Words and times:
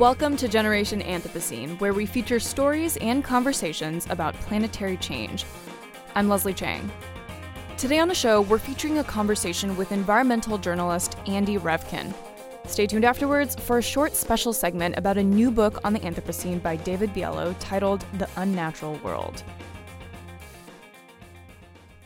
Welcome 0.00 0.38
to 0.38 0.48
Generation 0.48 1.02
Anthropocene, 1.02 1.78
where 1.78 1.92
we 1.92 2.06
feature 2.06 2.40
stories 2.40 2.96
and 3.02 3.22
conversations 3.22 4.06
about 4.08 4.34
planetary 4.36 4.96
change. 4.96 5.44
I'm 6.14 6.26
Leslie 6.26 6.54
Chang. 6.54 6.90
Today 7.76 7.98
on 7.98 8.08
the 8.08 8.14
show, 8.14 8.40
we're 8.40 8.56
featuring 8.56 8.96
a 8.96 9.04
conversation 9.04 9.76
with 9.76 9.92
environmental 9.92 10.56
journalist 10.56 11.18
Andy 11.26 11.58
Revkin. 11.58 12.14
Stay 12.66 12.86
tuned 12.86 13.04
afterwards 13.04 13.54
for 13.56 13.76
a 13.76 13.82
short 13.82 14.16
special 14.16 14.54
segment 14.54 14.96
about 14.96 15.18
a 15.18 15.22
new 15.22 15.50
book 15.50 15.78
on 15.84 15.92
the 15.92 16.00
Anthropocene 16.00 16.62
by 16.62 16.76
David 16.76 17.12
Biello 17.12 17.54
titled 17.60 18.06
The 18.14 18.28
Unnatural 18.36 18.94
World. 19.04 19.42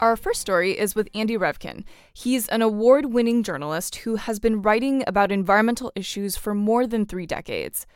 Our 0.04 0.16
first 0.16 0.42
story 0.42 0.78
is 0.78 0.94
with 0.94 1.08
Andy 1.14 1.38
Revkin. 1.38 1.82
He's 2.12 2.46
an 2.48 2.60
award 2.60 3.06
winning 3.06 3.42
journalist 3.42 3.96
who 3.96 4.16
has 4.16 4.38
been 4.38 4.60
writing 4.60 5.02
about 5.06 5.32
environmental 5.32 5.92
issues 5.94 6.36
for 6.36 6.54
more 6.54 6.86
than 6.86 7.06
three 7.06 7.24
decades. 7.24 7.86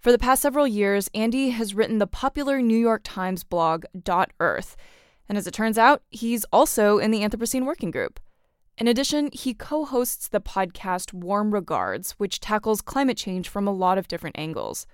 For 0.00 0.12
the 0.12 0.18
past 0.18 0.42
several 0.42 0.68
years, 0.68 1.08
Andy 1.14 1.48
has 1.48 1.74
written 1.74 1.96
the 1.96 2.06
popular 2.06 2.60
New 2.60 2.76
York 2.76 3.00
Times 3.04 3.42
blog 3.42 3.86
Dot 3.98 4.32
Earth, 4.38 4.76
and 5.30 5.38
as 5.38 5.46
it 5.46 5.54
turns 5.54 5.78
out, 5.78 6.02
he's 6.10 6.44
also 6.52 6.98
in 6.98 7.10
the 7.10 7.20
Anthropocene 7.20 7.64
Working 7.64 7.90
Group. 7.90 8.20
In 8.76 8.86
addition, 8.86 9.30
he 9.32 9.54
co 9.54 9.86
hosts 9.86 10.28
the 10.28 10.42
podcast 10.42 11.14
Warm 11.14 11.54
Regards, 11.54 12.10
which 12.18 12.40
tackles 12.40 12.82
climate 12.82 13.16
change 13.16 13.48
from 13.48 13.66
a 13.66 13.72
lot 13.72 13.96
of 13.96 14.08
different 14.08 14.38
angles. 14.38 14.86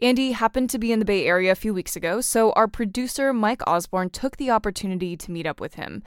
Andy 0.00 0.32
happened 0.32 0.70
to 0.70 0.78
be 0.78 0.92
in 0.92 1.00
the 1.00 1.04
Bay 1.04 1.26
Area 1.26 1.50
a 1.50 1.56
few 1.56 1.74
weeks 1.74 1.96
ago, 1.96 2.20
so 2.20 2.52
our 2.52 2.68
producer, 2.68 3.32
Mike 3.32 3.62
Osborne, 3.66 4.10
took 4.10 4.36
the 4.36 4.50
opportunity 4.50 5.16
to 5.16 5.32
meet 5.32 5.46
up 5.46 5.60
with 5.60 5.74
him. 5.74 6.04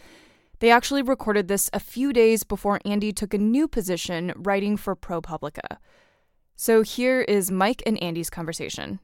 They 0.60 0.72
actually 0.72 1.02
recorded 1.02 1.48
this 1.48 1.70
a 1.74 1.80
few 1.80 2.14
days 2.14 2.44
before 2.44 2.80
Andy 2.86 3.12
took 3.12 3.34
a 3.34 3.38
new 3.38 3.68
position 3.68 4.32
writing 4.36 4.78
for 4.78 4.96
ProPublica. 4.96 5.78
So 6.56 6.84
here 6.84 7.22
is 7.22 7.52
Mike 7.52 7.84
and 7.86 8.02
Andy's 8.02 8.30
conversation. 8.30 9.00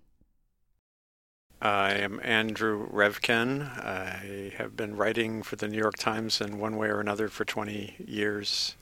I 1.62 1.94
am 1.94 2.22
Andrew 2.24 2.88
Revkin. 2.90 3.64
I 3.84 4.54
have 4.58 4.78
been 4.78 4.96
writing 4.96 5.42
for 5.42 5.56
the 5.56 5.68
New 5.68 5.80
York 5.80 5.98
Times 5.98 6.40
in 6.40 6.60
one 6.60 6.78
way 6.78 6.88
or 6.88 7.00
another 7.00 7.28
for 7.28 7.44
20 7.44 7.96
years. 8.08 8.76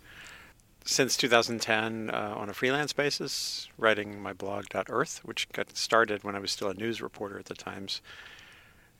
Since 0.87 1.17
2010, 1.17 2.11
uh, 2.11 2.35
on 2.37 2.47
a 2.47 2.53
freelance 2.53 2.93
basis, 2.93 3.67
writing 3.77 4.21
my 4.21 4.33
blog 4.33 4.65
Earth, 4.87 5.19
which 5.23 5.49
got 5.51 5.75
started 5.75 6.23
when 6.23 6.35
I 6.35 6.39
was 6.39 6.51
still 6.51 6.69
a 6.69 6.75
news 6.75 7.01
reporter 7.01 7.39
at 7.39 7.45
the 7.45 7.55
Times, 7.55 8.01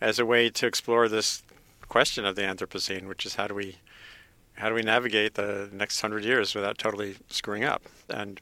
as 0.02 0.18
a 0.18 0.26
way 0.26 0.50
to 0.50 0.66
explore 0.66 1.08
this 1.08 1.44
question 1.88 2.26
of 2.26 2.36
the 2.36 2.42
Anthropocene, 2.42 3.08
which 3.08 3.26
is 3.26 3.36
how 3.36 3.48
do 3.48 3.54
we 3.54 3.78
how 4.56 4.70
do 4.70 4.76
we 4.76 4.82
navigate 4.82 5.36
the 5.36 5.70
next 5.72 6.02
hundred 6.02 6.24
years 6.24 6.56
without 6.56 6.78
totally 6.78 7.18
screwing 7.30 7.64
up? 7.64 7.84
And 8.10 8.42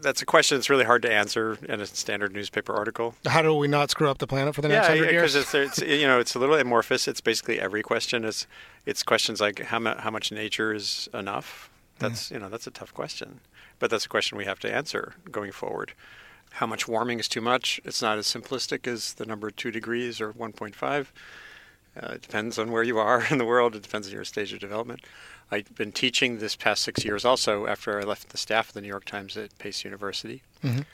that's 0.00 0.22
a 0.22 0.26
question 0.26 0.56
that's 0.56 0.70
really 0.70 0.84
hard 0.84 1.02
to 1.02 1.12
answer 1.12 1.58
in 1.68 1.80
a 1.80 1.86
standard 1.86 2.32
newspaper 2.32 2.72
article. 2.74 3.14
How 3.26 3.42
do 3.42 3.54
we 3.54 3.68
not 3.68 3.90
screw 3.90 4.08
up 4.08 4.18
the 4.18 4.26
planet 4.26 4.54
for 4.54 4.62
the 4.62 4.68
next 4.68 4.88
Yeah, 4.88 4.94
hundred 4.94 5.12
years? 5.12 5.34
Yeah, 5.34 5.42
because 5.42 5.54
it's, 5.68 5.80
it's 5.80 5.90
you 6.00 6.06
know 6.06 6.18
it's 6.20 6.34
a 6.34 6.38
little 6.38 6.56
amorphous. 6.56 7.06
It's 7.06 7.20
basically 7.20 7.60
every 7.60 7.82
question 7.82 8.24
is 8.24 8.46
it's 8.84 9.02
questions 9.02 9.40
like 9.40 9.60
how 9.60 9.78
mu- 9.78 9.96
how 9.96 10.10
much 10.10 10.32
nature 10.32 10.72
is 10.72 11.08
enough. 11.12 11.70
That's 11.98 12.30
you 12.30 12.38
know 12.38 12.48
that's 12.48 12.66
a 12.66 12.70
tough 12.70 12.92
question, 12.92 13.40
but 13.78 13.90
that's 13.90 14.04
a 14.04 14.08
question 14.08 14.36
we 14.38 14.44
have 14.44 14.60
to 14.60 14.72
answer 14.74 15.14
going 15.30 15.52
forward. 15.52 15.92
How 16.52 16.66
much 16.66 16.86
warming 16.88 17.18
is 17.18 17.28
too 17.28 17.40
much? 17.40 17.80
It's 17.84 18.00
not 18.00 18.18
as 18.18 18.26
simplistic 18.26 18.86
as 18.86 19.14
the 19.14 19.26
number 19.26 19.50
two 19.50 19.70
degrees 19.70 20.20
or 20.20 20.32
1.5. 20.32 21.06
Uh, 22.00 22.12
it 22.12 22.22
depends 22.22 22.58
on 22.58 22.70
where 22.70 22.82
you 22.82 22.98
are 22.98 23.26
in 23.30 23.38
the 23.38 23.44
world. 23.44 23.74
It 23.74 23.82
depends 23.82 24.06
on 24.06 24.14
your 24.14 24.24
stage 24.24 24.52
of 24.52 24.60
development. 24.60 25.00
I've 25.50 25.74
been 25.74 25.92
teaching 25.92 26.38
this 26.38 26.56
past 26.56 26.82
six 26.82 27.04
years 27.04 27.24
also 27.24 27.66
after 27.66 28.00
I 28.00 28.04
left 28.04 28.30
the 28.30 28.38
staff 28.38 28.68
of 28.68 28.74
the 28.74 28.80
New 28.80 28.88
York 28.88 29.04
Times 29.04 29.36
at 29.36 29.56
Pace 29.58 29.84
University. 29.84 30.42
Mhm. 30.64 30.84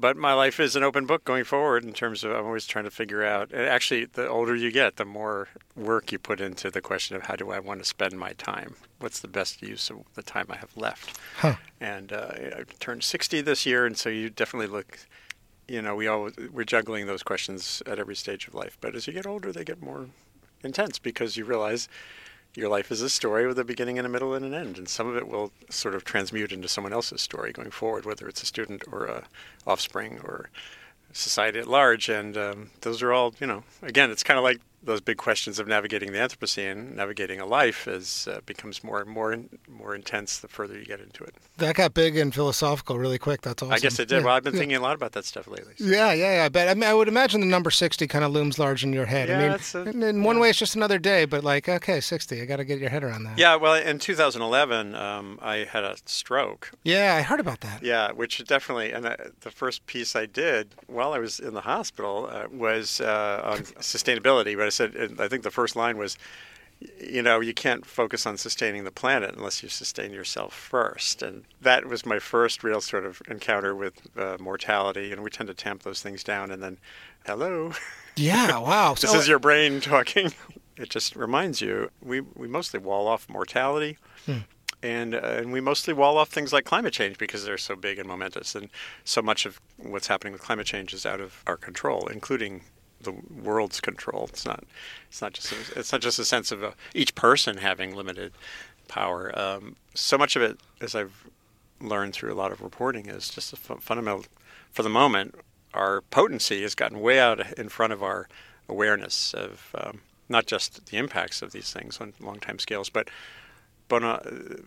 But 0.00 0.16
my 0.16 0.32
life 0.32 0.60
is 0.60 0.76
an 0.76 0.82
open 0.82 1.06
book 1.06 1.24
going 1.24 1.44
forward 1.44 1.84
in 1.84 1.92
terms 1.92 2.22
of 2.22 2.30
I'm 2.30 2.46
always 2.46 2.66
trying 2.66 2.84
to 2.84 2.90
figure 2.90 3.24
out. 3.24 3.50
And 3.50 3.62
actually, 3.62 4.04
the 4.04 4.28
older 4.28 4.54
you 4.54 4.70
get, 4.70 4.96
the 4.96 5.04
more 5.04 5.48
work 5.76 6.12
you 6.12 6.18
put 6.18 6.40
into 6.40 6.70
the 6.70 6.80
question 6.80 7.16
of 7.16 7.22
how 7.22 7.36
do 7.36 7.50
I 7.50 7.58
want 7.58 7.80
to 7.80 7.84
spend 7.84 8.18
my 8.18 8.32
time? 8.34 8.76
What's 9.00 9.20
the 9.20 9.28
best 9.28 9.60
use 9.60 9.90
of 9.90 10.04
the 10.14 10.22
time 10.22 10.46
I 10.50 10.56
have 10.56 10.76
left? 10.76 11.18
Huh. 11.38 11.56
And 11.80 12.12
uh, 12.12 12.30
I 12.32 12.64
turned 12.78 13.02
60 13.02 13.40
this 13.40 13.66
year, 13.66 13.86
and 13.86 13.96
so 13.96 14.08
you 14.08 14.30
definitely 14.30 14.68
look. 14.68 14.98
You 15.66 15.82
know, 15.82 15.94
we 15.94 16.06
all 16.06 16.30
we're 16.50 16.64
juggling 16.64 17.06
those 17.06 17.22
questions 17.22 17.82
at 17.84 17.98
every 17.98 18.16
stage 18.16 18.48
of 18.48 18.54
life. 18.54 18.78
But 18.80 18.94
as 18.94 19.06
you 19.06 19.12
get 19.12 19.26
older, 19.26 19.52
they 19.52 19.64
get 19.64 19.82
more 19.82 20.08
intense 20.64 20.98
because 20.98 21.36
you 21.36 21.44
realize 21.44 21.88
your 22.58 22.68
life 22.68 22.90
is 22.90 23.00
a 23.02 23.08
story 23.08 23.46
with 23.46 23.56
a 23.58 23.64
beginning 23.64 23.98
and 23.98 24.06
a 24.06 24.10
middle 24.10 24.34
and 24.34 24.44
an 24.44 24.52
end, 24.52 24.78
and 24.78 24.88
some 24.88 25.06
of 25.06 25.16
it 25.16 25.28
will 25.28 25.52
sort 25.70 25.94
of 25.94 26.04
transmute 26.04 26.50
into 26.50 26.66
someone 26.66 26.92
else's 26.92 27.22
story 27.22 27.52
going 27.52 27.70
forward, 27.70 28.04
whether 28.04 28.28
it's 28.28 28.42
a 28.42 28.46
student 28.46 28.82
or 28.90 29.06
a 29.06 29.24
offspring 29.64 30.18
or 30.24 30.50
society 31.12 31.60
at 31.60 31.68
large. 31.68 32.08
And 32.08 32.36
um, 32.36 32.70
those 32.80 33.00
are 33.00 33.12
all, 33.12 33.32
you 33.38 33.46
know, 33.46 33.62
again, 33.80 34.10
it's 34.10 34.24
kind 34.24 34.38
of 34.38 34.42
like 34.42 34.60
those 34.82 35.00
big 35.00 35.16
questions 35.16 35.58
of 35.58 35.66
navigating 35.66 36.12
the 36.12 36.18
Anthropocene, 36.18 36.94
navigating 36.94 37.40
a 37.40 37.46
life, 37.46 37.88
as 37.88 38.28
uh, 38.30 38.40
becomes 38.46 38.84
more 38.84 39.00
and 39.00 39.10
more 39.10 39.36
more 39.68 39.94
intense 39.94 40.38
the 40.38 40.48
further 40.48 40.78
you 40.78 40.84
get 40.84 41.00
into 41.00 41.24
it. 41.24 41.34
that 41.58 41.74
got 41.74 41.94
big 41.94 42.16
and 42.16 42.32
philosophical 42.34 42.98
really 42.98 43.18
quick. 43.18 43.42
That's 43.42 43.62
awesome. 43.62 43.72
I 43.74 43.78
guess 43.78 43.98
it 43.98 44.08
did. 44.08 44.18
Yeah, 44.20 44.24
well, 44.26 44.34
I've 44.36 44.44
been 44.44 44.54
yeah. 44.54 44.58
thinking 44.60 44.76
a 44.76 44.80
lot 44.80 44.94
about 44.94 45.12
that 45.12 45.24
stuff 45.24 45.48
lately. 45.48 45.74
so- 45.76 45.84
Yeah, 45.84 46.12
yeah, 46.12 46.36
yeah. 46.36 46.44
I 46.44 46.48
bet. 46.48 46.68
I 46.68 46.74
mean, 46.74 46.84
I 46.84 46.94
would 46.94 47.08
imagine 47.08 47.40
the 47.40 47.46
number 47.46 47.70
sixty 47.70 48.06
kind 48.06 48.24
of 48.24 48.32
looms 48.32 48.58
large 48.58 48.84
in 48.84 48.92
your 48.92 49.06
head. 49.06 49.28
I 49.30 49.32
Yeah, 49.32 49.42
mean, 49.42 49.52
it's 49.52 49.74
a- 49.74 49.82
in, 49.88 50.02
in 50.02 50.22
one 50.22 50.36
yeah. 50.36 50.42
way, 50.42 50.50
it's 50.50 50.58
just 50.58 50.76
another 50.76 50.98
day, 50.98 51.24
but 51.24 51.42
like, 51.44 51.68
okay, 51.68 52.00
sixty. 52.00 52.40
I 52.40 52.44
got 52.44 52.56
to 52.56 52.64
get 52.64 52.78
your 52.78 52.90
head 52.90 53.02
around 53.04 53.24
that. 53.24 53.36
Yeah, 53.38 53.56
well, 53.56 53.74
in 53.74 53.98
2011, 53.98 54.94
um, 54.94 55.38
I 55.42 55.56
had 55.58 55.84
a 55.84 55.96
stroke. 56.04 56.70
Yeah, 56.84 57.16
I 57.18 57.22
heard 57.22 57.40
about 57.40 57.60
that. 57.60 57.82
Yeah, 57.82 58.12
which 58.12 58.44
definitely, 58.46 58.92
and 58.92 59.04
uh, 59.06 59.16
the 59.40 59.50
first 59.50 59.86
piece 59.86 60.14
I 60.14 60.26
did 60.26 60.74
while 60.86 61.12
I 61.12 61.18
was 61.18 61.40
in 61.40 61.54
the 61.54 61.62
hospital 61.62 62.28
uh, 62.30 62.46
was 62.50 63.00
uh, 63.00 63.42
on 63.44 63.58
sustainability. 63.80 64.56
But 64.56 64.66
I 64.66 64.68
said, 64.78 64.94
and 64.94 65.20
I 65.20 65.28
think 65.28 65.42
the 65.42 65.50
first 65.50 65.76
line 65.76 65.98
was, 65.98 66.16
you 67.00 67.22
know, 67.22 67.40
you 67.40 67.52
can't 67.52 67.84
focus 67.84 68.24
on 68.24 68.36
sustaining 68.36 68.84
the 68.84 68.90
planet 68.92 69.34
unless 69.36 69.62
you 69.62 69.68
sustain 69.68 70.12
yourself 70.12 70.54
first. 70.54 71.22
And 71.22 71.44
that 71.60 71.86
was 71.86 72.06
my 72.06 72.18
first 72.20 72.62
real 72.62 72.80
sort 72.80 73.04
of 73.04 73.20
encounter 73.28 73.74
with 73.74 73.94
uh, 74.16 74.36
mortality. 74.40 75.12
And 75.12 75.22
we 75.22 75.30
tend 75.30 75.48
to 75.48 75.54
tamp 75.54 75.82
those 75.82 76.00
things 76.02 76.22
down 76.22 76.50
and 76.50 76.62
then, 76.62 76.78
hello. 77.26 77.72
Yeah. 78.16 78.58
Wow. 78.68 78.94
This 78.94 79.10
So- 79.10 79.18
is 79.18 79.28
your 79.28 79.38
brain 79.40 79.80
talking. 79.80 80.32
It 80.80 80.90
just 80.90 81.16
reminds 81.16 81.60
you 81.60 81.90
we, 82.00 82.20
we 82.20 82.46
mostly 82.46 82.78
wall 82.78 83.08
off 83.08 83.28
mortality. 83.28 83.98
Hmm. 84.26 84.42
And, 84.80 85.12
uh, 85.16 85.18
and 85.18 85.52
we 85.52 85.60
mostly 85.60 85.92
wall 85.92 86.16
off 86.18 86.28
things 86.28 86.52
like 86.52 86.64
climate 86.64 86.92
change 86.92 87.18
because 87.18 87.44
they're 87.44 87.58
so 87.58 87.74
big 87.74 87.98
and 87.98 88.06
momentous. 88.08 88.54
And 88.54 88.68
so 89.02 89.20
much 89.20 89.44
of 89.44 89.60
what's 89.76 90.06
happening 90.06 90.32
with 90.32 90.40
climate 90.42 90.66
change 90.66 90.94
is 90.94 91.04
out 91.04 91.20
of 91.20 91.42
our 91.48 91.56
control, 91.56 92.06
including 92.06 92.62
the 93.00 93.12
world's 93.42 93.80
control. 93.80 94.26
It's 94.28 94.44
not, 94.44 94.64
it's 95.08 95.22
not 95.22 95.32
just, 95.32 95.52
a, 95.52 95.78
it's 95.78 95.92
not 95.92 96.00
just 96.00 96.18
a 96.18 96.24
sense 96.24 96.50
of 96.52 96.62
uh 96.62 96.72
each 96.94 97.14
person 97.14 97.58
having 97.58 97.94
limited 97.94 98.32
power. 98.88 99.36
Um, 99.38 99.76
so 99.94 100.18
much 100.18 100.36
of 100.36 100.42
it, 100.42 100.58
as 100.80 100.94
I've 100.94 101.26
learned 101.80 102.14
through 102.14 102.32
a 102.32 102.34
lot 102.34 102.52
of 102.52 102.60
reporting, 102.60 103.06
is 103.06 103.28
just 103.28 103.52
a 103.52 103.56
fu- 103.56 103.76
fundamental. 103.76 104.24
For 104.72 104.82
the 104.82 104.88
moment, 104.88 105.34
our 105.74 106.00
potency 106.00 106.62
has 106.62 106.74
gotten 106.74 107.00
way 107.00 107.20
out 107.20 107.58
in 107.58 107.68
front 107.68 107.92
of 107.92 108.02
our 108.02 108.28
awareness 108.68 109.34
of 109.34 109.74
um, 109.74 110.00
not 110.28 110.46
just 110.46 110.86
the 110.86 110.96
impacts 110.96 111.42
of 111.42 111.52
these 111.52 111.72
things 111.72 112.00
on 112.00 112.14
long 112.20 112.40
time 112.40 112.58
scales, 112.58 112.88
but 112.88 113.08
but 113.88 114.04
uh, 114.04 114.20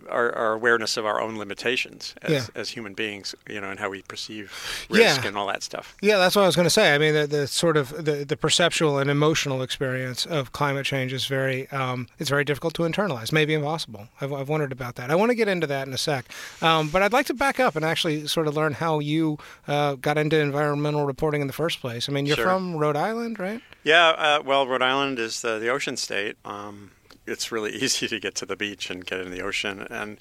our, 0.10 0.32
our 0.36 0.54
awareness 0.54 0.98
of 0.98 1.06
our 1.06 1.22
own 1.22 1.38
limitations 1.38 2.16
as, 2.22 2.32
Yeah. 2.32 2.46
as 2.56 2.70
human 2.70 2.94
beings, 2.94 3.36
you 3.50 3.62
know, 3.62 3.70
and 3.70 3.80
how 3.80 3.90
we 3.90 4.02
perceive 4.02 4.52
risk 4.90 5.22
Yeah. 5.22 5.28
and 5.28 5.38
all 5.38 5.48
that 5.48 5.64
stuff. 5.64 5.96
Yeah, 6.02 6.18
that's 6.18 6.36
what 6.36 6.44
I 6.44 6.46
was 6.48 6.56
going 6.56 6.66
to 6.66 6.70
say. 6.72 6.94
I 6.96 6.98
mean, 6.98 7.14
the, 7.14 7.28
the 7.28 7.48
sort 7.48 7.78
of 7.78 8.04
the, 8.04 8.26
the 8.26 8.36
perceptual 8.38 8.98
and 8.98 9.10
emotional 9.10 9.62
experience 9.62 10.26
of 10.26 10.52
climate 10.52 10.86
change 10.86 11.14
is 11.14 11.26
very 11.26 11.70
um, 11.70 12.08
it's 12.20 12.30
very 12.30 12.44
difficult 12.44 12.74
to 12.76 12.84
internalize, 12.84 13.32
maybe 13.32 13.54
impossible. 13.54 14.08
I've, 14.20 14.34
I've 14.34 14.50
wondered 14.50 14.72
about 14.72 14.96
that. 14.96 15.12
I 15.12 15.16
want 15.16 15.30
to 15.30 15.36
get 15.36 15.48
into 15.48 15.68
that 15.68 15.88
in 15.88 15.94
a 15.94 15.98
sec, 15.98 16.26
um, 16.62 16.90
but 16.90 17.02
I'd 17.02 17.14
like 17.14 17.28
to 17.28 17.34
back 17.34 17.60
up 17.60 17.76
and 17.76 17.86
actually 17.86 18.28
sort 18.28 18.48
of 18.48 18.56
learn 18.56 18.74
how 18.74 19.00
you 19.00 19.38
uh, 19.68 19.96
got 19.96 20.18
into 20.18 20.40
environmental 20.40 21.06
reporting 21.06 21.42
in 21.42 21.48
the 21.48 21.54
first 21.54 21.80
place. 21.82 22.10
I 22.10 22.12
mean, 22.12 22.26
you're 22.26 22.36
Sure. 22.38 22.46
from 22.46 22.76
Rhode 22.78 22.96
Island, 22.96 23.40
right? 23.40 23.62
Yeah, 23.84 24.10
uh, 24.10 24.42
well, 24.46 24.68
Rhode 24.68 24.82
Island 24.82 25.20
is 25.20 25.42
the, 25.42 25.60
the 25.60 25.70
ocean 25.70 25.98
state. 25.98 26.38
Um, 26.46 26.92
it's 27.32 27.52
really 27.52 27.72
easy 27.84 28.08
to 28.08 28.20
get 28.20 28.36
to 28.36 28.46
the 28.46 28.56
beach 28.56 28.90
and 28.90 29.06
get 29.06 29.22
in 29.22 29.32
the 29.32 29.42
ocean. 29.42 29.88
And 29.90 30.20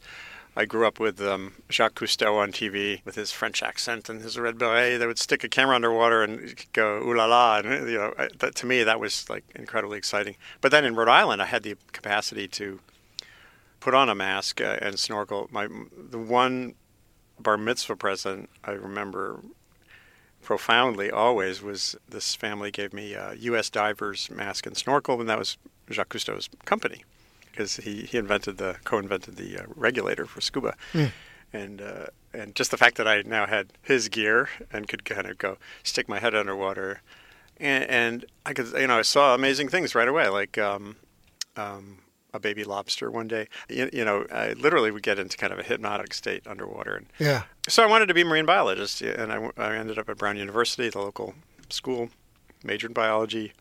I 0.56 0.64
grew 0.64 0.86
up 0.86 0.98
with 0.98 1.20
um, 1.20 1.54
Jacques 1.70 1.94
Cousteau 1.94 2.36
on 2.38 2.50
TV 2.50 3.04
with 3.04 3.14
his 3.14 3.30
French 3.30 3.62
accent 3.62 4.08
and 4.08 4.20
his 4.20 4.38
red 4.38 4.58
beret 4.58 4.98
that 4.98 5.06
would 5.06 5.18
stick 5.18 5.44
a 5.44 5.48
camera 5.48 5.76
underwater 5.76 6.22
and 6.22 6.54
go 6.72 6.98
ooh 6.98 7.14
la 7.14 7.26
la. 7.26 7.58
And 7.58 7.88
you 7.88 7.98
know, 7.98 8.14
that, 8.38 8.54
to 8.56 8.66
me, 8.66 8.82
that 8.82 8.98
was 8.98 9.28
like 9.30 9.44
incredibly 9.54 9.98
exciting. 9.98 10.36
But 10.60 10.72
then 10.72 10.84
in 10.84 10.96
Rhode 10.96 11.08
Island, 11.08 11.40
I 11.40 11.46
had 11.46 11.62
the 11.62 11.76
capacity 11.92 12.48
to 12.48 12.80
put 13.78 13.94
on 13.94 14.08
a 14.08 14.14
mask 14.14 14.60
uh, 14.60 14.76
and 14.82 14.98
snorkel. 14.98 15.48
My 15.52 15.68
the 15.96 16.18
one 16.18 16.74
bar 17.38 17.56
mitzvah 17.56 17.96
present 17.96 18.50
I 18.64 18.72
remember 18.72 19.40
profoundly 20.42 21.10
always 21.10 21.62
was 21.62 21.96
this 22.08 22.34
family 22.34 22.70
gave 22.70 22.92
me 22.92 23.14
a 23.14 23.34
U.S. 23.34 23.70
diver's 23.70 24.30
mask 24.30 24.66
and 24.66 24.76
snorkel, 24.76 25.20
and 25.20 25.28
that 25.28 25.38
was 25.38 25.56
Jacques 25.94 26.08
Cousteau's 26.10 26.48
company 26.64 27.04
because 27.50 27.76
he, 27.76 28.02
he 28.02 28.16
invented 28.18 28.58
the 28.58 28.76
co-invented 28.84 29.36
the 29.36 29.58
uh, 29.58 29.62
regulator 29.74 30.24
for 30.26 30.40
scuba, 30.40 30.74
and 31.52 31.80
uh, 31.80 32.06
and 32.32 32.54
just 32.54 32.70
the 32.70 32.76
fact 32.76 32.96
that 32.96 33.08
I 33.08 33.22
now 33.22 33.46
had 33.46 33.72
his 33.82 34.08
gear 34.08 34.48
and 34.72 34.88
could 34.88 35.04
kind 35.04 35.26
of 35.26 35.38
go 35.38 35.58
stick 35.82 36.08
my 36.08 36.20
head 36.20 36.34
underwater, 36.34 37.02
and, 37.58 37.84
and 37.84 38.24
I 38.46 38.52
could 38.52 38.68
you 38.72 38.86
know 38.86 38.98
I 38.98 39.02
saw 39.02 39.34
amazing 39.34 39.68
things 39.68 39.94
right 39.94 40.08
away 40.08 40.28
like. 40.28 40.58
Um, 40.58 40.96
um, 41.56 41.98
a 42.32 42.38
baby 42.38 42.62
lobster 42.62 43.10
one 43.10 43.26
day. 43.26 43.48
You, 43.68 43.90
you 43.92 44.04
know, 44.04 44.24
I 44.32 44.52
literally 44.52 44.92
would 44.92 45.02
get 45.02 45.18
into 45.18 45.36
kind 45.36 45.52
of 45.52 45.58
a 45.58 45.64
hypnotic 45.64 46.14
state 46.14 46.46
underwater, 46.46 46.94
and 46.94 47.06
Yeah. 47.18 47.42
so 47.68 47.82
I 47.82 47.86
wanted 47.86 48.06
to 48.06 48.14
be 48.14 48.20
a 48.20 48.24
marine 48.24 48.46
biologist, 48.46 49.02
and 49.02 49.32
I 49.58 49.76
ended 49.76 49.98
up 49.98 50.08
at 50.08 50.16
Brown 50.16 50.36
University, 50.36 50.88
the 50.88 51.00
local 51.00 51.34
school, 51.70 52.10
majored 52.62 52.90
in 52.90 52.94
biology. 52.94 53.52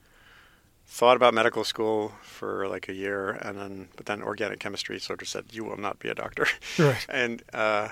Thought 0.92 1.18
about 1.18 1.36
medical 1.36 1.64
school 1.64 2.14
for 2.24 2.68
like 2.68 2.90
a 2.90 2.94
year, 2.94 3.30
and 3.30 3.58
then 3.58 3.90
but 3.96 4.08
then 4.08 4.24
organic 4.24 4.60
chemistry 4.60 5.00
sort 5.00 5.22
of 5.22 5.28
said 5.28 5.46
you 5.52 5.64
will 5.64 5.78
not 5.78 6.00
be 6.00 6.10
a 6.10 6.16
doctor, 6.16 6.48
Right. 6.80 7.06
and 7.10 7.44
uh, 7.54 7.90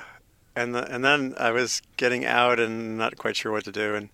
and 0.55 0.73
the, 0.73 0.91
and 0.91 1.05
then 1.05 1.35
I 1.37 1.51
was 1.51 1.83
getting 1.97 2.25
out 2.25 2.59
and 2.59 2.97
not 2.97 3.15
quite 3.17 3.35
sure 3.35 3.51
what 3.51 3.65
to 3.65 3.71
do, 3.71 3.93
and 3.93 4.09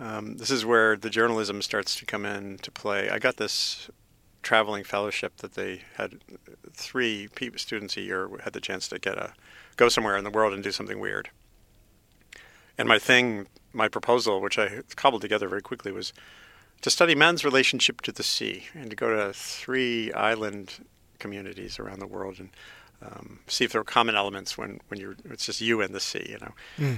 um, 0.00 0.38
this 0.38 0.50
is 0.50 0.64
where 0.64 0.96
the 0.96 1.10
journalism 1.10 1.60
starts 1.60 1.94
to 1.96 2.06
come 2.06 2.24
in 2.24 2.56
to 2.62 2.70
play. 2.70 3.10
I 3.10 3.18
got 3.18 3.36
this 3.36 3.90
traveling 4.42 4.82
fellowship 4.82 5.36
that 5.38 5.52
they 5.52 5.82
had 5.96 6.20
three 6.72 7.28
students 7.56 7.96
a 7.98 8.00
year 8.00 8.30
had 8.44 8.54
the 8.54 8.60
chance 8.60 8.88
to 8.88 8.98
get 8.98 9.18
a 9.18 9.34
go 9.76 9.90
somewhere 9.90 10.16
in 10.16 10.24
the 10.24 10.30
world 10.30 10.54
and 10.54 10.62
do 10.62 10.72
something 10.72 10.98
weird. 10.98 11.28
And 12.78 12.88
my 12.88 12.98
thing, 12.98 13.46
my 13.74 13.88
proposal, 13.88 14.40
which 14.40 14.58
I 14.58 14.80
cobbled 14.94 15.20
together 15.20 15.48
very 15.48 15.62
quickly, 15.62 15.92
was 15.92 16.14
to 16.82 16.90
study 16.90 17.14
man's 17.14 17.44
relationship 17.44 18.00
to 18.02 18.12
the 18.12 18.22
sea 18.22 18.64
and 18.74 18.90
to 18.90 18.96
go 18.96 19.14
to 19.14 19.32
three 19.32 20.12
island 20.12 20.84
communities 21.18 21.78
around 21.78 21.98
the 21.98 22.06
world 22.06 22.38
and 22.38 22.50
um, 23.02 23.40
see 23.46 23.64
if 23.64 23.72
there 23.72 23.80
were 23.80 23.84
common 23.84 24.14
elements 24.14 24.56
when, 24.56 24.80
when 24.88 24.98
you're 24.98 25.16
it's 25.30 25.46
just 25.46 25.60
you 25.60 25.80
and 25.80 25.94
the 25.94 26.00
sea, 26.00 26.26
you 26.28 26.38
know. 26.38 26.52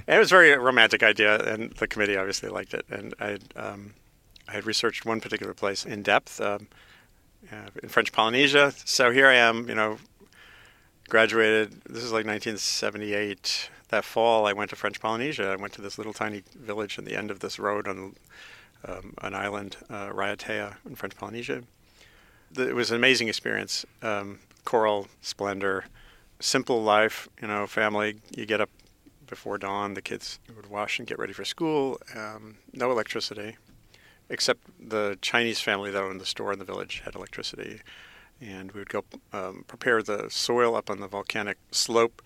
And 0.07 0.17
it 0.17 0.19
was 0.19 0.31
a 0.31 0.37
very 0.37 0.57
romantic 0.57 1.03
idea, 1.03 1.41
and 1.53 1.73
the 1.73 1.89
committee 1.89 2.17
obviously 2.17 2.49
liked 2.49 2.75
it. 2.75 2.87
And 2.89 3.15
I 3.19 3.27
had, 3.31 3.45
um, 3.57 3.95
I 4.47 4.53
had 4.53 4.67
researched 4.67 5.05
one 5.05 5.21
particular 5.21 5.55
place 5.55 5.85
in 5.85 6.03
depth 6.03 6.41
um, 6.41 6.69
uh, 7.53 7.71
in 7.83 7.89
French 7.89 8.13
Polynesia. 8.13 8.73
So 8.85 9.11
here 9.11 9.27
I 9.27 9.35
am, 9.35 9.69
you 9.69 9.75
know, 9.75 9.99
graduated. 11.09 11.73
This 11.85 12.05
is 12.05 12.13
like 12.13 12.27
1978. 12.27 13.71
That 13.89 14.05
fall, 14.05 14.47
I 14.47 14.53
went 14.53 14.71
to 14.71 14.77
French 14.77 15.01
Polynesia. 15.01 15.51
I 15.51 15.57
went 15.57 15.73
to 15.75 15.83
this 15.83 15.99
little 15.99 16.13
tiny 16.13 16.43
village 16.55 16.99
on 16.99 17.07
the 17.07 17.17
end 17.17 17.31
of 17.31 17.41
this 17.41 17.59
road 17.59 17.89
on 17.89 18.15
um, 18.87 19.15
an 19.23 19.35
island, 19.35 19.77
uh, 19.91 20.09
Raiatea, 20.11 20.77
in 20.87 20.95
French 20.95 21.17
Polynesia. 21.17 21.63
The- 22.51 22.69
It 22.69 22.75
was 22.75 22.91
an 22.91 22.97
amazing 22.97 23.29
experience. 23.29 23.85
Um, 24.03 24.41
coral 24.65 25.09
splendor, 25.23 25.85
simple 26.41 26.83
life. 26.83 27.29
You 27.41 27.49
know, 27.49 27.67
family. 27.67 28.21
You 28.37 28.47
get 28.47 28.61
up 28.61 28.71
before 29.27 29.59
dawn. 29.59 29.95
The 29.95 30.03
kids 30.03 30.39
would 30.57 30.67
wash 30.71 30.99
and 30.99 31.07
get 31.09 31.19
ready 31.19 31.33
for 31.33 31.45
school. 31.45 32.01
Um, 32.15 32.57
no 32.73 32.91
electricity, 32.91 33.57
except 34.29 34.61
the 34.81 35.19
Chinese 35.21 35.61
family 35.61 35.91
that 35.91 36.03
owned 36.03 36.21
the 36.21 36.27
store 36.27 36.53
in 36.53 36.59
the 36.59 36.65
village 36.65 37.03
had 37.05 37.15
electricity 37.15 37.81
and 38.41 38.71
we 38.71 38.79
would 38.81 38.89
go 38.89 39.03
um, 39.33 39.65
prepare 39.67 40.01
the 40.01 40.29
soil 40.31 40.77
up 40.77 40.89
on 40.89 41.01
the 41.01 41.09
volcanic 41.09 41.57
slope 41.73 42.23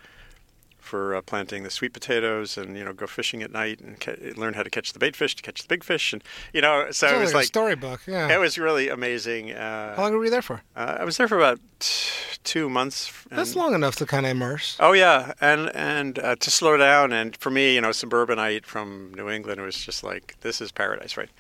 for 0.83 1.15
uh, 1.15 1.23
planting 1.23 1.63
the 1.63 1.71
sweet 1.71 1.93
potatoes, 1.93 2.59
and 2.59 2.77
you 2.77 2.85
know 2.85 2.93
go 2.93 3.07
fishing 3.07 3.43
at 3.43 3.51
night 3.51 3.81
and 3.81 3.99
ca- 4.01 4.17
learn 4.37 4.55
how 4.55 4.63
to 4.63 4.71
catch 4.71 4.93
the 4.93 4.99
bait 4.99 5.17
fish 5.17 5.35
to 5.37 5.43
catch 5.43 5.63
the 5.63 5.69
big 5.69 5.83
fish, 5.85 6.13
and 6.13 6.23
you 6.53 6.61
know 6.61 6.87
so 6.91 7.07
Sounds 7.07 7.13
it 7.19 7.21
was 7.21 7.29
like 7.31 7.35
a 7.35 7.37
like 7.39 7.47
storybook. 7.47 8.01
Yeah. 8.07 8.29
it 8.35 8.39
was 8.39 8.59
really 8.59 8.89
amazing. 8.89 9.53
Uh, 9.53 9.95
How 9.97 10.03
long 10.03 10.13
were 10.13 10.25
you 10.25 10.31
there 10.31 10.43
for? 10.43 10.63
uh, 10.77 10.97
I 11.01 11.05
was 11.05 11.17
there 11.17 11.29
for 11.29 11.37
about 11.39 11.59
t- 11.79 12.39
two 12.45 12.69
months. 12.69 13.11
That's 13.31 13.55
long 13.57 13.75
enough 13.75 13.97
to 13.97 14.07
kind 14.07 14.27
of 14.27 14.33
immerse. 14.33 14.77
Oh 14.81 14.93
yeah, 14.93 15.33
and 15.41 15.71
and 15.75 16.19
uh, 16.19 16.37
to 16.37 16.51
slow 16.51 16.77
down, 16.77 17.13
and 17.13 17.37
for 17.37 17.51
me, 17.51 17.75
you 17.75 17.81
know, 17.81 17.93
suburbanite 17.93 18.67
from 18.67 19.15
New 19.15 19.29
England, 19.31 19.61
it 19.61 19.65
was 19.65 19.77
just 19.77 20.03
like 20.05 20.37
this 20.41 20.61
is 20.61 20.73
paradise, 20.73 21.17
right? 21.17 21.31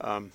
Um, 0.00 0.32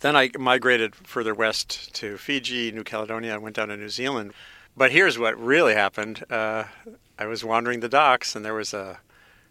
then 0.00 0.14
I 0.14 0.30
migrated 0.38 0.94
further 0.94 1.34
west 1.34 1.92
to 1.94 2.16
Fiji, 2.18 2.70
New 2.70 2.84
Caledonia. 2.84 3.34
I 3.34 3.38
went 3.38 3.56
down 3.56 3.68
to 3.68 3.76
New 3.76 3.88
Zealand, 3.88 4.32
but 4.76 4.92
here's 4.92 5.18
what 5.18 5.36
really 5.38 5.74
happened: 5.74 6.24
uh, 6.30 6.64
I 7.18 7.26
was 7.26 7.44
wandering 7.44 7.80
the 7.80 7.88
docks, 7.88 8.36
and 8.36 8.44
there 8.44 8.54
was 8.54 8.72
a 8.72 9.00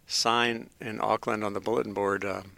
sign 0.06 0.70
in 0.80 1.00
Auckland 1.02 1.44
on 1.44 1.54
the 1.54 1.60
bulletin 1.60 1.94
board. 1.94 2.24
Um, 2.24 2.52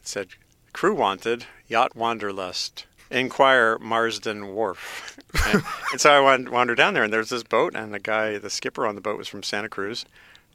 it 0.00 0.06
said, 0.08 0.28
"Crew 0.72 0.94
wanted, 0.94 1.46
yacht 1.68 1.96
wanderlust." 1.96 2.86
Inquire 3.10 3.78
Marsden 3.78 4.54
Wharf. 4.54 5.18
and, 5.46 5.62
and 5.92 6.00
so 6.00 6.10
I 6.12 6.20
wan- 6.20 6.50
wandered 6.50 6.76
down 6.78 6.94
there, 6.94 7.02
and 7.04 7.12
there 7.12 7.20
was 7.20 7.28
this 7.28 7.42
boat, 7.42 7.74
and 7.76 7.92
the 7.92 7.98
guy, 7.98 8.38
the 8.38 8.48
skipper 8.48 8.86
on 8.86 8.94
the 8.94 9.02
boat 9.02 9.18
was 9.18 9.28
from 9.28 9.42
Santa 9.42 9.68
Cruz, 9.68 10.06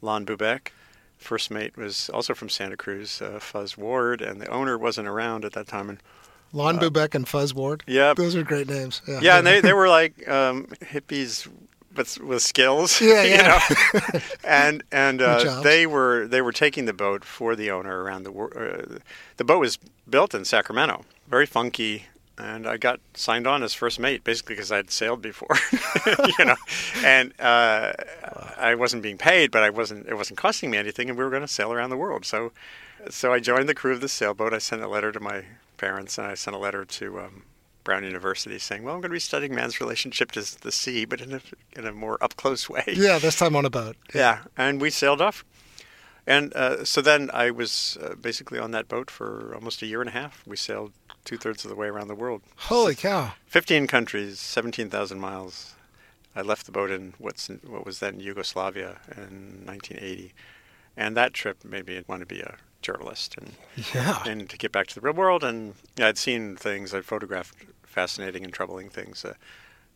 Lon 0.02 0.26
Bubeck. 0.26 0.70
First 1.20 1.52
mate 1.52 1.78
was 1.78 2.10
also 2.10 2.34
from 2.34 2.50
Santa 2.50 2.76
Cruz, 2.76 3.22
uh, 3.22 3.38
Fuzz 3.40 3.78
Ward, 3.78 4.22
and 4.22 4.42
the 4.42 4.48
owner 4.50 4.76
wasn't 4.76 5.08
around 5.08 5.46
at 5.46 5.54
that 5.54 5.68
time. 5.68 5.88
And 5.90 6.00
Lon 6.52 6.80
Bubeck 6.80 7.14
and 7.14 7.28
Fuzz 7.28 7.54
Ward. 7.54 7.84
yeah, 7.86 8.16
Those 8.16 8.36
are 8.36 8.44
great 8.44 8.68
names. 8.68 9.04
Yeah. 9.08 9.20
yeah, 9.22 9.38
and 9.38 9.46
they, 9.46 9.62
they 9.62 9.74
were 9.74 9.90
like 9.90 10.28
um, 10.28 10.66
hippies 10.82 11.48
with 11.98 12.20
with 12.20 12.42
skills. 12.42 13.02
Yeah, 13.02 13.24
you 13.24 13.38
know? 13.38 14.20
and 14.44 14.84
and 14.92 15.22
uh, 15.22 15.62
they 15.62 15.86
were 15.86 16.28
they 16.28 16.42
were 16.42 16.52
taking 16.52 16.86
the 16.86 16.94
boat 16.94 17.26
for 17.26 17.56
the 17.56 17.72
owner 17.72 18.04
around 18.04 18.24
the 18.24 18.32
world. 18.32 18.54
Uh, 18.56 19.00
the 19.38 19.44
boat 19.44 19.60
was 19.60 19.78
built 20.10 20.34
in 20.34 20.46
Sacramento, 20.46 21.06
very 21.28 21.46
funky. 21.46 22.06
And 22.40 22.68
I 22.68 22.78
got 22.78 23.00
signed 23.16 23.48
on 23.48 23.64
as 23.64 23.74
first 23.74 24.00
mate, 24.00 24.24
basically 24.24 24.54
because 24.54 24.72
I'd 24.72 24.92
sailed 24.92 25.24
before, 25.24 25.58
you 26.38 26.46
know, 26.46 26.56
and 26.98 27.34
uh, 27.42 27.94
I 28.56 28.76
wasn't 28.76 29.02
being 29.02 29.18
paid, 29.18 29.50
but 29.50 29.64
I 29.64 29.72
wasn't. 29.72 30.06
It 30.06 30.14
wasn't 30.14 30.38
costing 30.38 30.70
me 30.70 30.78
anything, 30.78 31.10
and 31.10 31.18
we 31.18 31.24
were 31.24 31.32
going 31.32 31.42
to 31.42 31.48
sail 31.48 31.74
around 31.74 31.90
the 31.90 31.98
world. 31.98 32.26
So, 32.28 32.52
so 33.10 33.34
I 33.34 33.40
joined 33.40 33.68
the 33.68 33.74
crew 33.74 33.92
of 33.92 34.02
the 34.02 34.08
sailboat. 34.08 34.54
I 34.54 34.60
sent 34.60 34.84
a 34.84 34.88
letter 34.88 35.12
to 35.12 35.20
my 35.20 35.46
parents, 35.78 36.20
and 36.20 36.28
I 36.28 36.36
sent 36.36 36.56
a 36.56 36.60
letter 36.60 36.86
to 36.86 37.22
um, 37.22 37.42
Brown 37.88 38.04
University 38.04 38.60
saying, 38.60 38.84
"Well, 38.84 38.94
I'm 38.96 39.02
going 39.02 39.10
to 39.10 39.16
be 39.16 39.20
studying 39.32 39.56
man's 39.56 39.80
relationship 39.80 40.32
to 40.34 40.42
the 40.62 40.72
sea, 40.74 41.06
but 41.06 41.22
in 41.22 41.34
a 41.34 41.42
in 41.80 41.86
a 41.88 41.94
more 41.94 42.18
up 42.22 42.36
close 42.36 42.70
way." 42.70 42.84
Yeah, 42.96 43.18
this 43.18 43.38
time 43.38 43.56
on 43.56 43.66
a 43.66 43.70
boat. 43.70 43.96
Yeah, 44.14 44.40
and 44.58 44.82
we 44.82 44.90
sailed 44.90 45.22
off. 45.22 45.46
And 46.36 46.54
uh, 46.54 46.84
so 46.84 47.02
then 47.02 47.30
I 47.34 47.52
was 47.52 47.98
uh, 48.04 48.16
basically 48.16 48.60
on 48.60 48.72
that 48.72 48.90
boat 48.90 49.10
for 49.10 49.56
almost 49.56 49.82
a 49.82 49.86
year 49.86 50.02
and 50.02 50.10
a 50.10 50.14
half. 50.22 50.44
We 50.46 50.58
sailed 50.58 50.92
two 51.24 51.38
thirds 51.38 51.64
of 51.64 51.70
the 51.70 51.76
way 51.78 51.88
around 51.88 52.10
the 52.10 52.16
world. 52.24 52.42
Holy 52.58 52.96
cow. 52.96 53.32
15 53.46 53.88
countries, 53.88 54.38
17,000 54.42 55.20
miles. 55.20 55.76
I 56.36 56.42
left 56.42 56.66
the 56.66 56.74
boat 56.74 56.92
in 56.92 57.14
what's 57.18 57.50
in, 57.50 57.62
what 57.66 57.86
was 57.86 58.00
then 58.00 58.20
Yugoslavia 58.20 58.98
in 59.16 59.64
1980, 59.66 60.34
and 60.98 61.16
that 61.16 61.34
trip 61.34 61.64
made 61.64 61.88
me 61.88 62.04
want 62.08 62.20
to 62.20 62.26
be 62.36 62.42
a 62.42 62.58
journalist 62.82 63.36
and 63.38 63.54
Yeah. 63.96 64.22
and 64.28 64.50
to 64.50 64.58
get 64.58 64.72
back 64.74 64.88
to 64.88 64.96
the 64.96 65.02
real 65.02 65.14
world. 65.16 65.44
And 65.46 65.76
yeah, 65.98 66.10
I'd 66.10 66.18
seen 66.18 66.58
things, 66.58 66.94
I'd 66.94 67.06
photographed 67.06 67.56
fascinating 67.98 68.44
and 68.44 68.54
troubling 68.54 68.90
things. 68.90 69.26
Uh, 69.26 69.34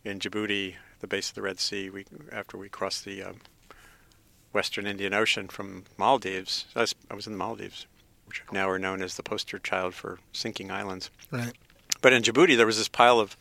in 0.03 0.17
Djibouti, 0.17 0.73
the 1.01 1.07
base 1.07 1.29
of 1.29 1.35
the 1.35 1.43
Red 1.43 1.59
Sea, 1.59 1.91
we 1.91 2.03
after 2.31 2.57
we 2.57 2.67
crossed 2.67 3.05
the 3.05 3.21
um, 3.21 3.35
Western 4.51 4.87
Indian 4.87 5.13
Ocean 5.13 5.47
from 5.47 5.83
Maldives, 5.99 6.65
I 6.75 6.81
was, 6.81 6.95
I 7.11 7.13
was 7.13 7.27
in 7.27 7.33
the 7.33 7.37
Maldives, 7.37 7.85
which 8.25 8.41
now 8.51 8.67
are 8.67 8.79
known 8.79 9.03
as 9.03 9.17
the 9.17 9.21
poster 9.21 9.59
child 9.59 9.93
for 9.93 10.17
sinking 10.33 10.71
islands. 10.71 11.11
Right. 11.29 11.53
But 12.01 12.11
in 12.11 12.23
Djibouti, 12.23 12.57
there 12.57 12.65
was 12.65 12.79
this 12.79 12.87
pile 12.87 13.19
of 13.19 13.37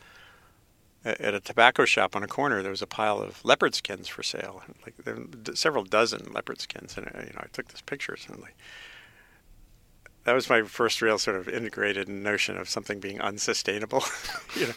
at 1.03 1.33
a 1.33 1.39
tobacco 1.39 1.85
shop 1.85 2.15
on 2.15 2.21
a 2.21 2.27
corner. 2.27 2.61
There 2.61 2.69
was 2.69 2.83
a 2.83 2.87
pile 2.87 3.19
of 3.19 3.43
leopard 3.43 3.73
skins 3.73 4.07
for 4.07 4.21
sale, 4.21 4.61
like 4.85 4.93
several 5.55 5.85
dozen 5.85 6.31
leopard 6.33 6.61
skins. 6.61 6.95
And 6.97 7.07
uh, 7.07 7.21
you 7.21 7.33
know, 7.33 7.41
I 7.41 7.47
took 7.51 7.69
these 7.69 7.81
pictures 7.81 8.27
and 8.29 8.39
like 8.39 8.55
that 10.23 10.33
was 10.33 10.49
my 10.49 10.61
first 10.63 11.01
real 11.01 11.17
sort 11.17 11.37
of 11.37 11.47
integrated 11.47 12.07
notion 12.07 12.57
of 12.57 12.69
something 12.69 12.99
being 12.99 13.19
unsustainable. 13.21 14.03
you 14.55 14.67
know, 14.67 14.73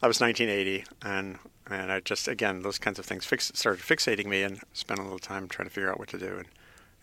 that 0.00 0.08
was 0.08 0.20
1980, 0.20 0.84
and 1.02 1.38
and 1.70 1.92
I 1.92 2.00
just 2.00 2.28
again 2.28 2.62
those 2.62 2.78
kinds 2.78 2.98
of 2.98 3.04
things 3.04 3.24
fix, 3.24 3.52
started 3.54 3.82
fixating 3.84 4.26
me, 4.26 4.42
and 4.42 4.60
spent 4.72 5.00
a 5.00 5.02
little 5.02 5.18
time 5.18 5.48
trying 5.48 5.68
to 5.68 5.74
figure 5.74 5.90
out 5.90 5.98
what 5.98 6.08
to 6.08 6.18
do, 6.18 6.38
and 6.38 6.46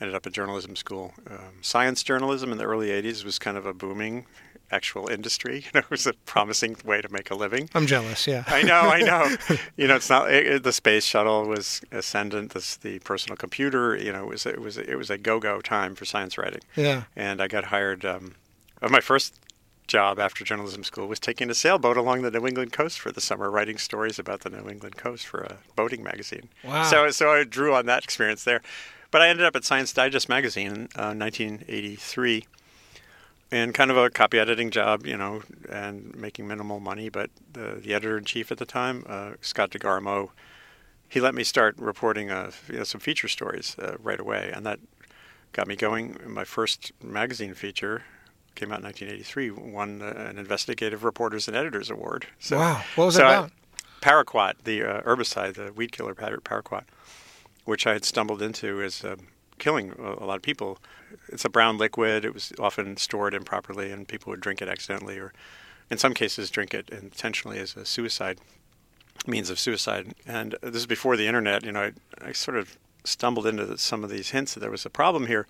ended 0.01 0.15
up 0.15 0.25
at 0.27 0.33
journalism 0.33 0.75
school. 0.75 1.13
Um, 1.29 1.59
science 1.61 2.03
journalism 2.03 2.51
in 2.51 2.57
the 2.57 2.65
early 2.65 2.89
80s 2.89 3.23
was 3.23 3.39
kind 3.39 3.57
of 3.57 3.65
a 3.65 3.73
booming 3.73 4.25
actual 4.71 5.07
industry. 5.07 5.65
You 5.65 5.71
know, 5.73 5.79
it 5.79 5.89
was 5.89 6.05
a 6.07 6.13
promising 6.25 6.75
way 6.83 7.01
to 7.01 7.09
make 7.11 7.29
a 7.31 7.35
living. 7.35 7.69
I'm 7.75 7.85
jealous. 7.87 8.27
Yeah. 8.27 8.43
I 8.47 8.61
know, 8.63 8.81
I 8.81 9.01
know. 9.01 9.35
you 9.77 9.87
know, 9.87 9.95
it's 9.95 10.09
not 10.09 10.31
it, 10.31 10.47
it- 10.47 10.63
the 10.63 10.73
space 10.73 11.05
shuttle 11.05 11.45
was 11.45 11.81
ascendant. 11.91 12.53
This, 12.53 12.75
the 12.77 12.99
personal 12.99 13.35
computer. 13.37 13.95
You 13.95 14.11
know, 14.11 14.23
it 14.25 14.29
was 14.29 14.45
it 14.45 14.59
was 14.61 14.77
it 14.77 14.95
was 14.95 15.09
a 15.09 15.17
go-go 15.17 15.61
time 15.61 15.95
for 15.95 16.05
science 16.05 16.37
writing. 16.37 16.61
Yeah. 16.75 17.03
And 17.15 17.41
I 17.41 17.47
got 17.47 17.65
hired. 17.65 18.05
Um, 18.05 18.35
uh, 18.81 18.89
my 18.89 18.99
first 19.01 19.35
job 19.87 20.17
after 20.19 20.43
journalism 20.43 20.83
school 20.83 21.07
was 21.07 21.19
taking 21.19 21.49
a 21.51 21.53
sailboat 21.53 21.95
along 21.95 22.23
the 22.23 22.31
New 22.31 22.47
England 22.47 22.73
coast 22.73 22.99
for 22.99 23.11
the 23.11 23.21
summer, 23.21 23.51
writing 23.51 23.77
stories 23.77 24.17
about 24.17 24.41
the 24.41 24.49
New 24.49 24.67
England 24.67 24.97
coast 24.97 25.27
for 25.27 25.41
a 25.41 25.57
boating 25.75 26.01
magazine. 26.03 26.49
Wow. 26.63 26.83
So 26.89 27.11
so 27.11 27.31
I 27.31 27.43
drew 27.43 27.73
on 27.75 27.85
that 27.85 28.03
experience 28.03 28.43
there. 28.43 28.61
But 29.11 29.21
I 29.21 29.29
ended 29.29 29.45
up 29.45 29.55
at 29.55 29.63
Science 29.63 29.93
Digest 29.93 30.27
magazine 30.27 30.71
in 30.71 30.81
uh, 30.97 31.13
1983 31.13 32.45
and 33.51 33.73
kind 33.73 33.91
of 33.91 33.97
a 33.97 34.09
copy 34.09 34.39
editing 34.39 34.71
job, 34.71 35.05
you 35.05 35.17
know, 35.17 35.43
and 35.69 36.15
making 36.15 36.47
minimal 36.47 36.79
money. 36.79 37.09
But 37.09 37.29
the, 37.53 37.79
the 37.81 37.93
editor 37.93 38.17
in 38.17 38.25
chief 38.25 38.51
at 38.51 38.57
the 38.57 38.65
time, 38.65 39.05
uh, 39.07 39.33
Scott 39.41 39.69
DeGarmo, 39.71 40.29
he 41.07 41.19
let 41.21 41.35
me 41.35 41.43
start 41.43 41.77
reporting 41.77 42.31
uh, 42.31 42.51
you 42.67 42.77
know, 42.77 42.83
some 42.83 42.99
feature 43.01 43.27
stories 43.27 43.75
uh, 43.79 43.95
right 44.01 44.19
away, 44.19 44.51
and 44.53 44.65
that 44.65 44.79
got 45.53 45.67
me 45.67 45.75
going. 45.75 46.17
My 46.25 46.43
first 46.43 46.91
magazine 47.03 47.53
feature 47.53 48.03
came 48.55 48.71
out 48.71 48.79
in 48.79 48.85
1983, 48.85 49.51
won 49.51 50.01
uh, 50.01 50.05
an 50.29 50.37
Investigative 50.37 51.03
Reporters 51.03 51.47
and 51.47 51.55
Editors 51.55 51.89
Award. 51.89 52.25
So, 52.39 52.57
wow. 52.57 52.81
What 52.95 53.05
was 53.05 53.15
it 53.15 53.19
so 53.19 53.25
I- 53.25 53.33
about? 53.33 53.51
paraquat, 54.01 54.53
the 54.65 54.83
uh, 54.83 55.01
herbicide, 55.01 55.55
the 55.55 55.73
weed 55.73 55.91
killer 55.91 56.13
paraquat, 56.13 56.83
which 57.63 57.87
I 57.87 57.93
had 57.93 58.05
stumbled 58.05 58.39
into 58.41 58.81
as 58.83 59.03
um, 59.03 59.27
killing 59.57 59.91
a, 59.91 60.25
lot 60.25 60.35
of 60.35 60.41
people. 60.41 60.79
It's 61.29 61.45
a 61.45 61.49
brown 61.49 61.77
liquid. 61.77 62.25
It 62.25 62.33
was 62.33 62.53
often 62.59 62.97
stored 62.97 63.33
improperly, 63.33 63.91
and 63.91 64.07
people 64.07 64.31
would 64.31 64.41
drink 64.41 64.61
it 64.61 64.67
accidentally, 64.67 65.17
or 65.17 65.33
in 65.89 65.97
some 65.97 66.13
cases, 66.13 66.49
drink 66.49 66.73
it 66.73 66.89
intentionally 66.89 67.59
as 67.59 67.75
a 67.75 67.85
suicide 67.85 68.39
means 69.27 69.49
of 69.49 69.59
suicide. 69.59 70.13
And 70.27 70.55
this 70.61 70.75
is 70.75 70.85
before 70.85 71.17
the 71.17 71.27
internet. 71.27 71.63
You 71.65 71.71
know, 71.71 71.81
I, 71.81 71.91
I 72.29 72.31
sort 72.31 72.57
of 72.57 72.77
stumbled 73.03 73.47
into 73.47 73.77
some 73.77 74.03
of 74.03 74.09
these 74.09 74.31
hints 74.31 74.53
that 74.53 74.59
there 74.59 74.71
was 74.71 74.85
a 74.85 74.89
problem 74.89 75.27
here. 75.27 75.47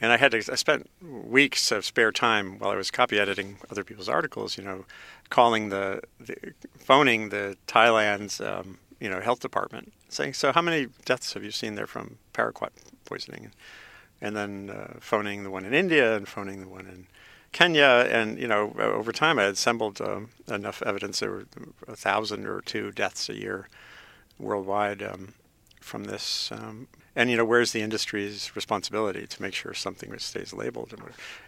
And 0.00 0.10
I 0.10 0.16
had 0.16 0.32
to. 0.32 0.38
I 0.38 0.56
spent 0.56 0.90
weeks 1.00 1.70
of 1.70 1.84
spare 1.84 2.10
time 2.10 2.58
while 2.58 2.70
I 2.70 2.74
was 2.74 2.90
copy 2.90 3.20
editing 3.20 3.58
other 3.70 3.84
people's 3.84 4.08
articles. 4.08 4.58
You 4.58 4.64
know, 4.64 4.84
calling 5.30 5.68
the, 5.68 6.02
the 6.18 6.36
phoning 6.76 7.28
the 7.28 7.56
Thailand's 7.68 8.40
um, 8.40 8.78
you 9.02 9.10
know 9.10 9.20
health 9.20 9.40
department, 9.40 9.92
saying, 10.08 10.34
"So 10.34 10.52
how 10.52 10.62
many 10.62 10.86
deaths 11.04 11.34
have 11.34 11.42
you 11.42 11.50
seen 11.50 11.74
there 11.74 11.88
from 11.88 12.18
paraquat 12.32 12.70
poisoning?" 13.04 13.50
And 14.20 14.36
then 14.36 14.70
uh, 14.70 14.98
phoning 15.00 15.42
the 15.42 15.50
one 15.50 15.64
in 15.64 15.74
India 15.74 16.16
and 16.16 16.28
phoning 16.28 16.60
the 16.60 16.68
one 16.68 16.86
in 16.86 17.08
Kenya, 17.50 18.06
and 18.08 18.38
you 18.38 18.46
know, 18.46 18.72
over 18.78 19.10
time 19.10 19.38
I 19.38 19.42
had 19.42 19.54
assembled 19.54 20.00
um, 20.00 20.30
enough 20.48 20.82
evidence. 20.82 21.18
There 21.18 21.30
were 21.30 21.46
a 21.88 21.96
thousand 21.96 22.46
or 22.46 22.60
two 22.60 22.92
deaths 22.92 23.28
a 23.28 23.34
year 23.34 23.68
worldwide 24.38 25.02
um, 25.02 25.34
from 25.80 26.04
this. 26.04 26.50
Um, 26.52 26.86
and 27.16 27.28
you 27.28 27.36
know, 27.36 27.44
where's 27.44 27.72
the 27.72 27.82
industry's 27.82 28.54
responsibility 28.54 29.26
to 29.26 29.42
make 29.42 29.54
sure 29.54 29.74
something 29.74 30.16
stays 30.18 30.54
labeled? 30.54 30.94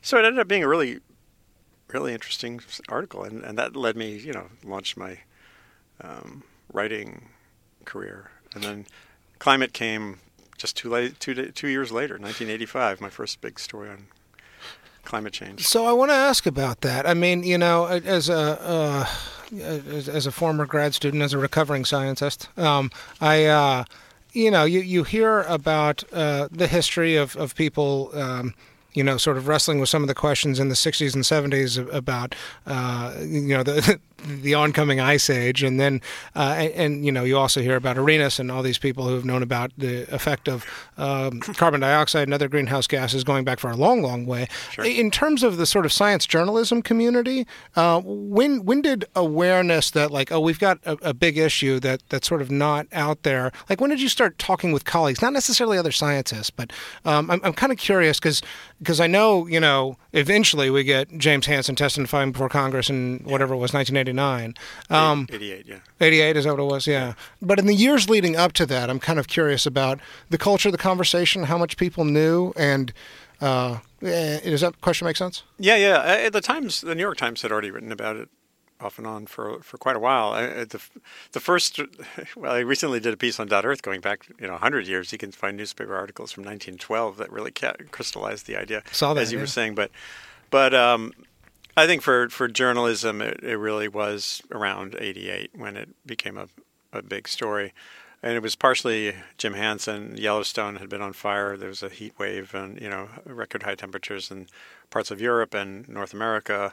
So 0.02 0.18
it 0.18 0.24
ended 0.24 0.40
up 0.40 0.48
being 0.48 0.64
a 0.64 0.68
really, 0.68 0.98
really 1.88 2.12
interesting 2.12 2.60
article, 2.88 3.22
and, 3.22 3.42
and 3.44 3.56
that 3.56 3.76
led 3.76 3.96
me, 3.96 4.16
you 4.16 4.32
know, 4.32 4.48
launched 4.64 4.96
my 4.96 5.20
um, 6.02 6.42
writing 6.72 7.28
career. 7.84 8.30
And 8.54 8.62
then 8.62 8.86
climate 9.38 9.72
came 9.72 10.18
just 10.56 10.76
two 10.76 10.88
late, 10.88 11.18
two 11.20 11.34
two 11.34 11.68
years 11.68 11.90
later, 11.92 12.14
1985, 12.14 13.00
my 13.00 13.10
first 13.10 13.40
big 13.40 13.58
story 13.58 13.90
on 13.90 14.06
climate 15.04 15.32
change. 15.32 15.66
So 15.66 15.84
I 15.86 15.92
want 15.92 16.10
to 16.10 16.16
ask 16.16 16.46
about 16.46 16.80
that. 16.80 17.06
I 17.06 17.14
mean, 17.14 17.42
you 17.42 17.58
know, 17.58 17.86
as 17.86 18.28
a 18.28 18.58
uh, 18.60 19.06
as, 19.60 20.08
as 20.08 20.26
a 20.26 20.32
former 20.32 20.66
grad 20.66 20.94
student, 20.94 21.22
as 21.22 21.32
a 21.32 21.38
recovering 21.38 21.84
scientist, 21.84 22.48
um, 22.58 22.90
I. 23.20 23.46
Uh, 23.46 23.84
you 24.34 24.50
know, 24.50 24.64
you, 24.64 24.80
you 24.80 25.04
hear 25.04 25.42
about 25.42 26.02
uh, 26.12 26.48
the 26.50 26.66
history 26.66 27.16
of, 27.16 27.36
of 27.36 27.54
people, 27.54 28.10
um, 28.14 28.52
you 28.94 29.02
know, 29.02 29.16
sort 29.16 29.36
of 29.36 29.48
wrestling 29.48 29.80
with 29.80 29.88
some 29.88 30.02
of 30.02 30.08
the 30.08 30.14
questions 30.14 30.60
in 30.60 30.68
the 30.68 30.74
60s 30.74 31.14
and 31.14 31.24
70s 31.24 31.92
about, 31.92 32.34
uh, 32.66 33.14
you 33.20 33.48
know, 33.48 33.62
the 33.62 34.00
the 34.26 34.54
oncoming 34.54 35.00
ice 35.00 35.28
age, 35.28 35.62
and 35.62 35.78
then, 35.78 36.00
uh, 36.34 36.54
and, 36.56 36.72
and, 36.72 37.04
you 37.04 37.12
know, 37.12 37.24
you 37.24 37.36
also 37.36 37.60
hear 37.60 37.76
about 37.76 37.98
Arrhenius 37.98 38.38
and 38.38 38.50
all 38.50 38.62
these 38.62 38.78
people 38.78 39.06
who 39.06 39.14
have 39.14 39.24
known 39.24 39.42
about 39.42 39.72
the 39.76 40.02
effect 40.14 40.48
of 40.48 40.64
um, 40.96 41.40
carbon 41.40 41.80
dioxide 41.80 42.22
and 42.22 42.32
other 42.32 42.48
greenhouse 42.48 42.86
gases 42.86 43.24
going 43.24 43.44
back 43.44 43.58
for 43.58 43.70
a 43.70 43.76
long, 43.76 44.02
long 44.02 44.24
way. 44.24 44.48
In 44.82 45.10
terms 45.10 45.42
of 45.42 45.56
the 45.56 45.66
sort 45.66 45.84
of 45.84 45.92
science 45.92 46.26
journalism 46.26 46.80
community, 46.80 47.46
uh, 47.76 48.00
when 48.02 48.64
when 48.64 48.80
did 48.80 49.04
awareness 49.14 49.90
that 49.90 50.10
like, 50.10 50.32
oh, 50.32 50.40
we've 50.40 50.60
got 50.60 50.78
a, 50.84 50.92
a 51.02 51.14
big 51.14 51.36
issue 51.36 51.78
that 51.80 52.02
that's 52.08 52.26
sort 52.26 52.40
of 52.40 52.50
not 52.50 52.86
out 52.92 53.22
there, 53.24 53.52
like 53.68 53.80
when 53.80 53.90
did 53.90 54.00
you 54.00 54.08
start 54.08 54.38
talking 54.38 54.72
with 54.72 54.84
colleagues, 54.84 55.20
not 55.20 55.32
necessarily 55.32 55.76
other 55.76 55.92
scientists, 55.92 56.50
but 56.50 56.72
um, 57.04 57.30
I'm 57.30 57.40
I'm 57.44 57.52
kind 57.52 57.72
of 57.72 57.78
curious 57.78 58.18
because 58.18 58.40
because 58.84 59.00
I 59.00 59.06
know 59.06 59.46
you 59.46 59.58
know 59.58 59.96
eventually 60.12 60.68
we 60.70 60.84
get 60.84 61.16
James 61.18 61.46
Hansen 61.46 61.74
testifying 61.74 62.32
before 62.32 62.48
Congress 62.50 62.90
in 62.90 63.20
whatever 63.24 63.54
it 63.54 63.58
was 63.58 63.72
1989. 63.72 64.54
Um, 64.90 65.26
88, 65.32 65.66
yeah. 65.66 65.78
88 66.00 66.36
is 66.36 66.44
that 66.44 66.50
what 66.50 66.60
it 66.60 66.66
was 66.66 66.86
yeah 66.86 67.14
but 67.40 67.58
in 67.58 67.66
the 67.66 67.74
years 67.74 68.08
leading 68.10 68.36
up 68.36 68.52
to 68.52 68.66
that 68.66 68.90
i'm 68.90 69.00
kind 69.00 69.18
of 69.18 69.26
curious 69.26 69.64
about 69.66 69.98
the 70.30 70.38
culture 70.38 70.68
of 70.68 70.72
the 70.72 70.78
conversation 70.78 71.44
how 71.44 71.56
much 71.58 71.76
people 71.76 72.04
knew 72.04 72.52
and 72.56 72.92
uh, 73.40 73.78
eh, 74.02 74.40
does 74.40 74.60
that 74.60 74.80
question 74.80 75.06
make 75.06 75.16
sense 75.16 75.42
Yeah, 75.58 75.76
yeah. 75.76 76.26
Uh, 76.26 76.30
The 76.30 76.40
Times, 76.40 76.80
the 76.80 76.94
New 76.94 77.02
York 77.02 77.16
Times, 77.16 77.42
had 77.42 77.50
already 77.50 77.70
written 77.70 77.92
about 77.92 78.16
it 78.16 78.28
off 78.84 78.98
and 78.98 79.06
on 79.06 79.26
for 79.26 79.60
for 79.62 79.78
quite 79.78 79.96
a 79.96 79.98
while. 79.98 80.32
I, 80.32 80.64
the 80.64 80.80
the 81.32 81.40
first, 81.40 81.80
well, 82.36 82.52
I 82.52 82.60
recently 82.60 83.00
did 83.00 83.14
a 83.14 83.16
piece 83.16 83.40
on 83.40 83.48
Dot 83.48 83.64
Earth 83.64 83.82
going 83.82 84.00
back, 84.00 84.26
you 84.38 84.46
know, 84.46 84.52
100 84.54 84.86
years. 84.86 85.12
You 85.12 85.18
can 85.18 85.32
find 85.32 85.56
newspaper 85.56 85.94
articles 85.94 86.32
from 86.32 86.42
1912 86.44 87.16
that 87.16 87.32
really 87.32 87.50
ca- 87.50 87.74
crystallized 87.90 88.46
the 88.46 88.56
idea, 88.56 88.82
Saw 88.92 89.14
that, 89.14 89.22
as 89.22 89.32
you 89.32 89.38
yeah. 89.38 89.42
were 89.42 89.48
saying. 89.48 89.74
But 89.74 89.90
but 90.50 90.74
um, 90.74 91.12
I 91.76 91.86
think 91.86 92.02
for 92.02 92.28
for 92.28 92.48
journalism, 92.48 93.20
it, 93.20 93.40
it 93.42 93.56
really 93.56 93.88
was 93.88 94.42
around 94.52 94.96
88 94.98 95.50
when 95.54 95.76
it 95.76 95.88
became 96.06 96.38
a 96.38 96.48
a 96.92 97.02
big 97.02 97.28
story. 97.28 97.72
And 98.22 98.32
it 98.32 98.42
was 98.42 98.56
partially 98.56 99.14
Jim 99.36 99.52
Hansen. 99.52 100.16
Yellowstone 100.16 100.76
had 100.76 100.88
been 100.88 101.02
on 101.02 101.12
fire. 101.12 101.58
There 101.58 101.68
was 101.68 101.82
a 101.82 101.90
heat 101.90 102.14
wave 102.18 102.54
and, 102.54 102.80
you 102.80 102.88
know, 102.88 103.08
record 103.26 103.64
high 103.64 103.74
temperatures 103.74 104.30
in 104.30 104.46
parts 104.88 105.10
of 105.10 105.20
Europe 105.20 105.52
and 105.52 105.86
North 105.90 106.14
America. 106.14 106.72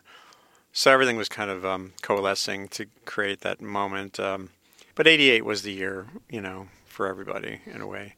So 0.73 0.91
everything 0.91 1.17
was 1.17 1.27
kind 1.29 1.51
of 1.51 1.65
um, 1.65 1.93
coalescing 2.01 2.67
to 2.69 2.85
create 3.05 3.41
that 3.41 3.61
moment. 3.61 4.19
Um, 4.19 4.49
but 4.95 5.07
88 5.07 5.43
was 5.45 5.63
the 5.63 5.71
year, 5.73 6.07
you 6.29 6.41
know, 6.41 6.67
for 6.85 7.07
everybody 7.07 7.61
in 7.65 7.79
a 7.81 7.87
way. 7.87 8.15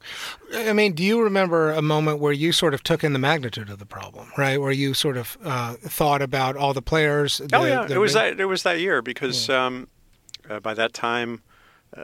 i 0.56 0.74
mean 0.74 0.94
do 0.94 1.04
you 1.04 1.22
remember 1.22 1.70
a 1.72 1.82
moment 1.82 2.18
where 2.20 2.34
you 2.34 2.52
sort 2.52 2.74
of 2.74 2.82
took 2.84 3.04
in 3.04 3.14
the 3.14 3.20
magnitude 3.20 3.70
of 3.70 3.78
the 3.78 3.86
problem 3.86 4.28
right 4.36 4.60
where 4.60 4.72
you 4.72 4.96
sort 4.96 5.16
of 5.16 5.38
uh, 5.44 5.74
thought 5.76 6.24
about 6.24 6.58
all 6.58 6.74
the 6.74 6.82
players 6.82 7.40
oh 7.54 7.64
yeah, 7.66 7.86
the- 7.86 7.94
it 7.94 7.98
was 8.00 8.14
that. 8.14 8.40
It 8.40 8.46
was 8.46 8.64
that 8.64 8.80
year 8.80 9.04
because 9.04 9.48
um, 9.48 9.88
uh, 10.50 10.60
by 10.60 10.74
that 10.74 10.92
time, 10.92 11.44
uh, 11.96 12.04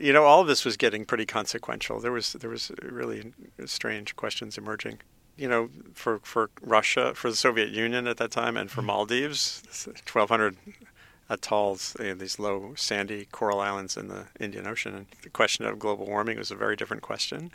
you 0.00 0.10
know, 0.14 0.24
all 0.24 0.40
of 0.40 0.46
this 0.48 0.64
was 0.64 0.78
getting 0.78 1.04
pretty 1.04 1.26
consequential. 1.26 2.00
There 2.00 2.12
was 2.12 2.32
there 2.32 2.50
was 2.50 2.72
really 2.82 3.32
strange 3.66 4.16
questions 4.16 4.56
emerging. 4.56 5.00
You 5.36 5.48
know, 5.48 5.70
for 5.92 6.20
for 6.20 6.50
Russia, 6.62 7.14
for 7.14 7.30
the 7.30 7.36
Soviet 7.36 7.68
Union 7.68 8.06
at 8.06 8.16
that 8.16 8.30
time, 8.30 8.56
and 8.56 8.70
for 8.70 8.82
Maldives, 8.82 9.62
twelve 10.04 10.30
hundred 10.30 10.56
atolls, 11.28 11.96
you 11.98 12.06
know, 12.06 12.14
these 12.14 12.38
low 12.38 12.72
sandy 12.76 13.26
coral 13.26 13.60
islands 13.60 13.96
in 13.96 14.08
the 14.08 14.26
Indian 14.40 14.66
Ocean, 14.66 14.94
and 14.94 15.06
the 15.22 15.28
question 15.28 15.66
of 15.66 15.78
global 15.78 16.06
warming 16.06 16.38
was 16.38 16.50
a 16.50 16.56
very 16.56 16.76
different 16.76 17.02
question. 17.02 17.50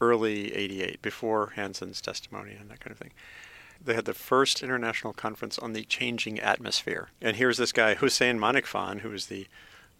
Early 0.00 0.52
'88, 0.54 1.00
before 1.02 1.52
Hansen's 1.54 2.00
testimony 2.00 2.56
and 2.58 2.68
that 2.70 2.80
kind 2.80 2.90
of 2.90 2.98
thing 2.98 3.12
they 3.84 3.94
had 3.94 4.04
the 4.04 4.14
first 4.14 4.62
international 4.62 5.12
conference 5.12 5.58
on 5.58 5.72
the 5.72 5.84
changing 5.84 6.38
atmosphere. 6.40 7.08
And 7.20 7.36
here's 7.36 7.58
this 7.58 7.72
guy, 7.72 7.94
Hussein 7.94 8.38
Manikfan, 8.38 9.00
who 9.00 9.10
was 9.10 9.26
the 9.26 9.46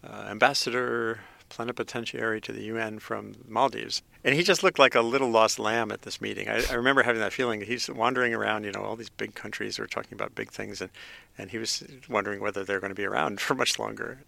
uh, 0.03 0.27
ambassador 0.29 1.21
plenipotentiary 1.55 2.41
to 2.41 2.51
the 2.51 2.63
UN 2.63 2.99
from 2.99 3.35
Maldives. 3.47 4.01
And 4.23 4.33
he 4.35 4.43
just 4.43 4.63
looked 4.63 4.79
like 4.79 4.95
a 4.95 5.01
little 5.01 5.29
lost 5.29 5.59
lamb 5.59 5.91
at 5.91 6.01
this 6.01 6.19
meeting. 6.21 6.47
I, 6.49 6.63
I 6.69 6.73
remember 6.73 7.03
having 7.03 7.21
that 7.21 7.33
feeling. 7.33 7.61
He's 7.61 7.89
wandering 7.89 8.33
around, 8.33 8.63
you 8.63 8.71
know, 8.71 8.81
all 8.81 8.95
these 8.95 9.09
big 9.09 9.35
countries 9.35 9.77
are 9.79 9.87
talking 9.87 10.13
about 10.13 10.33
big 10.33 10.51
things, 10.51 10.81
and, 10.81 10.89
and 11.37 11.51
he 11.51 11.57
was 11.57 11.83
wondering 12.09 12.39
whether 12.41 12.63
they're 12.63 12.79
going 12.79 12.91
to 12.91 12.95
be 12.95 13.05
around 13.05 13.39
for 13.45 13.53
much 13.53 13.77
longer. 13.77 14.19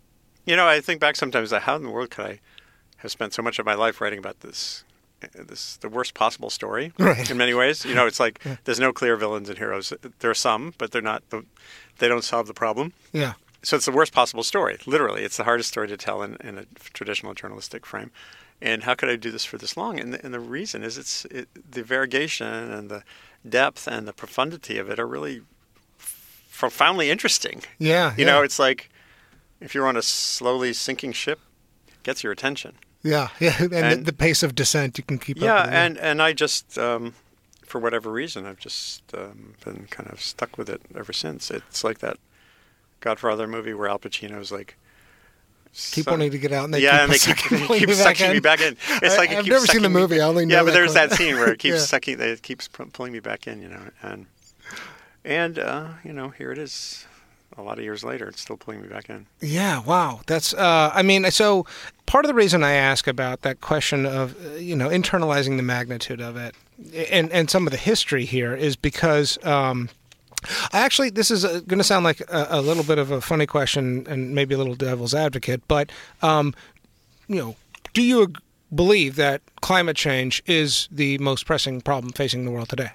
You 0.45 0.55
know, 0.55 0.67
I 0.67 0.79
think 0.81 0.99
back 0.99 1.15
sometimes, 1.15 1.51
like, 1.51 1.63
how 1.63 1.75
in 1.75 1.83
the 1.83 1.89
world 1.89 2.11
could 2.11 2.25
I 2.25 2.39
have 2.97 3.11
spent 3.11 3.33
so 3.33 3.41
much 3.41 3.57
of 3.59 3.65
my 3.65 3.73
life 3.73 3.99
writing 3.99 4.19
about 4.19 4.41
this 4.41 4.83
eh, 5.23 5.27
this 5.47 5.77
the 5.77 5.89
worst 5.89 6.13
possible 6.13 6.49
story 6.49 6.93
Right. 6.99 7.29
in 7.29 7.37
many 7.37 7.53
ways. 7.53 7.83
You 7.85 7.95
know, 7.95 8.05
it's 8.05 8.19
like 8.19 8.41
there's 8.65 8.79
no 8.79 8.93
clear 8.93 9.15
villains 9.17 9.49
and 9.49 9.57
heroes. 9.57 9.91
There 10.19 10.29
are 10.29 10.35
some, 10.35 10.73
but 10.77 10.91
they're 10.91 11.01
not. 11.01 11.27
The, 11.31 11.43
they 11.97 12.07
don't 12.07 12.23
solve 12.23 12.45
the 12.47 12.53
problem. 12.53 12.93
Yeah. 13.13 13.33
So 13.65 13.75
it's 13.77 13.85
the 13.85 13.91
worst 13.91 14.13
possible 14.13 14.43
story. 14.43 14.77
Literally, 14.85 15.23
it's 15.23 15.37
the 15.37 15.43
hardest 15.43 15.69
story 15.69 15.87
to 15.87 15.97
tell 15.97 16.21
in, 16.21 16.37
in 16.41 16.59
a 16.59 16.65
traditional 16.93 17.33
journalistic 17.33 17.83
frame. 17.83 18.11
And 18.61 18.83
how 18.83 18.93
could 18.93 19.09
I 19.09 19.15
do 19.15 19.31
this 19.31 19.43
for 19.43 19.57
this 19.57 19.75
long? 19.75 19.99
And 19.99 20.13
the, 20.13 20.23
and 20.23 20.31
the 20.33 20.39
reason 20.39 20.83
is 20.83 20.97
it's 20.99 21.25
it, 21.25 21.49
the 21.71 21.81
variegation 21.83 22.45
and 22.47 22.89
the 22.89 23.03
depth 23.47 23.87
and 23.87 24.07
the 24.07 24.13
profundity 24.13 24.77
of 24.77 24.89
it 24.89 24.99
are 24.99 25.07
really 25.07 25.41
profoundly 26.53 27.09
interesting. 27.09 27.63
Yeah. 27.79 28.13
You 28.15 28.25
yeah. 28.25 28.33
know, 28.33 28.43
it's 28.43 28.59
like 28.59 28.89
if 29.59 29.73
you're 29.73 29.87
on 29.87 29.97
a 29.97 30.01
slowly 30.03 30.71
sinking 30.71 31.13
ship, 31.13 31.39
it 31.87 32.03
gets 32.03 32.23
your 32.23 32.31
attention. 32.31 32.75
Yeah. 33.03 33.29
Yeah. 33.39 33.55
And, 33.59 33.73
And- 33.73 33.99
the, 34.01 34.11
the 34.11 34.13
pace 34.13 34.43
of 34.43 34.53
descent 34.53 34.97
you 34.99 35.03
can 35.03 35.17
keep 35.17 35.37
yeah, 35.39 35.55
up 35.55 35.65
with. 35.65 35.73
it. 35.73 35.77
and 35.77 35.97
and 35.97 36.21
I 36.21 36.33
just 36.33 36.77
um, 36.77 37.13
for 37.65 37.79
whatever 37.79 38.11
reason 38.11 38.45
I've 38.45 38.59
just 38.59 39.01
um, 39.15 39.55
been 39.65 39.87
kind 39.89 40.09
of 40.11 40.21
stuck 40.21 40.57
with 40.57 40.69
it 40.69 40.81
ever 40.95 41.13
since. 41.13 41.49
It's 41.51 41.83
like 41.83 41.97
that 41.99 42.17
Godfather 42.99 43.47
movie 43.47 43.73
where 43.73 43.87
Al 43.87 43.99
Pacino's 43.99 44.51
like 44.51 44.77
keep 45.73 46.05
so- 46.05 46.11
wanting 46.11 46.31
to 46.31 46.37
get 46.39 46.51
out 46.51 46.65
and 46.65 46.73
they 46.73 46.79
yeah, 46.81 46.91
keep 46.91 47.01
and 47.03 47.11
they 47.11 47.17
sucking 47.17 47.57
keep, 47.59 47.69
me 47.69 47.79
keep 47.79 47.87
back 47.89 47.97
sucking 47.97 48.25
in. 48.27 48.31
me 48.33 48.39
back 48.39 48.61
in. 48.61 48.77
It's 49.01 49.15
I- 49.15 49.17
like 49.17 49.31
it 49.31 49.37
I've 49.39 49.47
never 49.47 49.65
seen 49.65 49.81
the 49.81 49.87
sucking 49.89 49.93
me- 49.93 50.01
movie. 50.01 50.21
I 50.21 50.25
only 50.25 50.45
know 50.45 50.55
yeah, 50.57 50.63
but 50.63 50.73
there's 50.73 50.93
that 50.93 51.11
scene 51.11 51.35
where 51.35 51.51
it 51.51 51.59
keeps 51.59 51.75
Yeah. 51.75 51.81
sucking. 51.81 52.19
It 52.19 52.41
keeps 52.41 52.67
pulling 52.67 53.11
me 53.13 53.19
back 53.19 53.47
in. 53.47 53.61
You 53.61 53.69
know, 53.69 53.81
and 54.01 54.25
and 55.23 55.59
uh, 55.59 55.87
you 56.03 56.13
know 56.13 56.29
here 56.29 56.51
it 56.51 56.57
is. 56.57 57.05
A 57.57 57.61
lot 57.61 57.77
of 57.77 57.85
years 57.85 58.03
later, 58.03 58.27
it's 58.27 58.41
still 58.41 58.57
pulling 58.57 58.81
me 58.81 58.89
back 58.89 59.09
in. 59.09 59.27
Yeah, 59.39 59.79
wow. 59.81 60.19
That's 60.27 60.53
uh 60.53 60.91
I 60.93 61.03
mean, 61.03 61.29
so 61.31 61.65
part 62.05 62.25
of 62.25 62.27
the 62.27 62.33
reason 62.33 62.63
I 62.65 62.73
ask 62.73 63.07
about 63.07 63.43
that 63.43 63.61
question 63.61 64.05
of 64.05 64.35
uh, 64.45 64.55
you 64.55 64.75
know, 64.75 64.89
internalizing 64.89 65.55
the 65.55 65.63
magnitude 65.63 66.19
of 66.19 66.35
it 66.35 66.53
and 67.09 67.31
and 67.31 67.49
some 67.49 67.65
of 67.65 67.71
the 67.71 67.77
history 67.77 68.25
here 68.25 68.53
is 68.53 68.75
because 68.75 69.41
um 69.45 69.87
I 70.73 70.79
actually 70.79 71.09
this 71.09 71.31
is 71.31 71.43
going 71.43 71.77
to 71.77 71.83
sound 71.83 72.03
like 72.03 72.21
a, 72.21 72.47
a 72.49 72.61
little 72.61 72.83
bit 72.83 72.97
of 72.97 73.11
a 73.11 73.21
funny 73.21 73.45
question 73.45 74.05
and 74.07 74.33
maybe 74.35 74.55
a 74.55 74.57
little 74.57 74.75
devil's 74.75 75.13
advocate, 75.13 75.61
but 75.67 75.91
um 76.21 76.53
you 77.27 77.37
know, 77.37 77.55
do 77.93 78.01
you 78.01 78.23
ag- 78.23 78.37
believe 78.73 79.15
that 79.15 79.41
climate 79.61 79.95
change 79.97 80.43
is 80.45 80.87
the 80.91 81.17
most 81.17 81.45
pressing 81.45 81.81
problem 81.81 82.13
facing 82.13 82.45
the 82.45 82.51
world 82.51 82.69
today? 82.69 82.91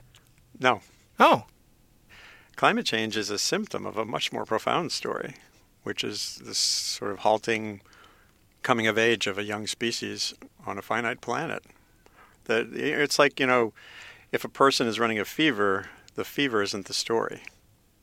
No, 0.58 0.80
Oh, 1.20 1.44
climate 2.56 2.86
change 2.86 3.14
is 3.16 3.28
a 3.28 3.38
symptom 3.38 3.84
of 3.84 3.98
a 3.98 4.06
much 4.06 4.32
more 4.32 4.46
profound 4.46 4.90
story, 4.90 5.34
which 5.82 6.02
is 6.02 6.40
this 6.42 6.56
sort 6.56 7.10
of 7.10 7.18
halting 7.18 7.82
coming 8.62 8.86
of 8.86 8.96
age 8.96 9.26
of 9.26 9.36
a 9.36 9.42
young 9.44 9.66
species 9.66 10.32
on 10.66 10.78
a 10.78 10.82
finite 10.82 11.20
planet. 11.20 11.62
That 12.44 12.68
it's 12.72 13.18
like 13.18 13.38
you 13.38 13.46
know, 13.46 13.74
if 14.32 14.44
a 14.44 14.48
person 14.48 14.86
is 14.86 14.98
running 14.98 15.18
a 15.18 15.24
fever, 15.26 15.90
the 16.14 16.24
fever 16.24 16.62
isn't 16.62 16.86
the 16.86 16.94
story, 16.94 17.42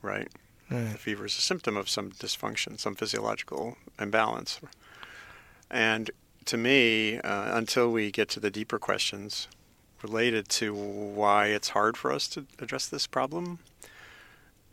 right? 0.02 0.28
Right. 0.70 0.92
The 0.92 0.98
fever 0.98 1.26
is 1.26 1.38
a 1.38 1.42
symptom 1.42 1.78
of 1.78 1.88
some 1.90 2.12
dysfunction, 2.12 2.80
some 2.80 2.96
physiological 2.96 3.78
imbalance. 4.00 4.60
And 5.70 6.12
to 6.46 6.58
me, 6.58 7.20
uh, 7.20 7.58
until 7.58 7.92
we 7.92 8.12
get 8.12 8.30
to 8.30 8.40
the 8.40 8.50
deeper 8.52 8.80
questions 8.80 9.48
related 10.02 10.48
to 10.50 10.74
why 10.74 11.48
it's 11.48 11.70
hard 11.70 11.98
for 11.98 12.12
us 12.12 12.28
to 12.30 12.46
address 12.60 12.88
this 12.88 13.08
problem, 13.08 13.60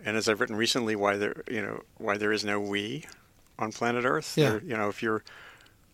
and 0.04 0.16
as 0.16 0.28
I've 0.28 0.40
written 0.40 0.56
recently, 0.56 0.94
why 0.96 1.16
there, 1.16 1.42
you 1.50 1.62
know, 1.62 1.82
why 1.96 2.16
there 2.18 2.32
is 2.32 2.44
no 2.44 2.60
we 2.60 3.06
on 3.58 3.72
planet 3.72 4.04
Earth. 4.04 4.36
Yeah. 4.36 4.50
There- 4.50 4.62
you 4.62 4.76
know, 4.76 4.88
if 4.88 5.02
you're 5.02 5.22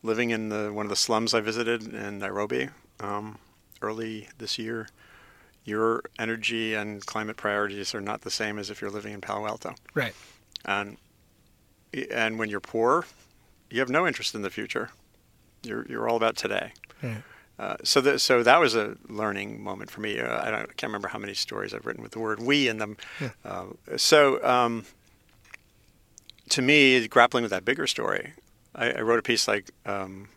living 0.02 0.30
in 0.30 0.48
the 0.48 0.72
one 0.72 0.86
of 0.86 0.90
the 0.90 0.96
slums 0.96 1.34
I 1.34 1.40
visited 1.40 1.94
in 1.94 2.18
Nairobi 2.18 2.70
um, 3.00 3.38
early 3.82 4.28
this 4.38 4.58
year, 4.58 4.88
your 5.64 6.02
energy 6.18 6.74
and 6.74 7.04
climate 7.04 7.36
priorities 7.36 7.94
are 7.94 8.00
not 8.00 8.22
the 8.22 8.30
same 8.30 8.58
as 8.58 8.70
if 8.70 8.80
you're 8.80 8.90
living 8.90 9.12
in 9.12 9.20
Palo 9.20 9.46
Alto. 9.46 9.74
right. 9.94 10.14
And 10.64 10.96
and 12.12 12.38
when 12.38 12.48
you're 12.48 12.60
poor, 12.60 13.04
you 13.70 13.80
have 13.80 13.88
no 13.88 14.06
interest 14.06 14.34
in 14.34 14.42
the 14.42 14.50
future. 14.50 14.90
You're 15.62 15.86
you're 15.88 16.08
all 16.08 16.16
about 16.16 16.36
today. 16.36 16.72
Right. 17.02 17.22
Uh, 17.58 17.76
so 17.84 18.00
that 18.00 18.20
so 18.20 18.42
that 18.42 18.58
was 18.58 18.74
a 18.74 18.96
learning 19.08 19.62
moment 19.62 19.90
for 19.90 20.00
me. 20.00 20.18
Uh, 20.18 20.42
I, 20.42 20.50
don't, 20.50 20.60
I 20.60 20.66
can't 20.66 20.84
remember 20.84 21.08
how 21.08 21.18
many 21.18 21.34
stories 21.34 21.74
I've 21.74 21.84
written 21.84 22.02
with 22.02 22.12
the 22.12 22.18
word 22.18 22.40
"we" 22.40 22.68
in 22.68 22.78
them. 22.78 22.96
Uh, 23.44 23.66
so 23.96 24.42
um, 24.42 24.84
to 26.50 26.62
me, 26.62 27.06
grappling 27.08 27.42
with 27.42 27.50
that 27.50 27.64
bigger 27.64 27.86
story, 27.86 28.32
I, 28.74 28.92
I 28.92 29.00
wrote 29.00 29.18
a 29.18 29.22
piece 29.22 29.46
like 29.46 29.70
um, 29.84 30.28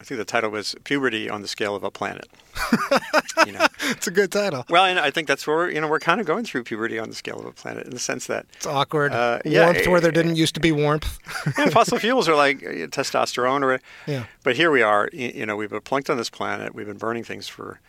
I 0.00 0.04
think 0.04 0.18
the 0.18 0.24
title 0.24 0.50
was 0.50 0.74
"Puberty 0.84 1.28
on 1.28 1.42
the 1.42 1.48
Scale 1.48 1.74
of 1.74 1.82
a 1.84 1.90
Planet." 1.90 2.28
you 3.46 3.52
know, 3.52 3.66
It's 3.90 4.06
a 4.06 4.10
good 4.10 4.32
title. 4.32 4.64
well, 4.68 4.84
and 4.84 4.98
I 4.98 5.10
think 5.10 5.28
that's 5.28 5.46
where 5.46 5.56
we're, 5.56 5.70
you 5.70 5.80
know 5.80 5.88
we're 5.88 6.00
kind 6.00 6.20
of 6.20 6.26
going 6.26 6.44
through 6.44 6.64
puberty 6.64 6.98
on 6.98 7.08
the 7.08 7.14
scale 7.14 7.38
of 7.38 7.46
a 7.46 7.52
planet 7.52 7.84
in 7.84 7.90
the 7.92 7.98
sense 7.98 8.26
that 8.26 8.46
It's 8.56 8.66
awkward. 8.66 9.12
Uh, 9.12 9.38
yeah, 9.44 9.64
warmth 9.64 9.86
where 9.86 10.00
there 10.00 10.10
eh, 10.10 10.14
didn't 10.14 10.36
used 10.36 10.54
to 10.54 10.60
be 10.60 10.72
warmth. 10.72 11.18
and 11.58 11.72
fossil 11.72 11.98
fuels 11.98 12.28
are 12.28 12.34
like 12.36 12.58
uh, 12.64 12.86
testosterone 12.88 13.62
or 13.62 13.80
Yeah. 14.06 14.24
but 14.42 14.56
here 14.56 14.70
we 14.70 14.82
are 14.82 15.08
you 15.12 15.46
know 15.46 15.56
we've 15.56 15.70
been 15.70 15.80
plunked 15.80 16.10
on 16.10 16.16
this 16.16 16.30
planet 16.30 16.74
we've 16.74 16.86
been 16.86 16.98
burning 16.98 17.24
things 17.24 17.46
for 17.48 17.80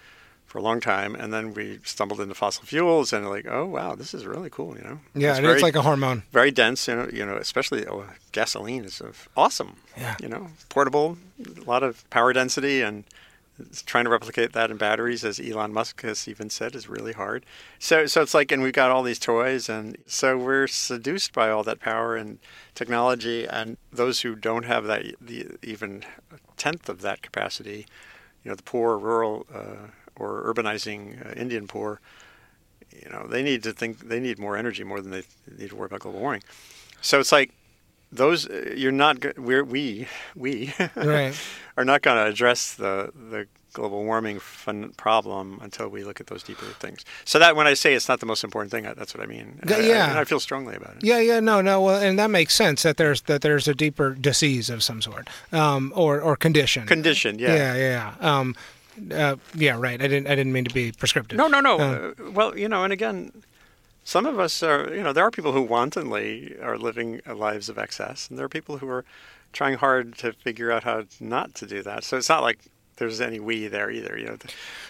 for 0.50 0.58
a 0.58 0.62
long 0.64 0.80
time 0.82 1.14
and 1.14 1.32
then 1.32 1.54
we 1.54 1.80
stumbled 1.84 2.20
into 2.20 2.34
fossil 2.34 2.64
fuels 2.66 3.14
and 3.14 3.30
like 3.30 3.46
oh 3.48 3.66
wow 3.66 3.94
this 3.94 4.14
is 4.16 4.26
really 4.26 4.50
cool 4.50 4.76
you 4.76 4.84
know 4.84 5.00
Yeah, 5.14 5.36
and 5.36 5.42
very, 5.44 5.54
it's 5.54 5.62
like 5.64 5.76
a 5.76 5.84
hormone. 5.84 6.24
very 6.32 6.50
dense 6.50 6.88
you 6.88 6.96
know 6.96 7.08
you 7.14 7.24
know 7.26 7.36
especially 7.38 7.86
oh, 7.86 8.04
gasoline 8.32 8.84
is 8.84 9.00
uh, 9.00 9.12
awesome 9.38 9.76
Yeah. 9.96 10.16
you 10.20 10.28
know 10.28 10.48
portable 10.70 11.18
a 11.62 11.64
lot 11.70 11.84
of 11.84 12.10
power 12.10 12.34
density 12.34 12.82
and 12.82 13.04
trying 13.86 14.06
to 14.06 14.10
replicate 14.10 14.54
that 14.54 14.72
in 14.72 14.78
batteries 14.78 15.26
as 15.26 15.38
Elon 15.40 15.74
Musk 15.74 16.02
has 16.02 16.28
even 16.30 16.50
said 16.50 16.74
is 16.76 16.90
really 16.90 17.14
hard 17.14 17.46
so 17.78 18.08
so 18.08 18.22
it's 18.24 18.34
like 18.34 18.52
and 18.52 18.64
we've 18.64 18.74
got 18.74 18.90
all 18.90 19.04
these 19.04 19.20
toys 19.20 19.70
and 19.70 19.98
so 20.08 20.36
we're 20.38 20.66
seduced 20.68 21.32
by 21.34 21.50
all 21.52 21.64
that 21.64 21.80
power 21.80 22.16
and 22.16 22.40
technology 22.74 23.46
and 23.46 23.78
those 23.92 24.22
who 24.22 24.34
don't 24.36 24.64
have 24.66 24.86
that 24.86 25.04
the 25.22 25.46
even 25.62 26.04
a 26.34 26.38
tenth 26.58 26.90
of 26.90 27.02
that 27.02 27.22
capacity 27.22 27.86
you 28.44 28.50
know 28.50 28.56
the 28.56 28.64
poor 28.64 28.98
rural 28.98 29.46
uh, 29.54 29.88
or 30.20 30.54
urbanizing 30.54 31.26
uh, 31.26 31.34
Indian 31.40 31.68
poor 31.68 32.00
you 33.04 33.10
know 33.10 33.28
they 33.28 33.44
need 33.44 33.64
to 33.64 33.72
think 33.74 34.08
they 34.10 34.20
need 34.20 34.38
more 34.40 34.58
energy 34.58 34.84
more 34.84 35.00
than 35.02 35.12
they 35.12 35.24
need 35.58 35.70
to 35.70 35.76
worry 35.76 35.86
about 35.86 36.00
global 36.02 36.20
warming 36.20 36.44
so 37.02 37.20
it's 37.20 37.32
like 37.32 37.52
those 38.12 38.48
uh, 38.50 38.74
you're 38.76 38.92
not 38.92 39.18
we're 39.38 39.64
we 39.64 40.08
we 40.36 40.74
Right. 40.96 41.36
are 41.78 41.86
not 41.86 42.02
going 42.02 42.18
to 42.18 42.26
address 42.26 42.74
the 42.76 43.12
the 43.32 43.48
global 43.74 44.04
warming 44.04 44.40
fun 44.40 44.90
problem 44.98 45.60
until 45.62 45.88
we 45.88 46.04
look 46.04 46.20
at 46.20 46.26
those 46.26 46.42
deeper 46.42 46.66
things. 46.80 47.06
So 47.24 47.38
that 47.38 47.56
when 47.56 47.68
I 47.68 47.76
say 47.76 47.94
it's 47.94 48.10
not 48.10 48.20
the 48.20 48.26
most 48.26 48.44
important 48.44 48.72
thing, 48.72 48.82
that's 48.98 49.14
what 49.14 49.24
I 49.24 49.28
mean. 49.28 49.60
Yeah, 49.70 49.76
I- 49.76 49.80
I- 49.80 50.10
and 50.10 50.18
I 50.18 50.24
feel 50.24 50.40
strongly 50.40 50.76
about 50.76 50.96
it. 50.96 51.04
Yeah, 51.04 51.20
yeah, 51.20 51.40
no, 51.40 51.62
no, 51.62 51.80
well, 51.80 52.02
and 52.02 52.18
that 52.18 52.32
makes 52.32 52.56
sense 52.56 52.82
that 52.82 52.98
there's 52.98 53.22
that 53.30 53.42
there's 53.42 53.68
a 53.68 53.76
deeper 53.76 54.16
disease 54.16 54.72
of 54.72 54.82
some 54.82 55.04
sort, 55.04 55.30
um, 55.54 55.94
or 55.96 56.20
or 56.20 56.36
condition. 56.36 56.88
Condition, 56.88 57.38
yeah. 57.38 57.54
Yeah, 57.56 57.76
yeah, 57.76 58.16
yeah. 58.22 58.40
Um, 58.40 58.56
uh, 59.12 59.36
yeah, 59.56 59.76
right. 59.78 60.02
I 60.02 60.08
didn't 60.08 60.28
I 60.28 60.36
didn't 60.36 60.54
mean 60.54 60.66
to 60.66 60.74
be 60.74 60.92
prescriptive. 60.92 61.38
No, 61.38 61.48
no, 61.48 61.60
no. 61.62 61.78
Uh, 61.80 62.14
Uh, 62.20 62.32
well, 62.32 62.58
you 62.58 62.68
know, 62.70 62.84
and 62.84 62.94
again, 62.94 63.32
some 64.04 64.26
of 64.26 64.40
us 64.40 64.64
are, 64.64 64.94
you 64.94 65.04
know, 65.04 65.14
there 65.14 65.24
are 65.24 65.32
people 65.32 65.52
who 65.52 65.62
wantonly 65.62 66.56
are 66.62 66.78
living 66.78 67.22
lives 67.28 67.70
of 67.70 67.78
excess, 67.78 68.28
and 68.30 68.38
there 68.38 68.46
are 68.46 68.50
people 68.50 68.78
who 68.80 68.88
are 68.90 69.06
trying 69.54 69.76
hard 69.78 70.18
to 70.20 70.34
figure 70.34 70.72
out 70.72 70.84
how 70.84 71.04
not 71.20 71.56
to 71.56 71.66
do 71.66 71.82
that. 71.84 72.04
So 72.04 72.18
it's 72.18 72.30
not 72.30 72.42
like 72.44 72.60
there's 72.98 73.22
any 73.22 73.40
we 73.40 73.68
there 73.68 73.90
either. 73.90 74.18
You 74.18 74.26
know, 74.26 74.38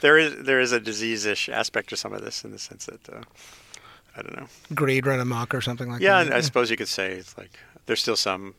there 0.02 0.18
is 0.18 0.36
there 0.46 0.60
is 0.60 0.72
a 0.72 0.80
disease-ish 0.80 1.50
aspect 1.50 1.90
to 1.90 1.98
some 1.98 2.14
of 2.14 2.22
this 2.24 2.44
in 2.44 2.52
the 2.52 2.60
sense 2.60 2.86
that 2.86 3.10
uh, 3.10 3.22
I 4.18 4.22
don't 4.22 4.36
know. 4.36 4.48
greed 4.74 5.06
run 5.06 5.20
amok 5.20 5.54
or 5.54 5.62
something 5.62 5.90
like 5.90 6.00
that. 6.00 6.06
Yeah, 6.06 6.18
that. 6.18 6.26
and 6.28 6.36
I 6.36 6.42
suppose 6.42 6.70
you 6.72 6.78
could 6.78 6.88
say 6.88 7.14
it's 7.14 7.38
like 7.38 7.60
there's 7.86 8.02
still 8.02 8.16
some 8.18 8.56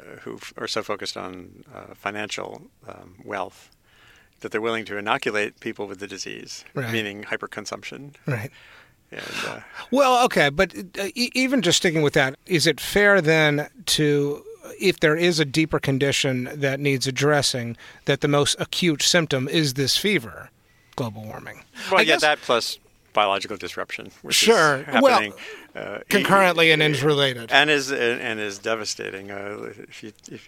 uh, 0.00 0.16
who 0.20 0.36
f- 0.36 0.52
are 0.56 0.68
so 0.68 0.82
focused 0.82 1.16
on 1.16 1.64
uh, 1.74 1.94
financial 1.94 2.62
um, 2.88 3.16
wealth 3.24 3.70
that 4.42 4.52
they're 4.52 4.60
willing 4.60 4.84
to 4.84 4.96
inoculate 4.98 5.58
people 5.60 5.86
with 5.88 5.98
the 5.98 6.06
disease, 6.06 6.64
Right. 6.74 6.92
meaning 6.92 7.24
hyperconsumption. 7.24 8.14
right. 8.26 8.50
And 9.10 9.22
uh, 9.46 9.60
Well, 9.90 10.24
okay, 10.26 10.48
but 10.50 10.74
uh, 10.98 11.08
even 11.14 11.60
just 11.62 11.78
sticking 11.78 12.02
with 12.02 12.14
that, 12.14 12.36
is 12.46 12.66
it 12.66 12.80
fair 12.80 13.20
then 13.20 13.68
to, 13.86 14.42
if 14.80 15.00
there 15.00 15.16
is 15.16 15.38
a 15.40 15.44
deeper 15.44 15.78
condition 15.78 16.48
that 16.54 16.80
needs 16.80 17.06
addressing, 17.06 17.76
that 18.06 18.20
the 18.22 18.28
most 18.28 18.56
acute 18.58 19.02
symptom 19.02 19.48
is 19.48 19.74
this 19.74 19.96
fever, 19.98 20.48
global 20.96 21.24
warming? 21.24 21.62
well, 21.90 21.98
I 21.98 22.02
yeah, 22.02 22.04
guess 22.14 22.20
that 22.22 22.40
plus 22.40 22.78
biological 23.12 23.58
disruption, 23.58 24.10
which 24.22 24.36
Sure. 24.36 24.78
is 24.88 25.02
Well, 25.02 25.34
uh, 25.74 25.98
concurrently 26.08 26.70
and 26.72 26.82
is 26.82 27.02
related. 27.02 27.52
and 27.52 27.68
is 27.68 27.92
and 27.92 28.40
is 28.40 28.58
devastating. 28.58 29.30
Uh, 29.30 29.72
if 29.88 30.02
you 30.02 30.12
if 30.30 30.46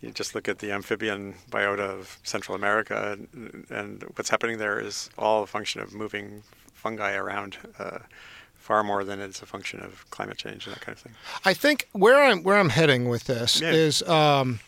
You 0.00 0.10
just 0.12 0.34
look 0.34 0.48
at 0.48 0.58
the 0.58 0.72
amphibian 0.72 1.34
biota 1.50 1.80
of 1.80 2.18
Central 2.22 2.54
America, 2.54 3.12
and, 3.34 3.66
and 3.70 4.02
what's 4.16 4.28
happening 4.30 4.58
there 4.58 4.78
is 4.78 5.08
all 5.18 5.42
a 5.42 5.46
function 5.46 5.80
of 5.80 5.92
moving 5.94 6.42
fungi 6.74 7.14
around. 7.14 7.56
Uh, 7.78 7.98
far 8.54 8.82
more 8.82 9.04
than 9.04 9.20
it's 9.20 9.40
a 9.42 9.46
function 9.46 9.78
of 9.80 10.04
climate 10.10 10.36
change 10.36 10.66
and 10.66 10.74
that 10.74 10.80
kind 10.80 10.96
of 10.96 11.00
thing. 11.02 11.12
I 11.44 11.54
think 11.54 11.88
where 11.92 12.20
I'm 12.20 12.42
where 12.42 12.56
I'm 12.58 12.70
heading 12.70 13.08
with 13.08 13.24
this 13.24 13.60
Yeah. 13.60 13.70
is 13.70 14.02
um, 14.02 14.58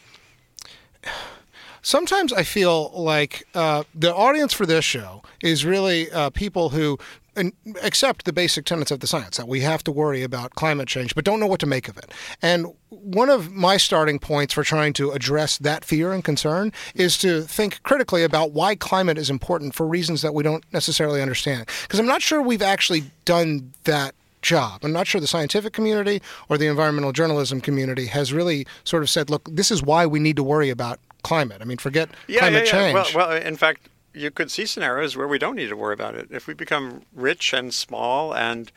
sometimes 1.83 2.33
I 2.33 2.43
feel 2.45 2.91
like 2.95 3.45
uh, 3.55 3.85
the 3.95 4.15
audience 4.15 4.53
for 4.53 4.67
this 4.67 4.85
show 4.85 5.23
is 5.43 5.65
really 5.65 6.11
uh, 6.13 6.31
people 6.31 6.69
who 6.71 6.99
and 7.39 7.53
accept 7.83 8.25
the 8.25 8.33
basic 8.33 8.65
tenets 8.65 8.91
of 8.91 9.01
the 9.01 9.07
science 9.07 9.37
that 9.37 9.49
we 9.49 9.61
have 9.61 9.85
to 9.85 9.93
worry 9.93 10.23
about 10.23 10.55
climate 10.55 10.89
change, 10.89 11.15
but 11.15 11.25
don't 11.25 11.41
know 11.41 11.47
what 11.47 11.61
to 11.61 11.67
make 11.67 11.89
of 11.89 11.97
it. 11.97 12.13
And 12.43 12.67
one 12.91 13.31
of 13.31 13.53
my 13.53 13.77
starting 13.77 14.19
points 14.19 14.55
for 14.55 14.65
trying 14.65 14.93
to 14.95 15.13
address 15.13 15.59
that 15.59 15.85
fear 15.85 16.13
and 16.13 16.25
concern 16.25 16.73
is 16.95 17.17
to 17.19 17.43
think 17.43 17.83
critically 17.83 18.25
about 18.25 18.53
why 18.53 18.75
climate 18.75 19.19
is 19.19 19.31
important 19.31 19.75
for 19.75 19.87
reasons 19.87 20.23
that 20.23 20.35
we 20.35 20.43
don't 20.43 20.65
necessarily 20.73 21.23
understand. 21.23 21.69
Because 21.83 22.01
I'm 22.01 22.07
not 22.07 22.23
sure 22.23 22.43
we've 22.43 22.63
actually 22.63 23.11
done 23.25 23.73
that 23.85 24.15
job. 24.43 24.81
I'm 24.85 24.93
not 24.93 25.07
sure 25.07 25.21
the 25.21 25.27
scientific 25.27 25.73
community 25.73 26.23
or 26.49 26.59
the 26.59 26.67
environmental 26.67 27.13
journalism 27.13 27.61
community 27.61 28.07
has 28.07 28.33
really 28.33 28.67
sort 28.85 29.03
of 29.03 29.11
said, 29.11 29.31
look, 29.31 29.49
this 29.51 29.71
is 29.71 29.83
why 29.83 30.07
we 30.07 30.21
need 30.21 30.37
to 30.37 30.43
worry 30.43 30.71
about 30.71 31.01
climate. 31.23 31.59
I 31.61 31.65
mean, 31.65 31.79
forget 31.79 32.09
climate 32.29 32.67
change. 32.67 32.95
Well, 32.95 33.07
well, 33.15 33.33
in 33.33 33.57
fact, 33.57 33.89
you 34.15 34.31
could 34.31 34.51
see 34.51 34.67
scenarios 34.67 35.17
where 35.17 35.29
we 35.29 35.39
don't 35.39 35.57
need 35.57 35.69
to 35.69 35.77
worry 35.77 35.95
about 35.95 36.15
it. 36.15 36.29
If 36.31 36.47
we 36.47 36.55
become 36.55 37.03
rich 37.15 37.53
and 37.53 37.73
small 37.73 38.35
and 38.35 38.73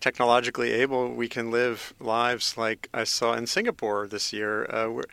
technologically 0.00 0.72
able, 0.72 1.12
we 1.12 1.28
can 1.28 1.50
live 1.50 1.94
lives 2.00 2.56
like 2.56 2.88
I 2.94 3.04
saw 3.04 3.34
in 3.34 3.46
Singapore 3.46 4.06
this 4.06 4.32
year, 4.32 4.64
uh, 4.70 4.88
where, 4.90 5.04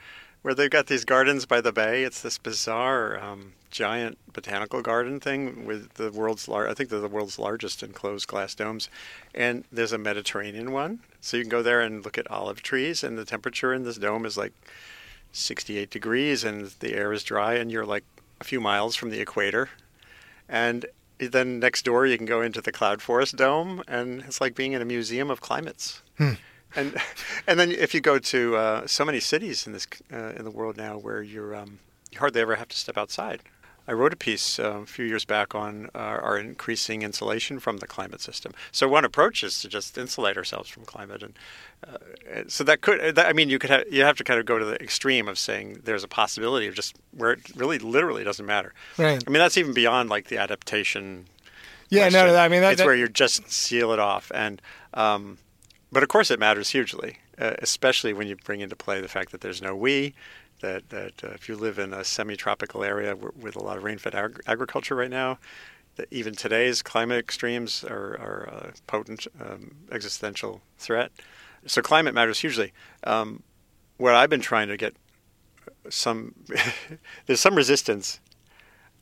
where 0.41 0.54
they've 0.54 0.69
got 0.69 0.88
these 0.88 1.06
gardens 1.06 1.45
by 1.45 1.62
the 1.62 1.71
bay. 1.71 2.04
It's 2.04 2.21
this 2.21 2.38
bizarre, 2.38 3.19
um, 3.19 3.54
giant 3.75 4.17
botanical 4.32 4.82
garden 4.82 5.19
thing 5.19 5.65
with 5.65 5.95
the 5.95 6.10
world's 6.10 6.47
I 6.47 6.73
think 6.73 6.89
they're 6.89 7.01
the 7.01 7.10
world's 7.10 7.38
largest 7.38 7.84
enclosed 7.84 8.25
glass 8.28 8.56
domes, 8.56 8.89
and 9.34 9.65
there's 9.69 9.91
a 9.91 9.97
Mediterranean 9.97 10.71
one, 10.71 10.99
so 11.19 11.36
you 11.36 11.43
can 11.43 11.49
go 11.49 11.62
there 11.62 11.82
and 11.82 12.06
look 12.06 12.17
at 12.17 12.32
olive 12.32 12.62
trees, 12.63 13.04
and 13.04 13.17
the 13.17 13.25
temperature 13.25 13.73
in 13.73 13.84
this 13.84 13.97
dome 13.97 14.25
is 14.25 14.38
like 14.38 14.54
68 15.34 15.89
degrees, 15.89 16.45
and 16.45 16.67
the 16.80 16.93
air 16.93 17.12
is 17.12 17.23
dry, 17.23 17.56
and 17.56 17.69
you're 17.69 17.86
like 17.86 18.06
few 18.45 18.62
miles 18.62 18.95
from 18.95 19.10
the 19.10 19.19
equator. 19.19 19.69
And 20.47 20.86
then 21.17 21.60
next 21.60 21.84
door, 21.86 22.05
you 22.05 22.17
can 22.17 22.25
go 22.27 22.41
into 22.41 22.62
the 22.62 22.71
Cloud 22.71 23.01
Forest 23.01 23.36
Dome, 23.36 23.84
and 23.88 24.21
it's 24.27 24.39
like 24.41 24.55
being 24.55 24.73
in 24.73 24.81
a 24.81 24.86
museum 24.86 25.29
of 25.31 25.41
climates. 25.41 26.01
And 26.75 26.97
and 27.47 27.60
then 27.60 27.71
if 27.71 27.93
you 27.93 28.01
go 28.01 28.19
to 28.19 28.55
uh, 28.55 28.88
so 28.88 29.05
many 29.05 29.19
cities 29.19 29.65
in 29.67 29.73
this 29.73 29.88
uh, 30.12 30.34
in 30.38 30.43
the 30.43 30.51
world 30.51 30.77
now, 30.77 30.97
where 30.97 31.21
you're 31.21 31.55
um, 31.55 31.79
you 32.12 32.19
hardly 32.19 32.41
ever 32.41 32.55
have 32.55 32.67
to 32.67 32.77
step 32.77 32.97
outside. 32.97 33.41
I 33.88 33.93
wrote 33.93 34.13
a 34.13 34.15
piece 34.17 34.58
uh, 34.60 34.80
a 34.82 34.86
few 34.86 35.06
years 35.06 35.26
back 35.26 35.54
on 35.54 35.89
uh, 35.93 35.98
our 35.98 36.38
increasing 36.39 37.04
insulation 37.04 37.60
from 37.60 37.78
the 37.78 37.88
climate 37.88 38.21
system. 38.21 38.54
So 38.71 38.88
one 38.88 39.06
approach 39.06 39.43
is 39.43 39.62
to 39.62 39.67
just 39.67 39.98
insulate 39.98 40.38
ourselves 40.38 40.69
from 40.69 40.86
climate, 40.86 41.21
and 41.21 41.38
uh, 41.88 42.43
so 42.48 42.63
that 42.63 42.82
could. 42.82 43.15
That, 43.15 43.28
I 43.28 43.34
mean, 43.34 43.50
you 43.50 43.60
could 43.60 43.69
have, 43.69 43.84
you 43.91 44.04
have 44.04 44.17
to 44.17 44.24
kind 44.24 44.39
of 44.39 44.45
go 44.45 44.58
to 44.58 44.65
the 44.65 44.82
extreme 44.82 45.28
of 45.28 45.38
saying 45.38 45.82
there's 45.84 46.04
a 46.04 46.08
possibility 46.08 46.67
of 46.67 46.74
just 46.74 46.95
where 47.12 47.32
it 47.34 47.56
really 47.56 47.78
literally 47.78 48.24
doesn't 48.24 48.45
matter. 48.45 48.74
Right. 48.98 49.24
I 49.26 49.30
mean, 49.30 49.39
that's 49.39 49.58
even 49.58 49.74
beyond 49.74 50.10
like 50.10 50.28
the 50.30 50.38
adaptation. 50.38 51.28
yeah, 51.89 52.06
no, 52.06 52.10
question. 52.10 52.28
no, 52.28 52.38
I 52.38 52.48
mean, 52.48 52.62
that, 52.62 52.71
it's 52.74 52.80
that- 52.80 52.86
where 52.86 52.95
you 52.95 53.08
just 53.08 53.52
seal 53.52 53.91
it 53.91 54.00
off, 54.00 54.32
and 54.34 54.62
um, 54.95 55.38
but 55.91 56.02
of 56.02 56.10
course 56.10 56.32
it 56.32 56.39
matters 56.39 56.71
hugely, 56.71 57.19
uh, 57.39 57.54
especially 57.60 58.13
when 58.13 58.28
you 58.28 58.36
bring 58.36 58.62
into 58.62 58.76
play 58.76 59.00
the 59.00 59.08
fact 59.08 59.32
that 59.32 59.41
there's 59.41 59.62
no 59.62 59.76
we. 59.76 60.15
That 60.65 60.89
that 60.89 61.23
uh, 61.23 61.28
if 61.36 61.47
you 61.47 61.56
live 61.56 61.78
in 61.78 61.93
a 61.93 62.04
semi-tropical 62.04 62.84
area 62.84 63.12
w- 63.12 63.32
with 63.39 63.56
a 63.56 63.63
lot 63.63 63.78
of 63.78 63.84
rain-fed 63.84 64.15
ag- 64.15 64.41
agriculture 64.47 64.95
right 64.95 65.12
now, 65.12 65.38
that 65.95 66.08
even 66.10 66.34
today's 66.34 66.82
climate 66.82 67.19
extremes 67.19 67.84
are, 67.84 68.17
are 68.19 68.49
a 68.51 68.73
potent 68.88 69.28
um, 69.39 69.75
existential 69.91 70.62
threat. 70.80 71.12
So 71.67 71.84
climate 71.84 72.15
matters 72.15 72.39
hugely. 72.39 72.73
Um, 73.04 73.43
what 73.97 74.15
I've 74.15 74.30
been 74.32 74.41
trying 74.41 74.67
to 74.69 74.78
get 74.78 74.95
some 75.89 76.34
there's 77.28 77.41
some 77.41 77.54
resistance 77.54 78.19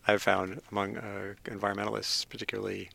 I've 0.06 0.22
found 0.22 0.62
among 0.70 0.98
uh, 0.98 1.36
environmentalists, 1.46 2.28
particularly 2.28 2.90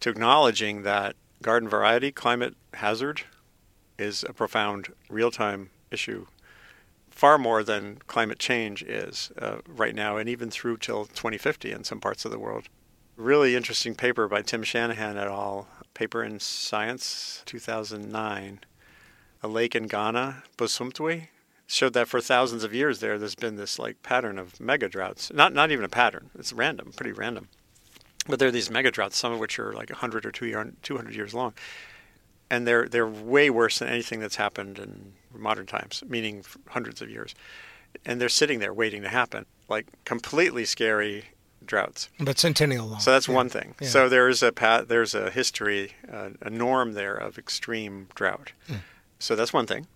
to 0.00 0.10
acknowledging 0.10 0.82
that 0.82 1.16
garden 1.40 1.66
variety 1.66 2.12
climate 2.12 2.54
hazard 2.74 3.22
is 3.98 4.22
a 4.28 4.34
profound 4.34 4.92
real-time 5.08 5.70
issue, 5.90 6.26
far 7.16 7.38
more 7.38 7.64
than 7.64 7.96
climate 8.06 8.38
change 8.38 8.82
is 8.82 9.32
uh, 9.38 9.56
right 9.66 9.94
now, 9.94 10.18
and 10.18 10.28
even 10.28 10.50
through 10.50 10.76
till 10.76 11.06
2050 11.06 11.72
in 11.72 11.82
some 11.82 11.98
parts 11.98 12.24
of 12.26 12.30
the 12.30 12.38
world. 12.38 12.68
Really 13.16 13.56
interesting 13.56 13.94
paper 13.94 14.28
by 14.28 14.42
Tim 14.42 14.62
Shanahan 14.62 15.16
et 15.16 15.26
al. 15.26 15.66
Paper 15.94 16.22
in 16.22 16.38
Science, 16.38 17.42
2009. 17.46 18.60
A 19.42 19.48
lake 19.48 19.74
in 19.74 19.86
Ghana, 19.86 20.42
Bosumtwi, 20.58 21.28
showed 21.66 21.94
that 21.94 22.06
for 22.06 22.20
thousands 22.20 22.62
of 22.64 22.74
years 22.74 23.00
there, 23.00 23.18
there's 23.18 23.34
been 23.34 23.56
this 23.56 23.78
like 23.78 24.02
pattern 24.02 24.38
of 24.38 24.60
mega 24.60 24.88
droughts. 24.88 25.32
Not 25.32 25.54
not 25.54 25.70
even 25.70 25.84
a 25.86 25.88
pattern. 25.88 26.30
It's 26.38 26.52
random, 26.52 26.92
pretty 26.94 27.12
random. 27.12 27.48
But 28.28 28.38
there 28.38 28.48
are 28.48 28.52
these 28.52 28.70
mega 28.70 28.90
droughts, 28.90 29.16
some 29.16 29.32
of 29.32 29.38
which 29.38 29.58
are 29.58 29.72
like 29.72 29.88
100 29.88 30.26
or 30.26 30.32
200 30.32 31.14
years 31.14 31.32
long, 31.32 31.54
and 32.50 32.66
they're 32.66 32.88
they're 32.88 33.08
way 33.08 33.48
worse 33.48 33.78
than 33.78 33.88
anything 33.88 34.20
that's 34.20 34.36
happened 34.36 34.78
in 34.78 35.14
modern 35.36 35.66
times, 35.66 36.02
meaning 36.08 36.44
hundreds 36.68 37.00
of 37.02 37.10
years. 37.10 37.34
And 38.04 38.20
they're 38.20 38.28
sitting 38.28 38.58
there 38.58 38.74
waiting 38.74 39.02
to 39.02 39.08
happen, 39.08 39.46
like 39.68 39.86
completely 40.04 40.64
scary 40.64 41.26
droughts. 41.64 42.08
but 42.20 42.38
centennial 42.38 42.86
long. 42.86 43.00
So 43.00 43.10
that's 43.10 43.26
Yeah. 43.28 43.34
one 43.34 43.48
thing. 43.48 43.74
Yeah. 43.80 43.88
So 43.88 44.08
there's 44.08 44.42
a 44.42 44.52
pat, 44.52 44.88
there's 44.88 45.14
a 45.14 45.30
history, 45.30 45.94
uh, 46.12 46.30
a 46.40 46.50
norm 46.50 46.92
there 46.92 47.14
of 47.16 47.38
extreme 47.38 48.08
drought. 48.14 48.52
Hmm. 48.68 48.74
So 49.18 49.34
that's 49.34 49.52
one 49.52 49.66
thing. 49.66 49.86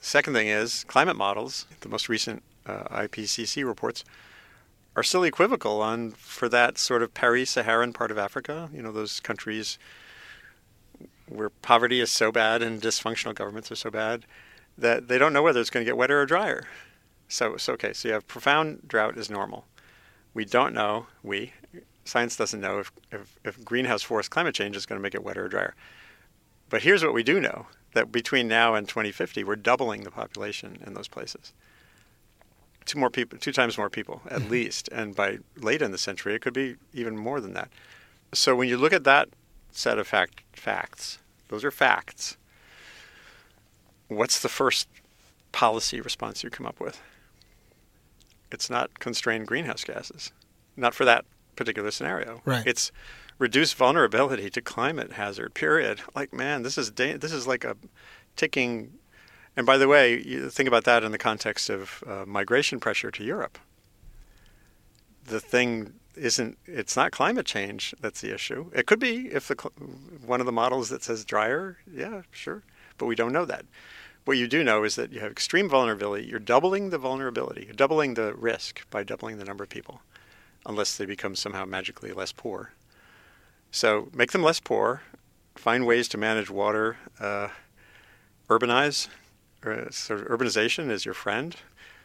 Second 0.00 0.34
thing 0.34 0.46
is 0.48 0.84
climate 0.84 1.16
models. 1.16 1.66
The 1.80 1.88
most 1.88 2.08
recent 2.08 2.42
uh, 2.66 2.84
IPCC 2.90 3.64
reports 3.66 4.04
are 4.94 5.02
still 5.02 5.24
equivocal 5.24 5.80
on 5.80 6.12
for 6.12 6.48
that 6.50 6.76
sort 6.78 7.02
of 7.02 7.14
peri-Saharan 7.14 7.92
part 7.94 8.10
of 8.12 8.18
Africa. 8.18 8.68
You 8.72 8.82
know 8.82 8.92
those 8.92 9.18
countries 9.20 9.78
where 11.26 11.50
poverty 11.50 12.00
is 12.00 12.10
so 12.10 12.30
bad 12.32 12.62
and 12.62 12.80
dysfunctional 12.80 13.34
governments 13.34 13.70
are 13.72 13.76
so 13.76 13.90
bad 13.90 14.24
that 14.78 15.08
they 15.08 15.18
don't 15.18 15.32
know 15.32 15.42
whether 15.42 15.60
it's 15.60 15.70
going 15.70 15.84
to 15.84 15.88
get 15.88 15.96
wetter 15.96 16.20
or 16.20 16.26
drier. 16.26 16.66
So, 17.28 17.56
so 17.56 17.74
okay, 17.74 17.92
so 17.92 18.08
you 18.08 18.14
have 18.14 18.26
profound 18.26 18.88
drought 18.88 19.18
is 19.18 19.28
normal. 19.28 19.66
We 20.32 20.44
don't 20.44 20.72
know, 20.72 21.06
we, 21.22 21.52
science 22.04 22.36
doesn't 22.36 22.60
know 22.60 22.78
if, 22.78 22.92
if, 23.12 23.38
if 23.44 23.64
greenhouse 23.64 24.02
force 24.02 24.28
climate 24.28 24.54
change 24.54 24.76
is 24.76 24.86
going 24.86 24.98
to 24.98 25.02
make 25.02 25.14
it 25.14 25.24
wetter 25.24 25.44
or 25.44 25.48
drier. 25.48 25.74
But 26.70 26.82
here's 26.82 27.02
what 27.02 27.14
we 27.14 27.22
do 27.22 27.40
know 27.40 27.66
that 27.94 28.12
between 28.12 28.46
now 28.48 28.74
and 28.74 28.88
2050, 28.88 29.44
we're 29.44 29.56
doubling 29.56 30.04
the 30.04 30.10
population 30.10 30.78
in 30.86 30.94
those 30.94 31.08
places. 31.08 31.52
Two 32.84 32.98
more 32.98 33.10
people, 33.10 33.38
two 33.38 33.52
times 33.52 33.76
more 33.76 33.90
people 33.90 34.22
at 34.30 34.40
mm-hmm. 34.40 34.50
least, 34.50 34.88
and 34.92 35.14
by 35.14 35.38
late 35.56 35.82
in 35.82 35.90
the 35.90 35.98
century, 35.98 36.34
it 36.34 36.42
could 36.42 36.54
be 36.54 36.76
even 36.92 37.16
more 37.16 37.40
than 37.40 37.54
that. 37.54 37.70
So 38.32 38.54
when 38.54 38.68
you 38.68 38.76
look 38.76 38.92
at 38.92 39.04
that 39.04 39.28
set 39.70 39.98
of 39.98 40.06
fact, 40.06 40.42
facts, 40.52 41.18
those 41.48 41.64
are 41.64 41.70
facts. 41.70 42.36
What's 44.08 44.40
the 44.40 44.48
first 44.48 44.88
policy 45.52 46.00
response 46.00 46.42
you 46.42 46.50
come 46.50 46.66
up 46.66 46.80
with? 46.80 47.00
It's 48.50 48.70
not 48.70 48.98
constrained 48.98 49.46
greenhouse 49.46 49.84
gases, 49.84 50.32
not 50.76 50.94
for 50.94 51.04
that 51.04 51.24
particular 51.56 51.90
scenario. 51.90 52.40
Right. 52.44 52.66
It's 52.66 52.90
reduce 53.38 53.72
vulnerability 53.72 54.50
to 54.50 54.60
climate 54.60 55.12
hazard. 55.12 55.54
Period. 55.54 56.00
Like, 56.14 56.32
man, 56.32 56.62
this 56.62 56.78
is 56.78 56.90
da- 56.90 57.16
this 57.16 57.32
is 57.32 57.46
like 57.46 57.64
a 57.64 57.76
ticking. 58.36 58.94
And 59.56 59.66
by 59.66 59.76
the 59.76 59.88
way, 59.88 60.20
you 60.22 60.50
think 60.50 60.68
about 60.68 60.84
that 60.84 61.04
in 61.04 61.12
the 61.12 61.18
context 61.18 61.68
of 61.68 62.02
uh, 62.06 62.24
migration 62.26 62.80
pressure 62.80 63.10
to 63.10 63.24
Europe. 63.24 63.58
The 65.24 65.40
thing 65.40 65.94
isn't. 66.16 66.58
It's 66.64 66.96
not 66.96 67.12
climate 67.12 67.46
change 67.46 67.94
that's 68.00 68.20
the 68.20 68.32
issue. 68.32 68.70
It 68.74 68.86
could 68.86 69.00
be 69.00 69.28
if 69.28 69.48
the 69.48 69.56
cl- 69.60 69.72
one 70.24 70.40
of 70.40 70.46
the 70.46 70.52
models 70.52 70.88
that 70.88 71.02
says 71.02 71.24
drier. 71.24 71.78
Yeah, 71.92 72.22
sure, 72.30 72.62
but 72.96 73.06
we 73.06 73.14
don't 73.14 73.32
know 73.32 73.44
that. 73.44 73.66
What 74.28 74.36
you 74.36 74.46
do 74.46 74.62
know 74.62 74.84
is 74.84 74.94
that 74.96 75.10
you 75.10 75.20
have 75.20 75.32
extreme 75.32 75.70
vulnerability. 75.70 76.26
You're 76.26 76.38
doubling 76.38 76.90
the 76.90 76.98
vulnerability. 76.98 77.64
You're 77.64 77.72
doubling 77.72 78.12
the 78.12 78.34
risk 78.34 78.82
by 78.90 79.02
doubling 79.02 79.38
the 79.38 79.44
number 79.46 79.64
of 79.64 79.70
people, 79.70 80.02
unless 80.66 80.98
they 80.98 81.06
become 81.06 81.34
somehow 81.34 81.64
magically 81.64 82.12
less 82.12 82.30
poor. 82.30 82.74
So 83.70 84.10
make 84.12 84.32
them 84.32 84.42
less 84.42 84.60
poor. 84.60 85.00
Find 85.54 85.86
ways 85.86 86.08
to 86.08 86.18
manage 86.18 86.50
water. 86.50 86.98
Uh, 87.18 87.48
urbanize. 88.50 89.08
Uh, 89.64 89.88
sort 89.88 90.20
of 90.20 90.26
urbanization 90.26 90.90
is 90.90 91.06
your 91.06 91.14
friend. 91.14 91.56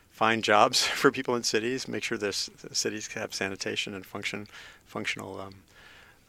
Find 0.09 0.45
jobs 0.45 0.81
for 1.01 1.11
people 1.11 1.35
in 1.35 1.43
cities. 1.43 1.89
Make 1.89 2.03
sure 2.03 2.17
there's 2.17 2.49
cities 2.71 3.07
have 3.15 3.33
sanitation 3.33 3.93
and 3.93 4.05
function, 4.05 4.47
functional 4.85 5.41
um, 5.41 5.55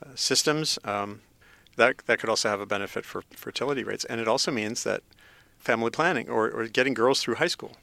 uh, 0.04 0.08
systems. 0.16 0.76
Um, 0.82 1.20
that 1.76 1.98
that 2.06 2.18
could 2.18 2.30
also 2.30 2.48
have 2.48 2.60
a 2.60 2.66
benefit 2.66 3.04
for 3.04 3.22
fertility 3.30 3.84
rates, 3.84 4.04
and 4.04 4.20
it 4.20 4.26
also 4.26 4.50
means 4.50 4.82
that 4.82 5.04
family 5.64 5.90
planning 5.90 6.28
or, 6.28 6.50
or 6.50 6.66
getting 6.68 6.94
girls 6.94 7.20
through 7.22 7.36
high 7.36 7.46
school. 7.48 7.76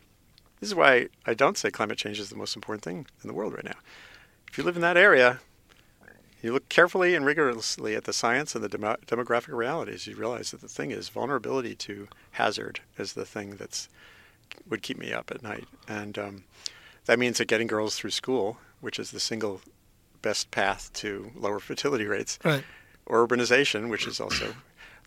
This 0.59 0.69
is 0.69 0.75
why 0.75 1.07
I 1.25 1.33
don't 1.33 1.57
say 1.57 1.71
climate 1.71 1.97
change 1.97 2.19
is 2.19 2.29
the 2.29 2.35
most 2.35 2.55
important 2.55 2.83
thing 2.83 3.07
in 3.23 3.27
the 3.27 3.33
world 3.33 3.53
right 3.53 3.65
now. 3.65 3.79
If 4.49 4.57
you 4.57 4.63
live 4.63 4.75
in 4.75 4.81
that 4.83 4.97
area, 4.97 5.39
you 6.43 6.53
look 6.53 6.69
carefully 6.69 7.15
and 7.15 7.25
rigorously 7.25 7.95
at 7.95 8.03
the 8.03 8.13
science 8.13 8.53
and 8.53 8.63
the 8.63 8.69
demo- 8.69 8.97
demographic 9.07 9.53
realities. 9.55 10.05
You 10.07 10.15
realize 10.15 10.51
that 10.51 10.61
the 10.61 10.67
thing 10.67 10.91
is 10.91 11.09
vulnerability 11.09 11.75
to 11.75 12.07
hazard 12.31 12.79
is 12.97 13.13
the 13.13 13.25
thing 13.25 13.55
that's 13.55 13.89
would 14.69 14.81
keep 14.83 14.97
me 14.99 15.13
up 15.13 15.31
at 15.31 15.41
night, 15.41 15.65
and 15.87 16.19
um, 16.19 16.43
that 17.05 17.17
means 17.17 17.37
that 17.37 17.45
getting 17.47 17.67
girls 17.67 17.95
through 17.95 18.09
school, 18.09 18.57
which 18.81 18.99
is 18.99 19.11
the 19.11 19.19
single 19.19 19.61
best 20.21 20.51
path 20.51 20.91
to 20.93 21.31
lower 21.35 21.59
fertility 21.69 22.05
rates, 22.05 22.37
Right. 22.43 22.63
or 23.05 23.25
urbanization, 23.25 23.89
which 23.89 24.05
is 24.05 24.19
also 24.19 24.53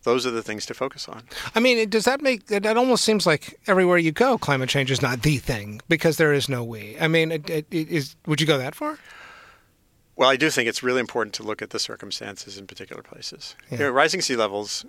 those 0.05 0.27
are 0.27 0.31
the 0.31 0.43
things 0.43 0.65
to 0.67 0.75
focus 0.75 1.09
on. 1.09 1.23
I 1.55 1.61
mean, 1.61 1.89
does 1.89 2.05
that 2.05 2.21
make 2.21 2.51
it? 2.51 2.65
It 2.65 2.77
almost 2.77 3.05
seems 3.05 3.27
like 3.27 3.59
everywhere 3.67 3.99
you 3.99 4.13
go, 4.13 4.39
climate 4.39 4.69
change 4.69 4.91
is 4.91 5.03
not 5.03 5.23
the 5.23 5.39
thing 5.39 5.81
because 5.89 6.17
there 6.17 6.33
is 6.33 6.49
no 6.49 6.63
we. 6.63 6.97
I 7.01 7.09
mean, 7.09 7.33
it, 7.33 7.51
it, 7.51 7.67
it 7.71 7.89
is. 7.89 8.15
Would 8.27 8.41
you 8.41 8.47
go 8.47 8.59
that 8.59 8.75
far? 8.75 8.99
Well, 10.17 10.31
I 10.31 10.37
do 10.37 10.49
think 10.49 10.69
it's 10.69 10.83
really 10.83 11.01
important 11.01 11.35
to 11.35 11.43
look 11.43 11.61
at 11.61 11.71
the 11.71 11.79
circumstances 11.79 12.57
in 12.57 12.67
particular 12.67 13.03
places. 13.03 13.57
Yeah. 13.71 13.79
You 13.79 13.85
know, 13.85 13.91
rising 13.91 14.21
sea 14.21 14.37
levels 14.37 14.85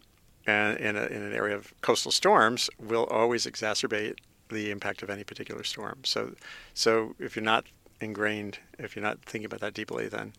and 0.45 0.77
in, 0.77 0.95
a, 0.95 1.05
in 1.05 1.23
an 1.23 1.33
area 1.33 1.55
of 1.55 1.73
coastal 1.81 2.11
storms 2.11 2.69
will 2.79 3.05
always 3.05 3.47
exacerbate 3.47 4.17
the 4.49 4.69
impact 4.69 5.01
of 5.01 5.09
any 5.09 5.23
particular 5.23 5.63
storm. 5.63 5.99
So, 6.03 6.35
so 6.75 7.15
if 7.19 7.35
you're 7.35 7.43
not 7.43 7.65
ingrained, 7.99 8.59
if 8.77 8.95
you're 8.95 9.03
not 9.03 9.23
thinking 9.25 9.45
about 9.45 9.61
that 9.61 9.73
deeply, 9.73 10.07
then 10.07 10.33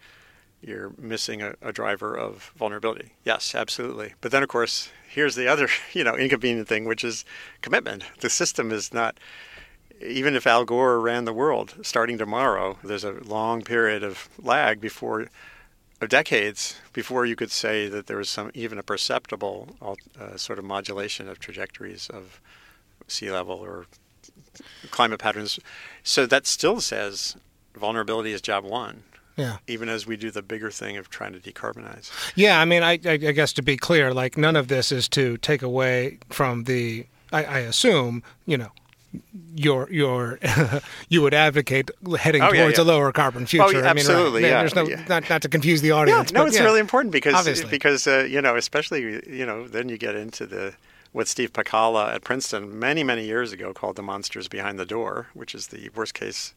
you're 0.66 0.92
missing 0.98 1.40
a, 1.42 1.54
a 1.62 1.72
driver 1.72 2.16
of 2.16 2.52
vulnerability. 2.56 3.12
Yes, 3.24 3.54
absolutely. 3.54 4.14
But 4.20 4.32
then, 4.32 4.42
of 4.42 4.48
course, 4.48 4.90
here's 5.08 5.36
the 5.36 5.48
other, 5.48 5.68
you 5.92 6.04
know, 6.04 6.16
inconvenient 6.16 6.68
thing, 6.68 6.84
which 6.84 7.04
is 7.04 7.24
commitment. 7.62 8.04
The 8.20 8.28
system 8.30 8.72
is 8.72 8.92
not 8.92 9.18
even 10.02 10.34
if 10.34 10.46
Al 10.46 10.64
Gore 10.64 11.00
ran 11.00 11.24
the 11.24 11.32
world 11.32 11.74
starting 11.82 12.18
tomorrow, 12.18 12.78
there's 12.84 13.04
a 13.04 13.12
long 13.12 13.62
period 13.62 14.02
of 14.02 14.28
lag 14.38 14.80
before, 14.80 15.28
of 16.00 16.08
decades 16.08 16.76
before 16.92 17.24
you 17.24 17.36
could 17.36 17.50
say 17.50 17.88
that 17.88 18.06
there 18.06 18.18
was 18.18 18.28
some 18.28 18.50
even 18.52 18.78
a 18.78 18.82
perceptible 18.82 19.76
uh, 20.20 20.36
sort 20.36 20.58
of 20.58 20.64
modulation 20.64 21.28
of 21.28 21.38
trajectories 21.38 22.10
of 22.10 22.40
sea 23.06 23.30
level 23.30 23.56
or 23.56 23.86
climate 24.90 25.20
patterns. 25.20 25.58
So 26.02 26.26
that 26.26 26.46
still 26.46 26.80
says 26.80 27.36
vulnerability 27.74 28.32
is 28.32 28.40
job 28.42 28.64
one. 28.64 29.04
Yeah. 29.36 29.58
Even 29.66 29.88
as 29.88 30.06
we 30.06 30.16
do 30.16 30.30
the 30.30 30.42
bigger 30.42 30.70
thing 30.70 30.96
of 30.96 31.10
trying 31.10 31.32
to 31.34 31.38
decarbonize. 31.38 32.10
Yeah, 32.34 32.58
I 32.60 32.64
mean, 32.64 32.82
I, 32.82 32.92
I, 33.04 33.12
I 33.12 33.16
guess 33.16 33.52
to 33.54 33.62
be 33.62 33.76
clear, 33.76 34.14
like 34.14 34.36
none 34.38 34.56
of 34.56 34.68
this 34.68 34.90
is 34.90 35.08
to 35.10 35.36
take 35.38 35.62
away 35.62 36.18
from 36.30 36.64
the. 36.64 37.06
I, 37.32 37.44
I 37.44 37.58
assume 37.60 38.22
you 38.46 38.56
know. 38.58 38.70
Your 39.54 39.90
your 39.90 40.38
you 41.08 41.22
would 41.22 41.32
advocate 41.32 41.90
heading 42.18 42.42
Oh, 42.42 42.52
towards 42.52 42.76
yeah. 42.76 42.84
a 42.84 42.84
lower 42.84 43.12
carbon 43.12 43.46
future. 43.46 43.64
Oh, 43.64 43.70
yeah, 43.70 43.78
I 43.78 43.94
mean, 43.94 44.04
right. 44.04 44.10
absolutely, 44.10 44.42
yeah, 44.42 44.58
There's 44.60 44.74
no 44.74 44.86
yeah. 44.86 45.04
not 45.08 45.30
not 45.30 45.40
to 45.42 45.48
confuse 45.48 45.80
the 45.80 45.92
audience. 45.92 46.30
Yeah, 46.32 46.38
no, 46.40 46.46
it's 46.46 46.56
yeah. 46.56 46.64
really 46.64 46.80
important 46.80 47.12
because 47.12 47.34
Obviously. 47.34 47.70
because 47.70 48.06
uh, 48.06 48.26
you 48.28 48.42
know, 48.42 48.56
especially 48.56 49.22
you 49.26 49.46
know, 49.46 49.66
then 49.68 49.88
you 49.88 49.96
get 49.96 50.16
into 50.16 50.44
the 50.44 50.74
what 51.12 51.28
Steve 51.28 51.54
Pacala 51.54 52.14
at 52.14 52.24
Princeton 52.24 52.78
many 52.78 53.02
many 53.04 53.24
years 53.24 53.52
ago 53.52 53.72
called 53.72 53.96
the 53.96 54.02
monsters 54.02 54.48
behind 54.48 54.78
the 54.78 54.84
door, 54.84 55.28
which 55.32 55.54
is 55.54 55.68
the 55.68 55.88
worst 55.94 56.12
case. 56.12 56.52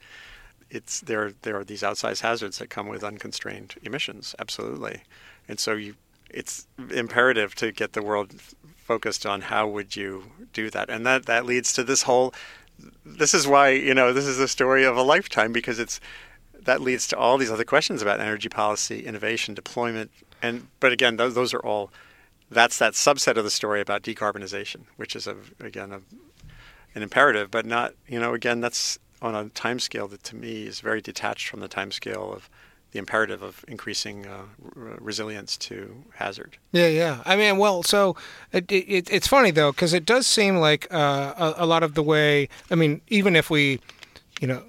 It's 0.69 1.01
there. 1.01 1.34
There 1.41 1.58
are 1.58 1.63
these 1.63 1.82
outsized 1.82 2.21
hazards 2.21 2.60
that 2.60 2.69
come 2.69 2.88
with 2.88 3.03
unconstrained 3.03 3.75
emissions, 3.84 4.36
absolutely, 4.39 5.03
and 5.47 5.60
so 5.60 5.73
you. 5.73 5.95
It's 6.32 6.67
imperative 6.91 7.55
to 7.55 7.71
get 7.71 7.93
the 7.93 8.03
world 8.03 8.39
focused 8.75 9.25
on 9.25 9.41
how 9.41 9.67
would 9.67 9.95
you 9.95 10.25
do 10.53 10.69
that, 10.69 10.89
and 10.89 11.05
that 11.05 11.25
that 11.25 11.45
leads 11.45 11.73
to 11.73 11.84
this 11.84 12.03
whole. 12.03 12.34
This 13.03 13.34
is 13.34 13.47
why 13.47 13.69
you 13.69 13.95
know 13.95 14.13
this 14.13 14.25
is 14.25 14.38
the 14.38 14.47
story 14.47 14.84
of 14.86 14.95
a 14.95 15.01
lifetime 15.01 15.51
because 15.51 15.79
it's 15.79 15.99
that 16.62 16.82
leads 16.82 17.08
to 17.08 17.17
all 17.17 17.38
these 17.38 17.51
other 17.51 17.63
questions 17.63 18.01
about 18.01 18.19
energy 18.19 18.49
policy, 18.49 19.05
innovation, 19.05 19.53
deployment, 19.53 20.12
and 20.41 20.67
but 20.79 20.91
again, 20.91 21.17
those, 21.17 21.36
those 21.36 21.53
are 21.53 21.60
all. 21.60 21.91
That's 22.51 22.79
that 22.79 22.93
subset 22.93 23.38
of 23.38 23.43
the 23.43 23.51
story 23.51 23.79
about 23.79 24.01
decarbonization, 24.01 24.82
which 24.97 25.15
is 25.15 25.27
a, 25.27 25.36
again 25.60 25.91
a, 25.91 26.01
an 26.95 27.03
imperative, 27.03 27.51
but 27.51 27.65
not 27.65 27.93
you 28.08 28.19
know 28.19 28.34
again 28.34 28.62
that's 28.62 28.99
on 29.21 29.36
a 29.36 29.49
time 29.49 29.79
scale 29.79 30.08
that 30.08 30.23
to 30.23 30.36
me 30.36 30.65
is 30.65 30.79
very 30.79 31.01
detached 31.01 31.47
from 31.47 31.60
the 31.60 31.67
time 31.67 31.91
scale 31.91 32.32
of 32.34 32.49
the 32.91 32.99
imperative 32.99 33.43
of 33.43 33.63
increasing 33.67 34.25
uh, 34.25 34.43
resilience 34.73 35.58
to 35.58 36.03
hazard. 36.15 36.58
Yeah, 36.71 36.88
yeah. 36.88 37.21
I 37.23 37.36
mean, 37.36 37.58
well, 37.58 37.84
so 37.84 38.15
it, 38.51 38.71
it, 38.71 39.10
it's 39.12 39.27
funny 39.27 39.51
though 39.51 39.71
because 39.71 39.93
it 39.93 40.05
does 40.05 40.25
seem 40.25 40.58
like 40.58 40.91
uh, 40.91 41.34
a, 41.38 41.63
a 41.63 41.65
lot 41.65 41.84
of 41.84 41.93
the 41.93 42.01
way. 42.01 42.49
I 42.71 42.75
mean, 42.75 43.01
even 43.08 43.36
if 43.36 43.49
we, 43.49 43.79
you 44.41 44.47
know, 44.47 44.63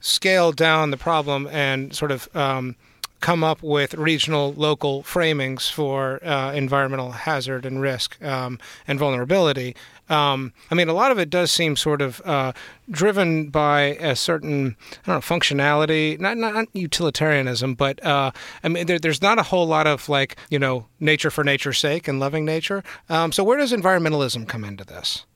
scale 0.00 0.52
down 0.52 0.90
the 0.90 0.96
problem 0.96 1.46
and 1.48 1.94
sort 1.94 2.10
of 2.10 2.28
um, 2.34 2.74
come 3.20 3.42
up 3.42 3.62
with 3.62 3.94
regional, 3.94 4.52
local 4.54 5.02
framings 5.02 5.70
for 5.70 6.24
uh, 6.24 6.52
environmental 6.52 7.12
hazard 7.12 7.66
and 7.66 7.80
risk 7.80 8.22
um, 8.22 8.58
and 8.86 8.98
vulnerability. 8.98 9.74
Um, 10.08 10.52
I 10.70 10.74
mean, 10.74 10.88
a 10.88 10.92
lot 10.92 11.10
of 11.10 11.18
it 11.18 11.28
does 11.28 11.50
seem 11.50 11.76
sort 11.76 12.00
of 12.00 12.22
uh, 12.24 12.52
driven 12.90 13.50
by 13.50 13.80
a 14.00 14.16
certain, 14.16 14.76
I 15.04 15.12
don't 15.12 15.16
know, 15.16 15.36
functionality, 15.36 16.18
not 16.18 16.36
not 16.36 16.66
utilitarianism, 16.72 17.74
but 17.74 18.04
uh, 18.04 18.30
I 18.62 18.68
mean, 18.68 18.86
there, 18.86 18.98
there's 18.98 19.20
not 19.20 19.38
a 19.38 19.42
whole 19.42 19.66
lot 19.66 19.86
of 19.86 20.08
like, 20.08 20.36
you 20.48 20.58
know, 20.58 20.86
nature 21.00 21.30
for 21.30 21.44
nature's 21.44 21.78
sake 21.78 22.08
and 22.08 22.18
loving 22.20 22.44
nature. 22.44 22.82
Um, 23.08 23.32
so 23.32 23.44
where 23.44 23.58
does 23.58 23.72
environmentalism 23.72 24.48
come 24.48 24.64
into 24.64 24.84
this? 24.84 25.26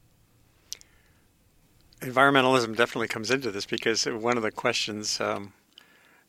environmentalism 2.03 2.77
definitely 2.77 3.09
comes 3.09 3.31
into 3.31 3.51
this 3.51 3.65
because 3.65 4.05
one 4.05 4.37
of 4.37 4.43
the 4.43 4.51
questions 4.51 5.21
um, 5.21 5.53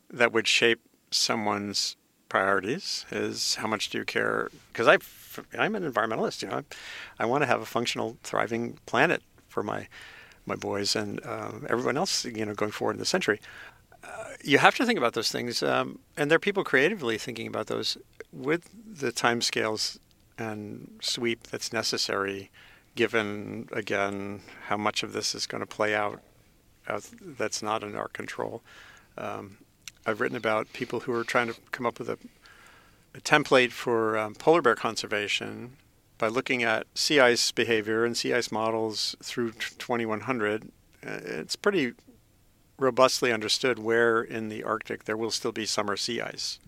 that 0.10 0.32
would 0.32 0.48
shape 0.48 0.82
someone's 1.16 1.96
priorities 2.30 3.06
is 3.12 3.56
how 3.56 3.68
much 3.68 3.90
do 3.90 4.00
you 4.00 4.06
care? 4.06 4.50
Because 4.72 4.88
I, 4.88 4.98
I'm 5.58 5.76
an 5.76 5.90
environmentalist. 5.90 6.42
You 6.42 6.50
know, 6.50 6.58
I, 6.58 7.24
I 7.24 7.26
want 7.26 7.44
to 7.44 7.48
have 7.48 7.62
a 7.62 7.66
functional, 7.66 8.18
thriving 8.24 8.80
planet 8.86 9.22
for 9.48 9.64
my 9.64 9.88
my 10.46 10.56
boys 10.56 10.94
and 10.94 11.26
uh, 11.26 11.52
everyone 11.70 11.96
else. 11.96 12.26
You 12.26 12.46
know, 12.46 12.54
going 12.54 12.72
forward 12.72 12.94
in 12.94 13.00
the 13.00 13.06
century. 13.06 13.40
Uh, 14.04 14.34
you 14.44 14.58
have 14.58 14.76
to 14.76 14.86
think 14.86 14.98
about 14.98 15.14
those 15.14 15.32
things, 15.32 15.64
um, 15.64 16.00
and 16.18 16.30
there 16.30 16.36
are 16.36 16.40
people 16.40 16.64
creatively 16.64 17.18
thinking 17.18 17.48
about 17.48 17.68
those 17.68 17.98
with 18.34 18.70
the 18.86 19.12
timescales 19.12 19.98
and 20.38 20.90
sweep 21.02 21.44
that's 21.48 21.72
necessary 21.72 22.50
given 22.96 23.70
again 23.72 24.42
how 24.68 24.78
much 24.78 25.04
of 25.04 25.14
this 25.14 25.34
is 25.34 25.48
going 25.48 25.62
to 25.62 25.68
play 25.68 25.96
out 25.96 26.20
uh, 26.88 27.00
that's 27.22 27.62
not 27.64 27.84
in 27.84 27.96
our 27.96 28.10
control. 28.10 28.62
Um, 29.18 29.58
I've 30.06 30.20
written 30.20 30.38
about 30.38 30.74
people 30.74 31.02
who 31.02 31.14
are 31.14 31.24
trying 31.24 31.48
to 31.48 31.56
come 31.72 31.86
up 31.86 32.00
with 32.00 32.10
a, 32.10 32.18
a 33.16 33.22
template 33.22 33.72
for 33.72 34.18
um, 34.18 34.36
polar 34.36 34.62
bear 34.62 34.76
conservation 34.76 35.78
by 36.18 36.28
looking 36.28 36.64
at 36.64 36.88
sea 36.94 37.20
ice 37.20 37.52
behavior 37.52 38.06
and 38.06 38.16
sea 38.16 38.34
ice 38.34 38.52
models 38.52 39.16
through 39.22 39.52
t- 39.52 39.76
2100. 39.78 40.64
Uh, 41.06 41.20
it's 41.24 41.56
pretty 41.56 41.94
robustly 42.78 43.32
understood 43.32 43.80
where 43.80 44.22
in 44.22 44.50
the 44.50 44.64
Arctic 44.64 45.06
there 45.06 45.18
will 45.18 45.32
still 45.32 45.52
be 45.52 45.66
summer 45.66 45.96
sea 45.96 46.22
ice 46.22 46.60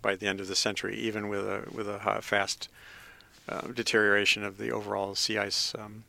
by 0.00 0.14
the 0.14 0.26
end 0.26 0.40
of 0.40 0.48
the 0.48 0.56
century, 0.56 0.96
even 0.96 1.28
with 1.28 1.40
a 1.40 1.64
with 1.72 1.88
a 1.88 2.20
fast 2.20 2.68
uh, 3.48 3.62
deterioration 3.68 4.44
of 4.44 4.58
the 4.58 4.70
overall 4.70 5.14
sea 5.14 5.38
ice 5.38 5.74
um, 5.78 6.04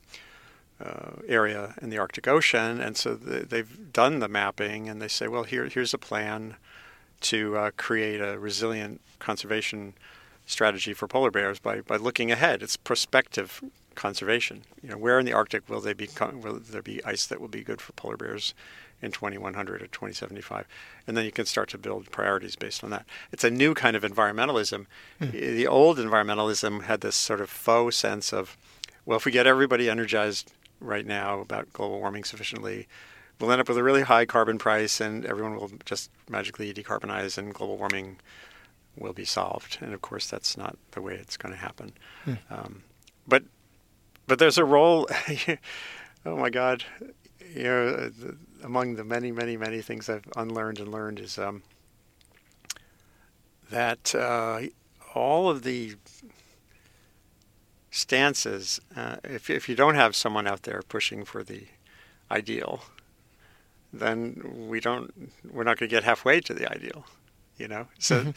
uh, 0.83 1.11
area 1.27 1.73
in 1.81 1.89
the 1.89 1.97
Arctic 1.97 2.27
Ocean. 2.27 2.79
And 2.81 2.97
so 2.97 3.15
th- 3.15 3.49
they've 3.49 3.93
done 3.93 4.19
the 4.19 4.27
mapping, 4.27 4.89
and 4.89 5.01
they 5.01 5.07
say, 5.07 5.27
well, 5.27 5.43
here 5.43 5.65
here's 5.65 5.93
a 5.93 5.97
plan 5.97 6.55
to 7.21 7.57
uh, 7.57 7.71
create 7.77 8.19
a 8.19 8.37
resilient 8.37 9.01
conservation 9.19 9.93
strategy 10.45 10.93
for 10.93 11.07
polar 11.07 11.31
bears 11.31 11.59
by, 11.59 11.81
by 11.81 11.95
looking 11.95 12.31
ahead. 12.31 12.61
It's 12.61 12.77
prospective 12.77 13.63
conservation. 13.95 14.63
You 14.83 14.89
know, 14.89 14.97
where 14.97 15.19
in 15.19 15.25
the 15.25 15.33
Arctic 15.33 15.67
will 15.69 15.81
they 15.81 15.93
be 15.93 16.09
will 16.19 16.59
there 16.59 16.81
be 16.81 17.03
ice 17.03 17.25
that 17.27 17.41
will 17.41 17.47
be 17.47 17.63
good 17.63 17.81
for 17.81 17.93
polar 17.93 18.17
bears 18.17 18.53
in 19.01 19.11
2100 19.11 19.81
or 19.81 19.87
2075, 19.87 20.65
and 21.05 21.17
then 21.17 21.25
you 21.25 21.31
can 21.31 21.45
start 21.45 21.69
to 21.69 21.77
build 21.77 22.11
priorities 22.11 22.55
based 22.55 22.83
on 22.83 22.89
that. 22.91 23.05
It's 23.31 23.43
a 23.43 23.51
new 23.51 23.73
kind 23.73 23.95
of 23.95 24.03
environmentalism. 24.03 24.85
The 25.19 25.67
old 25.67 25.97
environmentalism 25.97 26.83
had 26.83 27.01
this 27.01 27.15
sort 27.15 27.41
of 27.41 27.49
faux 27.49 27.95
sense 27.95 28.33
of, 28.33 28.57
well, 29.05 29.17
if 29.17 29.25
we 29.25 29.31
get 29.31 29.47
everybody 29.47 29.89
energized 29.89 30.53
right 30.79 31.05
now 31.05 31.39
about 31.39 31.71
global 31.73 31.99
warming 31.99 32.23
sufficiently, 32.23 32.87
we'll 33.39 33.51
end 33.51 33.61
up 33.61 33.67
with 33.67 33.77
a 33.77 33.83
really 33.83 34.03
high 34.03 34.25
carbon 34.25 34.57
price, 34.57 35.01
and 35.01 35.25
everyone 35.25 35.55
will 35.55 35.71
just 35.85 36.09
magically 36.29 36.73
decarbonize, 36.73 37.37
and 37.37 37.53
global 37.53 37.77
warming 37.77 38.17
will 38.97 39.13
be 39.13 39.25
solved. 39.25 39.77
And 39.81 39.93
of 39.93 40.01
course, 40.01 40.27
that's 40.27 40.57
not 40.57 40.77
the 40.91 41.01
way 41.01 41.15
it's 41.15 41.37
going 41.37 41.53
to 41.53 41.59
happen. 41.59 41.93
Um, 42.49 42.83
but 43.27 43.43
but 44.27 44.39
there's 44.39 44.57
a 44.57 44.65
role. 44.65 45.07
oh 46.25 46.37
my 46.37 46.49
God, 46.49 46.83
you 47.53 47.63
know, 47.63 47.87
uh, 47.87 48.31
among 48.63 48.95
the 48.95 49.03
many, 49.03 49.31
many, 49.31 49.57
many 49.57 49.81
things 49.81 50.09
I've 50.09 50.27
unlearned 50.35 50.79
and 50.79 50.91
learned 50.91 51.19
is 51.19 51.37
um, 51.37 51.63
that 53.69 54.15
uh, 54.15 54.61
all 55.13 55.49
of 55.49 55.63
the 55.63 55.95
stances, 57.95 58.79
uh, 58.95 59.15
if 59.23 59.49
if 59.49 59.69
you 59.69 59.75
don't 59.75 59.95
have 59.95 60.15
someone 60.15 60.47
out 60.47 60.63
there 60.63 60.81
pushing 60.87 61.23
for 61.25 61.43
the 61.43 61.67
ideal, 62.29 62.81
then 63.93 64.67
we 64.69 64.79
don't 64.79 65.31
we're 65.49 65.63
not 65.63 65.77
going 65.77 65.89
to 65.89 65.95
get 65.95 66.03
halfway 66.03 66.41
to 66.41 66.53
the 66.53 66.69
ideal, 66.71 67.05
you 67.57 67.67
know. 67.67 67.87
So 67.99 68.15
Mm-hmm. 68.21 68.31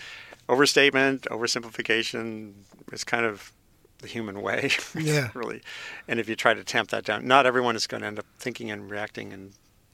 overstatement, 0.48 1.22
oversimplification 1.22 2.52
is 2.92 3.04
kind 3.04 3.24
of 3.26 3.52
the 4.00 4.06
human 4.08 4.40
way, 4.42 4.70
Yeah. 4.94 5.30
really. 5.34 5.60
And 6.06 6.20
if 6.20 6.28
you 6.28 6.36
try 6.36 6.54
to 6.54 6.62
tamp 6.64 6.90
that 6.90 7.04
down, 7.04 7.26
not 7.26 7.46
everyone 7.46 7.74
is 7.76 7.86
going 7.88 8.02
to 8.02 8.06
end 8.06 8.18
up 8.18 8.26
thinking 8.38 8.70
and 8.70 8.88
reacting 8.88 9.32
and 9.32 9.52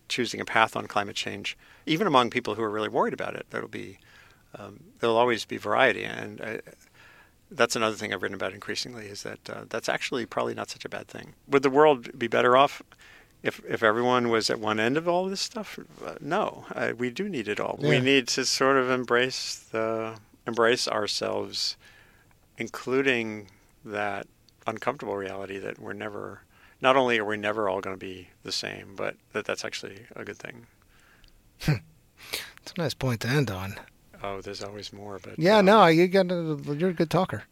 choosing 0.08 0.40
a 0.40 0.44
path 0.44 0.76
on 0.76 0.86
climate 0.86 1.16
change. 1.16 1.56
Even 1.86 2.06
among 2.06 2.28
people 2.28 2.54
who 2.54 2.62
are 2.62 2.70
really 2.70 2.90
worried 2.90 3.14
about 3.14 3.34
it, 3.34 3.46
there'll 3.50 3.68
be 3.68 3.98
um, 4.58 4.80
there'll 5.00 5.16
always 5.16 5.44
be 5.46 5.56
variety, 5.56 6.04
and 6.04 6.40
uh, 6.40 6.58
that's 7.50 7.76
another 7.76 7.96
thing 7.96 8.12
I've 8.12 8.22
written 8.22 8.34
about 8.34 8.52
increasingly 8.52 9.06
is 9.06 9.22
that 9.22 9.50
uh, 9.50 9.64
that's 9.68 9.88
actually 9.88 10.26
probably 10.26 10.54
not 10.54 10.70
such 10.70 10.84
a 10.84 10.88
bad 10.88 11.08
thing. 11.08 11.34
Would 11.48 11.62
the 11.62 11.70
world 11.70 12.18
be 12.18 12.26
better 12.26 12.56
off 12.56 12.82
if 13.42 13.60
if 13.68 13.82
everyone 13.82 14.28
was 14.30 14.50
at 14.50 14.58
one 14.58 14.80
end 14.80 14.96
of 14.96 15.08
all 15.08 15.26
this 15.26 15.40
stuff? 15.40 15.78
Uh, 16.04 16.14
no, 16.20 16.64
uh, 16.74 16.92
we 16.96 17.10
do 17.10 17.28
need 17.28 17.48
it 17.48 17.60
all. 17.60 17.78
We 17.80 18.00
need 18.00 18.28
to 18.28 18.44
sort 18.44 18.76
of 18.76 18.90
embrace 18.90 19.56
the 19.56 20.16
embrace 20.46 20.88
ourselves, 20.88 21.76
including 22.58 23.48
that 23.84 24.26
uncomfortable 24.66 25.16
reality 25.16 25.58
that 25.58 25.78
we're 25.78 25.92
never. 25.92 26.40
Not 26.80 26.96
only 26.96 27.18
are 27.18 27.24
we 27.24 27.36
never 27.36 27.68
all 27.68 27.80
going 27.80 27.96
to 27.96 28.00
be 28.00 28.28
the 28.42 28.52
same, 28.52 28.94
but 28.96 29.16
that 29.32 29.44
that's 29.46 29.64
actually 29.64 30.06
a 30.16 30.24
good 30.24 30.36
thing. 30.36 30.66
It's 32.62 32.72
a 32.78 32.80
nice 32.80 32.94
point 32.94 33.20
to 33.20 33.28
end 33.28 33.50
on. 33.50 33.74
Oh, 34.24 34.40
there's 34.40 34.62
always 34.62 34.90
more, 34.90 35.18
but 35.22 35.38
Yeah, 35.38 35.58
um, 35.58 35.66
no, 35.66 35.86
you 35.86 36.08
got 36.08 36.28
you're 36.30 36.90
a 36.90 36.94
good 36.94 37.10
talker. 37.10 37.44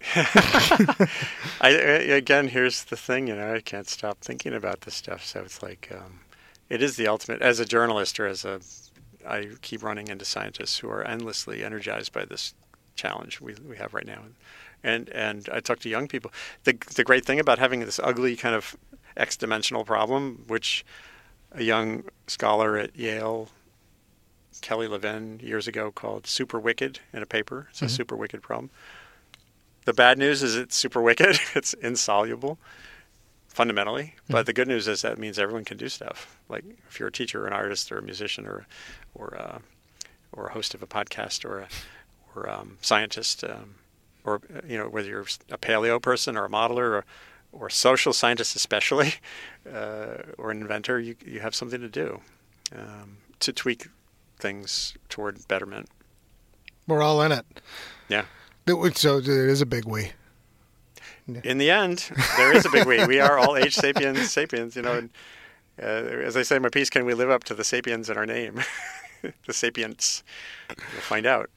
I, 0.14 1.08
I 1.60 1.68
again, 1.70 2.48
here's 2.48 2.84
the 2.84 2.96
thing, 2.96 3.28
you 3.28 3.34
know, 3.34 3.54
I 3.54 3.60
can't 3.60 3.88
stop 3.88 4.18
thinking 4.20 4.52
about 4.52 4.82
this 4.82 4.94
stuff. 4.94 5.24
So 5.24 5.40
it's 5.40 5.62
like, 5.62 5.90
um, 5.90 6.20
it 6.68 6.82
is 6.82 6.96
the 6.96 7.08
ultimate. 7.08 7.40
As 7.40 7.60
a 7.60 7.64
journalist 7.64 8.20
or 8.20 8.26
as 8.26 8.44
a, 8.44 8.60
I 9.26 9.48
keep 9.62 9.82
running 9.82 10.08
into 10.08 10.26
scientists 10.26 10.78
who 10.78 10.90
are 10.90 11.02
endlessly 11.02 11.64
energized 11.64 12.12
by 12.12 12.26
this 12.26 12.54
challenge 12.94 13.40
we 13.40 13.54
we 13.66 13.76
have 13.76 13.94
right 13.94 14.06
now, 14.06 14.22
and 14.84 15.08
and 15.08 15.48
I 15.50 15.60
talk 15.60 15.78
to 15.80 15.88
young 15.88 16.08
people. 16.08 16.30
The 16.64 16.76
the 16.94 17.04
great 17.04 17.24
thing 17.24 17.40
about 17.40 17.58
having 17.58 17.80
this 17.80 17.98
ugly 18.02 18.36
kind 18.36 18.54
of 18.54 18.76
x-dimensional 19.16 19.84
problem, 19.84 20.44
which 20.46 20.84
a 21.52 21.62
young 21.62 22.04
scholar 22.26 22.76
at 22.76 22.94
Yale 22.96 23.48
Kelly 24.60 24.88
Levin 24.88 25.40
years 25.42 25.68
ago 25.68 25.90
called 25.90 26.26
Super 26.26 26.58
Wicked 26.58 27.00
in 27.12 27.22
a 27.22 27.26
paper. 27.26 27.68
It's 27.70 27.82
a 27.82 27.88
super 27.88 28.16
wicked 28.16 28.42
problem. 28.42 28.70
The 29.84 29.92
bad 29.92 30.18
news 30.18 30.42
is 30.42 30.54
it's 30.56 30.76
super 30.76 31.00
wicked. 31.00 31.38
It's 31.54 31.72
insoluble 31.74 32.58
fundamentally. 33.48 34.14
But 34.28 34.46
the 34.46 34.52
good 34.52 34.68
news 34.68 34.86
is 34.86 35.02
that 35.02 35.18
means 35.18 35.38
everyone 35.38 35.64
can 35.64 35.76
do 35.76 35.88
stuff. 35.88 36.38
Like 36.48 36.64
if 36.88 37.00
you're 37.00 37.08
a 37.08 37.12
teacher 37.12 37.42
or 37.42 37.46
an 37.46 37.52
artist 37.52 37.90
or 37.90 37.98
a 37.98 38.02
musician 38.02 38.46
or 38.46 38.66
or 39.14 39.36
uh, 39.36 39.58
or 40.32 40.46
a 40.46 40.52
host 40.52 40.74
of 40.74 40.82
a 40.82 40.86
podcast 40.86 41.44
or 41.44 41.60
a 41.60 41.68
or 42.36 42.48
um, 42.48 42.78
scientist 42.80 43.42
um, 43.42 43.74
or 44.24 44.40
you 44.66 44.78
know 44.78 44.88
whether 44.88 45.08
you're 45.08 45.26
a 45.50 45.58
paleo 45.58 46.00
person 46.00 46.36
or 46.36 46.44
a 46.44 46.48
modeler 46.48 46.90
or 46.90 47.04
or 47.50 47.66
a 47.66 47.72
social 47.72 48.12
scientist 48.12 48.54
especially 48.54 49.14
uh, 49.72 50.18
or 50.36 50.50
an 50.50 50.60
inventor, 50.60 51.00
you 51.00 51.16
you 51.24 51.40
have 51.40 51.54
something 51.54 51.80
to 51.80 51.88
do 51.88 52.20
um, 52.76 53.16
to 53.40 53.52
tweak 53.52 53.88
things 54.38 54.94
toward 55.08 55.46
betterment. 55.48 55.88
We're 56.86 57.02
all 57.02 57.20
in 57.22 57.32
it. 57.32 57.44
Yeah. 58.08 58.24
So 58.94 59.18
it 59.18 59.28
is 59.28 59.60
a 59.60 59.66
big 59.66 59.84
we. 59.84 60.12
In 61.44 61.58
the 61.58 61.70
end, 61.70 62.10
there 62.36 62.54
is 62.54 62.64
a 62.64 62.70
big 62.70 62.86
we. 62.86 63.06
We 63.06 63.20
are 63.20 63.38
all 63.38 63.56
age 63.56 63.74
sapiens, 63.74 64.30
sapiens. 64.30 64.74
You 64.76 64.82
know, 64.82 64.94
and 64.94 65.10
uh, 65.80 65.84
as 66.24 66.36
I 66.36 66.42
say 66.42 66.56
in 66.56 66.62
my 66.62 66.70
piece, 66.70 66.88
can 66.88 67.04
we 67.04 67.14
live 67.14 67.30
up 67.30 67.44
to 67.44 67.54
the 67.54 67.64
sapiens 67.64 68.08
in 68.08 68.16
our 68.16 68.26
name? 68.26 68.60
the 69.46 69.52
sapients. 69.52 70.22
We'll 70.68 71.02
find 71.02 71.26
out. 71.26 71.50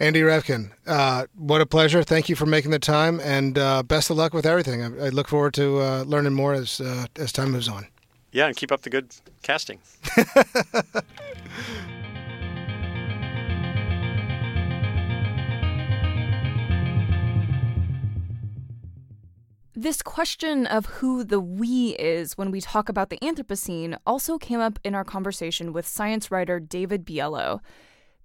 Andy 0.00 0.20
Revkin, 0.20 0.70
uh, 0.86 1.26
what 1.36 1.60
a 1.60 1.66
pleasure. 1.66 2.04
Thank 2.04 2.28
you 2.28 2.36
for 2.36 2.46
making 2.46 2.70
the 2.70 2.78
time, 2.78 3.20
and 3.20 3.58
uh, 3.58 3.82
best 3.82 4.10
of 4.10 4.16
luck 4.16 4.32
with 4.32 4.46
everything. 4.46 4.82
I, 4.82 5.06
I 5.06 5.08
look 5.08 5.26
forward 5.26 5.54
to 5.54 5.80
uh, 5.80 6.04
learning 6.06 6.34
more 6.34 6.54
as 6.54 6.80
uh, 6.80 7.06
as 7.16 7.32
time 7.32 7.50
moves 7.50 7.68
on. 7.68 7.86
Yeah, 8.30 8.46
and 8.46 8.56
keep 8.56 8.70
up 8.70 8.82
the 8.82 8.90
good 8.90 9.14
casting. 9.42 9.80
This 19.80 20.02
question 20.02 20.66
of 20.66 20.86
who 20.86 21.22
the 21.22 21.38
we 21.38 21.90
is 22.00 22.36
when 22.36 22.50
we 22.50 22.60
talk 22.60 22.88
about 22.88 23.10
the 23.10 23.18
Anthropocene 23.18 23.96
also 24.04 24.36
came 24.36 24.58
up 24.58 24.80
in 24.82 24.92
our 24.92 25.04
conversation 25.04 25.72
with 25.72 25.86
science 25.86 26.32
writer 26.32 26.58
David 26.58 27.06
Biello. 27.06 27.60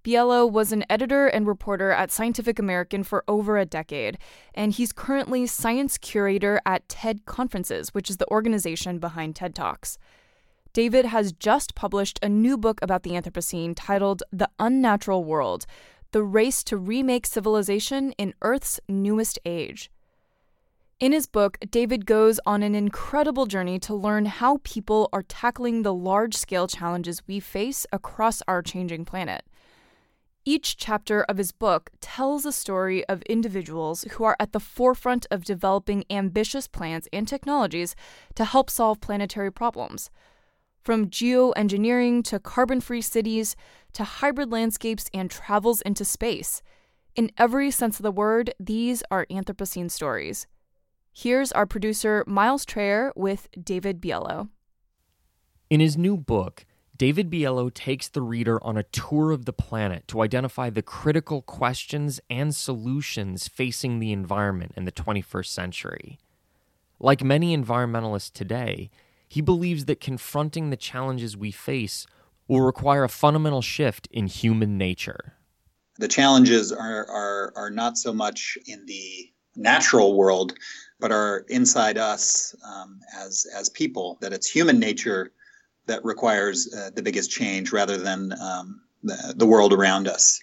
Biello 0.02 0.50
was 0.50 0.72
an 0.72 0.84
editor 0.90 1.28
and 1.28 1.46
reporter 1.46 1.92
at 1.92 2.10
Scientific 2.10 2.58
American 2.58 3.04
for 3.04 3.22
over 3.28 3.56
a 3.56 3.64
decade, 3.64 4.18
and 4.52 4.72
he's 4.72 4.92
currently 4.92 5.46
science 5.46 5.96
curator 5.96 6.60
at 6.66 6.88
TED 6.88 7.24
Conferences, 7.24 7.94
which 7.94 8.10
is 8.10 8.16
the 8.16 8.28
organization 8.32 8.98
behind 8.98 9.36
TED 9.36 9.54
Talks. 9.54 9.96
David 10.72 11.04
has 11.04 11.32
just 11.32 11.76
published 11.76 12.18
a 12.20 12.28
new 12.28 12.58
book 12.58 12.80
about 12.82 13.04
the 13.04 13.12
Anthropocene 13.12 13.74
titled 13.76 14.24
The 14.32 14.50
Unnatural 14.58 15.22
World 15.22 15.66
The 16.10 16.24
Race 16.24 16.64
to 16.64 16.76
Remake 16.76 17.26
Civilization 17.26 18.10
in 18.18 18.34
Earth's 18.42 18.80
Newest 18.88 19.38
Age. 19.44 19.92
In 21.00 21.10
his 21.10 21.26
book, 21.26 21.58
David 21.70 22.06
goes 22.06 22.38
on 22.46 22.62
an 22.62 22.76
incredible 22.76 23.46
journey 23.46 23.80
to 23.80 23.94
learn 23.94 24.26
how 24.26 24.60
people 24.62 25.08
are 25.12 25.24
tackling 25.24 25.82
the 25.82 25.92
large 25.92 26.36
scale 26.36 26.68
challenges 26.68 27.20
we 27.26 27.40
face 27.40 27.84
across 27.92 28.42
our 28.46 28.62
changing 28.62 29.04
planet. 29.04 29.44
Each 30.44 30.76
chapter 30.76 31.22
of 31.24 31.38
his 31.38 31.50
book 31.50 31.90
tells 32.00 32.46
a 32.46 32.52
story 32.52 33.04
of 33.06 33.22
individuals 33.22 34.04
who 34.12 34.24
are 34.24 34.36
at 34.38 34.52
the 34.52 34.60
forefront 34.60 35.26
of 35.32 35.44
developing 35.44 36.04
ambitious 36.10 36.68
plans 36.68 37.08
and 37.12 37.26
technologies 37.26 37.96
to 38.36 38.44
help 38.44 38.70
solve 38.70 39.00
planetary 39.00 39.50
problems. 39.50 40.10
From 40.84 41.08
geoengineering 41.08 42.22
to 42.24 42.38
carbon 42.38 42.80
free 42.80 43.00
cities 43.00 43.56
to 43.94 44.04
hybrid 44.04 44.52
landscapes 44.52 45.10
and 45.12 45.28
travels 45.28 45.80
into 45.80 46.04
space. 46.04 46.62
In 47.16 47.32
every 47.36 47.70
sense 47.70 47.98
of 47.98 48.04
the 48.04 48.12
word, 48.12 48.54
these 48.60 49.02
are 49.10 49.26
Anthropocene 49.30 49.90
stories. 49.90 50.46
Here's 51.16 51.52
our 51.52 51.64
producer, 51.64 52.24
Miles 52.26 52.66
Traer, 52.66 53.12
with 53.14 53.46
David 53.52 54.00
Biello. 54.00 54.48
In 55.70 55.78
his 55.78 55.96
new 55.96 56.16
book, 56.16 56.66
David 56.96 57.30
Biello 57.30 57.72
takes 57.72 58.08
the 58.08 58.20
reader 58.20 58.62
on 58.64 58.76
a 58.76 58.82
tour 58.82 59.30
of 59.30 59.44
the 59.44 59.52
planet 59.52 60.08
to 60.08 60.22
identify 60.22 60.70
the 60.70 60.82
critical 60.82 61.40
questions 61.40 62.20
and 62.28 62.52
solutions 62.52 63.46
facing 63.46 64.00
the 64.00 64.10
environment 64.10 64.72
in 64.76 64.86
the 64.86 64.92
21st 64.92 65.46
century. 65.46 66.18
Like 66.98 67.22
many 67.22 67.56
environmentalists 67.56 68.32
today, 68.32 68.90
he 69.28 69.40
believes 69.40 69.84
that 69.84 70.00
confronting 70.00 70.70
the 70.70 70.76
challenges 70.76 71.36
we 71.36 71.52
face 71.52 72.08
will 72.48 72.60
require 72.60 73.04
a 73.04 73.08
fundamental 73.08 73.62
shift 73.62 74.08
in 74.10 74.26
human 74.26 74.76
nature. 74.76 75.34
The 75.96 76.08
challenges 76.08 76.72
are, 76.72 77.06
are, 77.08 77.52
are 77.54 77.70
not 77.70 77.98
so 77.98 78.12
much 78.12 78.58
in 78.66 78.84
the 78.86 79.30
natural 79.56 80.16
world, 80.16 80.54
but 81.00 81.12
are 81.12 81.44
inside 81.48 81.98
us 81.98 82.54
um, 82.66 83.00
as, 83.16 83.46
as 83.54 83.68
people, 83.68 84.18
that 84.20 84.32
it's 84.32 84.50
human 84.50 84.78
nature 84.78 85.32
that 85.86 86.04
requires 86.04 86.72
uh, 86.74 86.90
the 86.94 87.02
biggest 87.02 87.30
change 87.30 87.72
rather 87.72 87.96
than 87.96 88.32
um, 88.40 88.80
the, 89.02 89.34
the 89.36 89.46
world 89.46 89.72
around 89.72 90.08
us. 90.08 90.40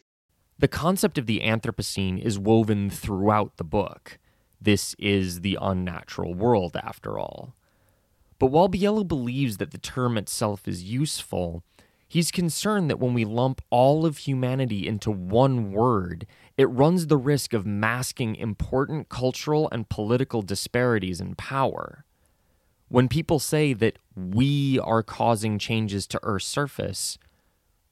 The 0.59 0.67
concept 0.67 1.17
of 1.17 1.25
the 1.25 1.39
Anthropocene 1.39 2.21
is 2.21 2.37
woven 2.37 2.89
throughout 2.91 3.57
the 3.57 3.63
book. 3.63 4.19
This 4.61 4.95
is 4.99 5.41
the 5.41 5.57
unnatural 5.59 6.35
world, 6.35 6.77
after 6.81 7.17
all. 7.17 7.55
But 8.37 8.47
while 8.47 8.69
Biello 8.69 9.07
believes 9.07 9.57
that 9.57 9.71
the 9.71 9.79
term 9.79 10.17
itself 10.17 10.67
is 10.67 10.83
useful, 10.83 11.63
he's 12.07 12.29
concerned 12.29 12.89
that 12.89 12.99
when 12.99 13.15
we 13.15 13.25
lump 13.25 13.61
all 13.71 14.05
of 14.05 14.19
humanity 14.19 14.87
into 14.87 15.09
one 15.09 15.71
word, 15.71 16.27
it 16.61 16.67
runs 16.67 17.07
the 17.07 17.17
risk 17.17 17.53
of 17.53 17.65
masking 17.65 18.35
important 18.35 19.09
cultural 19.09 19.67
and 19.71 19.89
political 19.89 20.43
disparities 20.43 21.19
in 21.19 21.33
power. 21.33 22.05
When 22.87 23.07
people 23.07 23.39
say 23.39 23.73
that 23.73 23.97
we 24.15 24.77
are 24.77 25.01
causing 25.01 25.57
changes 25.57 26.05
to 26.07 26.19
Earth's 26.21 26.45
surface, 26.45 27.17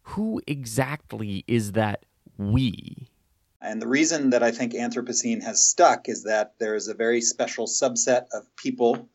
who 0.04 0.40
exactly 0.46 1.44
is 1.48 1.72
that 1.72 2.06
we? 2.38 3.08
And 3.60 3.82
the 3.82 3.88
reason 3.88 4.30
that 4.30 4.44
I 4.44 4.52
think 4.52 4.74
Anthropocene 4.74 5.42
has 5.42 5.66
stuck 5.66 6.08
is 6.08 6.24
that 6.26 6.54
there 6.60 6.76
is 6.76 6.88
a 6.88 6.94
very 6.94 7.22
special 7.22 7.66
subset 7.66 8.28
of 8.34 8.56
people 8.56 9.10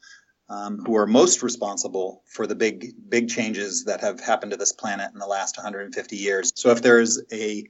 um, 0.49 0.79
who 0.85 0.97
are 0.97 1.07
most 1.07 1.45
responsible 1.45 2.23
for 2.27 2.49
the 2.49 2.57
big, 2.57 2.93
big 3.09 3.29
changes 3.29 3.85
that 3.85 4.01
have 4.01 4.19
happened 4.19 4.51
to 4.51 4.59
this 4.59 4.73
planet 4.73 5.13
in 5.13 5.21
the 5.21 5.27
last 5.27 5.57
150 5.57 6.17
years. 6.17 6.53
So 6.57 6.71
if 6.71 6.83
there 6.83 7.01
is 7.01 7.23
a 7.33 7.65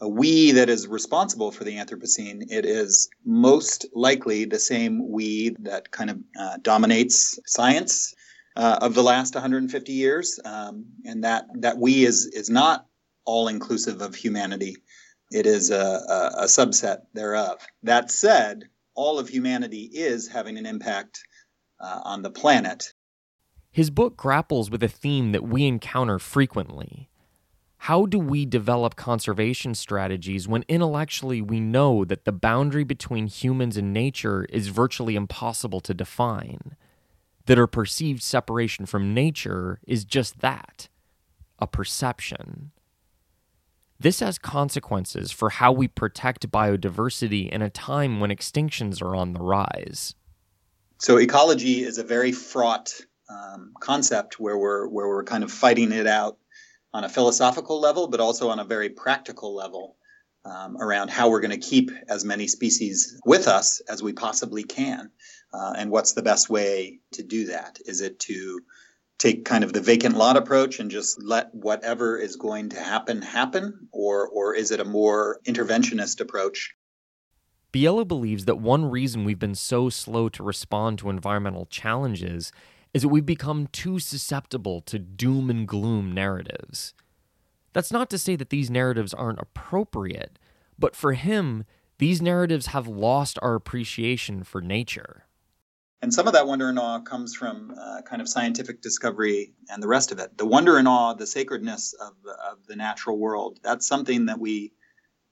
a 0.00 0.08
we 0.08 0.52
that 0.52 0.68
is 0.68 0.86
responsible 0.86 1.50
for 1.50 1.64
the 1.64 1.76
Anthropocene, 1.76 2.46
it 2.50 2.64
is 2.64 3.08
most 3.24 3.86
likely 3.94 4.44
the 4.44 4.58
same 4.58 5.10
we 5.10 5.56
that 5.60 5.90
kind 5.90 6.10
of 6.10 6.18
uh, 6.38 6.56
dominates 6.62 7.38
science 7.46 8.14
uh, 8.56 8.78
of 8.80 8.94
the 8.94 9.02
last 9.02 9.34
150 9.34 9.92
years, 9.92 10.38
um, 10.44 10.84
and 11.04 11.24
that 11.24 11.46
that 11.54 11.78
we 11.78 12.04
is 12.04 12.26
is 12.26 12.50
not 12.50 12.86
all 13.24 13.48
inclusive 13.48 14.00
of 14.00 14.14
humanity. 14.14 14.76
It 15.30 15.46
is 15.46 15.70
a, 15.70 15.76
a, 15.76 16.30
a 16.38 16.44
subset 16.44 17.02
thereof. 17.12 17.58
That 17.82 18.10
said, 18.10 18.64
all 18.94 19.18
of 19.18 19.28
humanity 19.28 19.90
is 19.92 20.26
having 20.26 20.56
an 20.56 20.66
impact 20.66 21.22
uh, 21.80 22.00
on 22.04 22.22
the 22.22 22.30
planet. 22.30 22.92
His 23.70 23.90
book 23.90 24.16
grapples 24.16 24.70
with 24.70 24.82
a 24.82 24.88
theme 24.88 25.32
that 25.32 25.44
we 25.44 25.66
encounter 25.66 26.18
frequently. 26.18 27.10
How 27.82 28.06
do 28.06 28.18
we 28.18 28.44
develop 28.44 28.96
conservation 28.96 29.74
strategies 29.74 30.48
when 30.48 30.64
intellectually 30.68 31.40
we 31.40 31.60
know 31.60 32.04
that 32.04 32.24
the 32.24 32.32
boundary 32.32 32.84
between 32.84 33.28
humans 33.28 33.76
and 33.76 33.92
nature 33.92 34.44
is 34.46 34.68
virtually 34.68 35.14
impossible 35.14 35.80
to 35.80 35.94
define? 35.94 36.76
That 37.46 37.58
our 37.58 37.66
perceived 37.66 38.22
separation 38.22 38.84
from 38.84 39.14
nature 39.14 39.80
is 39.86 40.04
just 40.04 40.40
that 40.40 40.88
a 41.58 41.66
perception. 41.66 42.72
This 43.98 44.20
has 44.20 44.38
consequences 44.38 45.32
for 45.32 45.50
how 45.50 45.72
we 45.72 45.88
protect 45.88 46.50
biodiversity 46.50 47.48
in 47.48 47.62
a 47.62 47.70
time 47.70 48.20
when 48.20 48.30
extinctions 48.30 49.02
are 49.02 49.16
on 49.16 49.32
the 49.32 49.40
rise. 49.40 50.14
So, 50.98 51.16
ecology 51.16 51.82
is 51.82 51.98
a 51.98 52.04
very 52.04 52.32
fraught 52.32 52.92
um, 53.28 53.72
concept 53.80 54.38
where 54.38 54.58
we're, 54.58 54.86
where 54.88 55.08
we're 55.08 55.24
kind 55.24 55.42
of 55.42 55.50
fighting 55.50 55.92
it 55.92 56.06
out 56.06 56.38
on 56.92 57.04
a 57.04 57.08
philosophical 57.08 57.80
level, 57.80 58.08
but 58.08 58.20
also 58.20 58.48
on 58.48 58.58
a 58.58 58.64
very 58.64 58.88
practical 58.88 59.54
level 59.54 59.96
um, 60.44 60.76
around 60.80 61.10
how 61.10 61.28
we're 61.28 61.40
going 61.40 61.58
to 61.58 61.68
keep 61.68 61.90
as 62.08 62.24
many 62.24 62.46
species 62.46 63.20
with 63.24 63.48
us 63.48 63.80
as 63.88 64.02
we 64.02 64.12
possibly 64.12 64.62
can. 64.62 65.10
Uh, 65.52 65.74
and 65.76 65.90
what's 65.90 66.12
the 66.12 66.22
best 66.22 66.48
way 66.48 67.00
to 67.12 67.22
do 67.22 67.46
that? 67.46 67.78
Is 67.86 68.00
it 68.00 68.18
to 68.20 68.60
take 69.18 69.44
kind 69.44 69.64
of 69.64 69.72
the 69.72 69.80
vacant 69.80 70.16
lot 70.16 70.36
approach 70.36 70.78
and 70.78 70.90
just 70.90 71.22
let 71.22 71.54
whatever 71.54 72.16
is 72.16 72.36
going 72.36 72.70
to 72.70 72.80
happen 72.80 73.20
happen 73.20 73.88
or 73.92 74.28
or 74.28 74.54
is 74.54 74.70
it 74.70 74.80
a 74.80 74.84
more 74.84 75.40
interventionist 75.44 76.20
approach 76.20 76.74
Biello 77.72 78.06
believes 78.06 78.46
that 78.46 78.56
one 78.56 78.86
reason 78.86 79.24
we've 79.24 79.38
been 79.38 79.54
so 79.54 79.90
slow 79.90 80.30
to 80.30 80.42
respond 80.42 80.98
to 81.00 81.10
environmental 81.10 81.66
challenges 81.66 82.50
is 82.94 83.02
that 83.02 83.08
we've 83.08 83.26
become 83.26 83.66
too 83.68 83.98
susceptible 83.98 84.80
to 84.82 84.98
doom 84.98 85.50
and 85.50 85.66
gloom 85.68 86.12
narratives. 86.12 86.94
That's 87.72 87.92
not 87.92 88.10
to 88.10 88.18
say 88.18 88.36
that 88.36 88.50
these 88.50 88.70
narratives 88.70 89.14
aren't 89.14 89.40
appropriate, 89.40 90.38
but 90.78 90.96
for 90.96 91.12
him, 91.12 91.64
these 91.98 92.22
narratives 92.22 92.66
have 92.66 92.88
lost 92.88 93.38
our 93.42 93.54
appreciation 93.54 94.44
for 94.44 94.60
nature. 94.60 95.24
And 96.00 96.14
some 96.14 96.28
of 96.28 96.32
that 96.34 96.46
wonder 96.46 96.68
and 96.68 96.78
awe 96.78 97.00
comes 97.00 97.34
from 97.34 97.74
uh, 97.76 98.02
kind 98.02 98.22
of 98.22 98.28
scientific 98.28 98.80
discovery 98.80 99.52
and 99.68 99.82
the 99.82 99.88
rest 99.88 100.12
of 100.12 100.20
it. 100.20 100.38
The 100.38 100.46
wonder 100.46 100.76
and 100.76 100.86
awe, 100.86 101.14
the 101.14 101.26
sacredness 101.26 101.92
of, 101.92 102.12
of 102.24 102.66
the 102.68 102.76
natural 102.76 103.18
world, 103.18 103.58
that's 103.62 103.86
something 103.86 104.26
that 104.26 104.38
we 104.38 104.72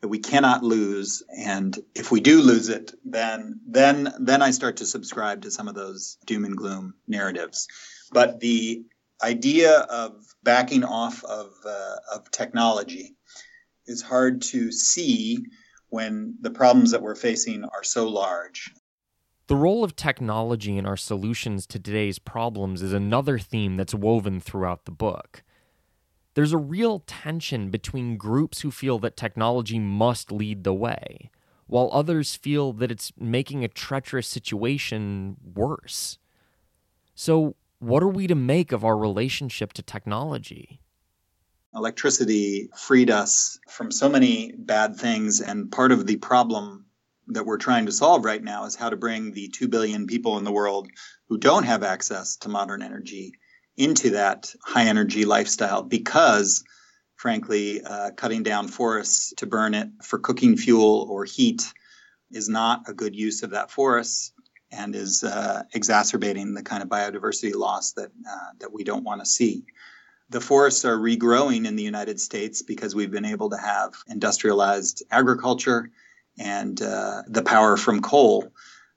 that 0.00 0.08
we 0.08 0.18
cannot 0.18 0.62
lose. 0.62 1.22
And 1.36 1.76
if 1.94 2.10
we 2.10 2.20
do 2.20 2.40
lose 2.40 2.68
it, 2.68 2.92
then 3.04 3.60
then 3.66 4.12
then 4.20 4.42
I 4.42 4.50
start 4.50 4.78
to 4.78 4.86
subscribe 4.86 5.42
to 5.42 5.50
some 5.50 5.68
of 5.68 5.74
those 5.74 6.18
doom 6.26 6.44
and 6.44 6.56
gloom 6.56 6.94
narratives. 7.06 7.66
But 8.12 8.40
the 8.40 8.84
idea 9.22 9.78
of 9.78 10.12
backing 10.42 10.84
off 10.84 11.24
of 11.24 11.52
uh, 11.64 11.96
of 12.14 12.30
technology 12.30 13.16
is 13.86 14.02
hard 14.02 14.42
to 14.42 14.72
see 14.72 15.44
when 15.88 16.36
the 16.40 16.50
problems 16.50 16.90
that 16.90 17.02
we're 17.02 17.14
facing 17.14 17.64
are 17.64 17.84
so 17.84 18.08
large. 18.08 18.72
The 19.46 19.56
role 19.56 19.84
of 19.84 19.94
technology 19.94 20.76
in 20.76 20.86
our 20.86 20.96
solutions 20.96 21.66
to 21.68 21.78
today's 21.78 22.18
problems 22.18 22.82
is 22.82 22.92
another 22.92 23.38
theme 23.38 23.76
that's 23.76 23.94
woven 23.94 24.40
throughout 24.40 24.86
the 24.86 24.90
book. 24.90 25.44
There's 26.36 26.52
a 26.52 26.58
real 26.58 27.02
tension 27.06 27.70
between 27.70 28.18
groups 28.18 28.60
who 28.60 28.70
feel 28.70 28.98
that 28.98 29.16
technology 29.16 29.78
must 29.78 30.30
lead 30.30 30.64
the 30.64 30.74
way, 30.74 31.30
while 31.66 31.88
others 31.94 32.36
feel 32.36 32.74
that 32.74 32.90
it's 32.90 33.10
making 33.18 33.64
a 33.64 33.68
treacherous 33.68 34.28
situation 34.28 35.38
worse. 35.54 36.18
So, 37.14 37.56
what 37.78 38.02
are 38.02 38.08
we 38.08 38.26
to 38.26 38.34
make 38.34 38.70
of 38.70 38.84
our 38.84 38.98
relationship 38.98 39.72
to 39.72 39.82
technology? 39.82 40.82
Electricity 41.74 42.68
freed 42.76 43.08
us 43.08 43.58
from 43.70 43.90
so 43.90 44.06
many 44.06 44.52
bad 44.58 44.96
things, 44.96 45.40
and 45.40 45.72
part 45.72 45.90
of 45.90 46.06
the 46.06 46.16
problem 46.16 46.84
that 47.28 47.46
we're 47.46 47.56
trying 47.56 47.86
to 47.86 47.92
solve 47.92 48.26
right 48.26 48.44
now 48.44 48.66
is 48.66 48.76
how 48.76 48.90
to 48.90 48.96
bring 48.96 49.32
the 49.32 49.48
2 49.48 49.68
billion 49.68 50.06
people 50.06 50.36
in 50.36 50.44
the 50.44 50.52
world 50.52 50.86
who 51.30 51.38
don't 51.38 51.64
have 51.64 51.82
access 51.82 52.36
to 52.36 52.50
modern 52.50 52.82
energy 52.82 53.32
into 53.76 54.10
that 54.10 54.54
high 54.62 54.86
energy 54.86 55.24
lifestyle 55.24 55.82
because 55.82 56.64
frankly 57.16 57.82
uh, 57.82 58.10
cutting 58.12 58.42
down 58.42 58.68
forests 58.68 59.32
to 59.36 59.46
burn 59.46 59.74
it 59.74 59.88
for 60.02 60.18
cooking 60.18 60.56
fuel 60.56 61.06
or 61.10 61.24
heat 61.24 61.72
is 62.30 62.48
not 62.48 62.82
a 62.88 62.92
good 62.92 63.14
use 63.14 63.42
of 63.42 63.50
that 63.50 63.70
forest 63.70 64.32
and 64.72 64.94
is 64.94 65.22
uh, 65.22 65.62
exacerbating 65.74 66.54
the 66.54 66.62
kind 66.62 66.82
of 66.82 66.88
biodiversity 66.88 67.54
loss 67.54 67.92
that 67.92 68.10
uh, 68.28 68.50
that 68.58 68.72
we 68.72 68.84
don't 68.84 69.04
want 69.04 69.20
to 69.20 69.26
see. 69.26 69.64
The 70.28 70.40
forests 70.40 70.84
are 70.84 70.98
regrowing 70.98 71.66
in 71.66 71.76
the 71.76 71.84
United 71.84 72.20
States 72.20 72.62
because 72.62 72.94
we've 72.94 73.12
been 73.12 73.24
able 73.24 73.50
to 73.50 73.56
have 73.56 73.94
industrialized 74.08 75.04
agriculture 75.10 75.90
and 76.38 76.80
uh, 76.82 77.22
the 77.28 77.42
power 77.42 77.76
from 77.76 78.02
coal 78.02 78.52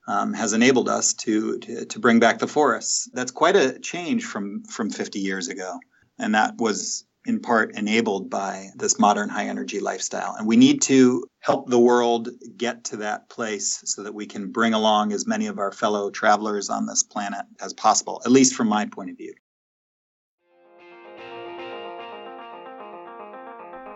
um, 0.08 0.34
has 0.34 0.54
enabled 0.54 0.90
us 0.90 1.14
to, 1.14 1.60
to, 1.60 1.86
to 1.86 2.00
bring 2.00 2.20
back 2.20 2.40
the 2.40 2.48
forests. 2.48 3.10
That's 3.14 3.32
quite 3.32 3.56
a 3.56 3.80
change 3.80 4.26
from 4.26 4.64
from 4.64 4.90
50 4.90 5.20
years 5.20 5.48
ago, 5.48 5.80
and 6.18 6.36
that 6.36 6.58
was 6.58 7.06
in 7.26 7.40
part 7.40 7.76
enabled 7.76 8.30
by 8.30 8.70
this 8.76 8.98
modern 8.98 9.30
high 9.30 9.46
energy 9.46 9.80
lifestyle. 9.80 10.36
And 10.38 10.48
we 10.48 10.56
need 10.56 10.82
to 10.84 11.26
help 11.42 11.70
the 11.70 11.80
world 11.80 12.30
get 12.58 12.86
to 12.86 12.98
that 12.98 13.30
place 13.30 13.82
so 13.86 14.04
that 14.04 14.14
we 14.14 14.26
can 14.26 14.52
bring 14.52 14.74
along 14.74 15.12
as 15.12 15.28
many 15.28 15.48
of 15.48 15.60
our 15.60 15.72
fellow 15.72 16.10
travelers 16.10 16.70
on 16.70 16.86
this 16.86 17.04
planet 17.04 17.46
as 17.62 17.74
possible, 17.74 18.22
at 18.26 18.32
least 18.32 18.56
from 18.56 18.68
my 18.68 18.86
point 18.86 19.12
of 19.12 19.18
view. 19.18 19.34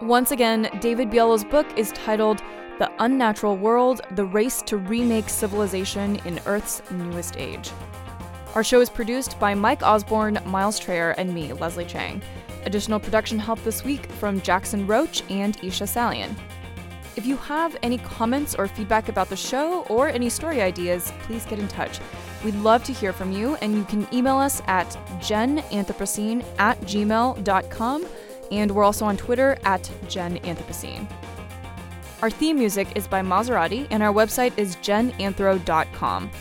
Once 0.01 0.31
again, 0.31 0.69
David 0.81 1.09
Biello's 1.09 1.45
book 1.45 1.65
is 1.77 1.93
titled 1.93 2.41
the 2.79 2.91
Unnatural 2.99 3.55
World 3.55 4.01
The 4.11 4.25
Race 4.25 4.61
to 4.63 4.77
Remake 4.77 5.29
Civilization 5.29 6.15
in 6.25 6.39
Earth's 6.45 6.81
Newest 6.89 7.37
Age. 7.37 7.69
Our 8.55 8.63
show 8.63 8.81
is 8.81 8.89
produced 8.89 9.39
by 9.39 9.53
Mike 9.53 9.83
Osborne, 9.83 10.39
Miles 10.45 10.79
Traer, 10.79 11.13
and 11.17 11.33
me, 11.33 11.53
Leslie 11.53 11.85
Chang. 11.85 12.21
Additional 12.65 12.99
production 12.99 13.37
help 13.37 13.63
this 13.63 13.83
week 13.83 14.05
from 14.13 14.41
Jackson 14.41 14.87
Roach 14.87 15.21
and 15.29 15.57
Isha 15.63 15.83
Salian. 15.83 16.35
If 17.15 17.27
you 17.27 17.37
have 17.37 17.77
any 17.83 17.99
comments 17.99 18.55
or 18.55 18.67
feedback 18.67 19.07
about 19.07 19.29
the 19.29 19.35
show 19.35 19.83
or 19.83 20.07
any 20.07 20.29
story 20.29 20.61
ideas, 20.61 21.13
please 21.21 21.45
get 21.45 21.59
in 21.59 21.67
touch. 21.67 21.99
We'd 22.43 22.55
love 22.55 22.83
to 22.85 22.93
hear 22.93 23.13
from 23.13 23.31
you, 23.31 23.55
and 23.61 23.75
you 23.75 23.83
can 23.83 24.07
email 24.11 24.37
us 24.37 24.63
at 24.65 24.89
genanthropocene 25.19 26.43
at 26.57 26.79
gmail.com, 26.81 28.05
and 28.51 28.71
we're 28.71 28.83
also 28.83 29.05
on 29.05 29.15
Twitter 29.15 29.57
at 29.63 29.83
genanthropocene. 30.05 31.07
Our 32.23 32.29
theme 32.29 32.57
music 32.57 32.87
is 32.95 33.05
by 33.05 33.21
Maserati, 33.21 33.85
and 33.91 34.01
our 34.01 34.13
website 34.13 34.57
is 34.57 34.77
genanthro.com. 34.77 36.31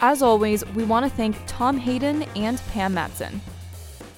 As 0.00 0.22
always, 0.22 0.64
we 0.68 0.82
want 0.82 1.04
to 1.04 1.14
thank 1.14 1.36
Tom 1.46 1.76
Hayden 1.76 2.22
and 2.34 2.58
Pam 2.68 2.94
Matson. 2.94 3.42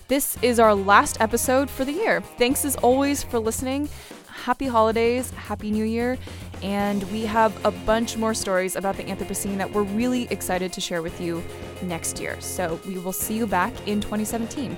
This 0.07 0.39
is 0.43 0.61
our 0.61 0.77
last 0.77 1.21
episode 1.21 1.69
for 1.69 1.85
the 1.85 1.91
year. 1.91 2.21
Thanks 2.21 2.65
as 2.65 2.77
always 2.77 3.25
for 3.25 3.41
listening. 3.41 3.89
Happy 4.29 4.69
holidays, 4.69 5.33
Happy 5.33 5.73
New 5.73 5.85
Year, 5.85 6.19
and 6.63 7.03
we 7.11 7.23
have 7.23 7.65
a 7.67 7.73
bunch 7.73 8.17
more 8.17 8.33
stories 8.33 8.77
about 8.77 8.97
the 8.97 9.03
Anthropocene 9.03 9.57
that 9.57 9.73
we're 9.73 9.83
really 9.83 10.29
excited 10.31 10.73
to 10.75 10.81
share 10.81 11.03
with 11.03 11.21
you 11.21 11.43
next 11.83 12.21
year. 12.21 12.41
So 12.41 12.79
we 12.87 12.97
will 12.97 13.13
see 13.13 13.35
you 13.35 13.49
back 13.49 13.73
in 13.89 14.01
2017. 14.01 14.77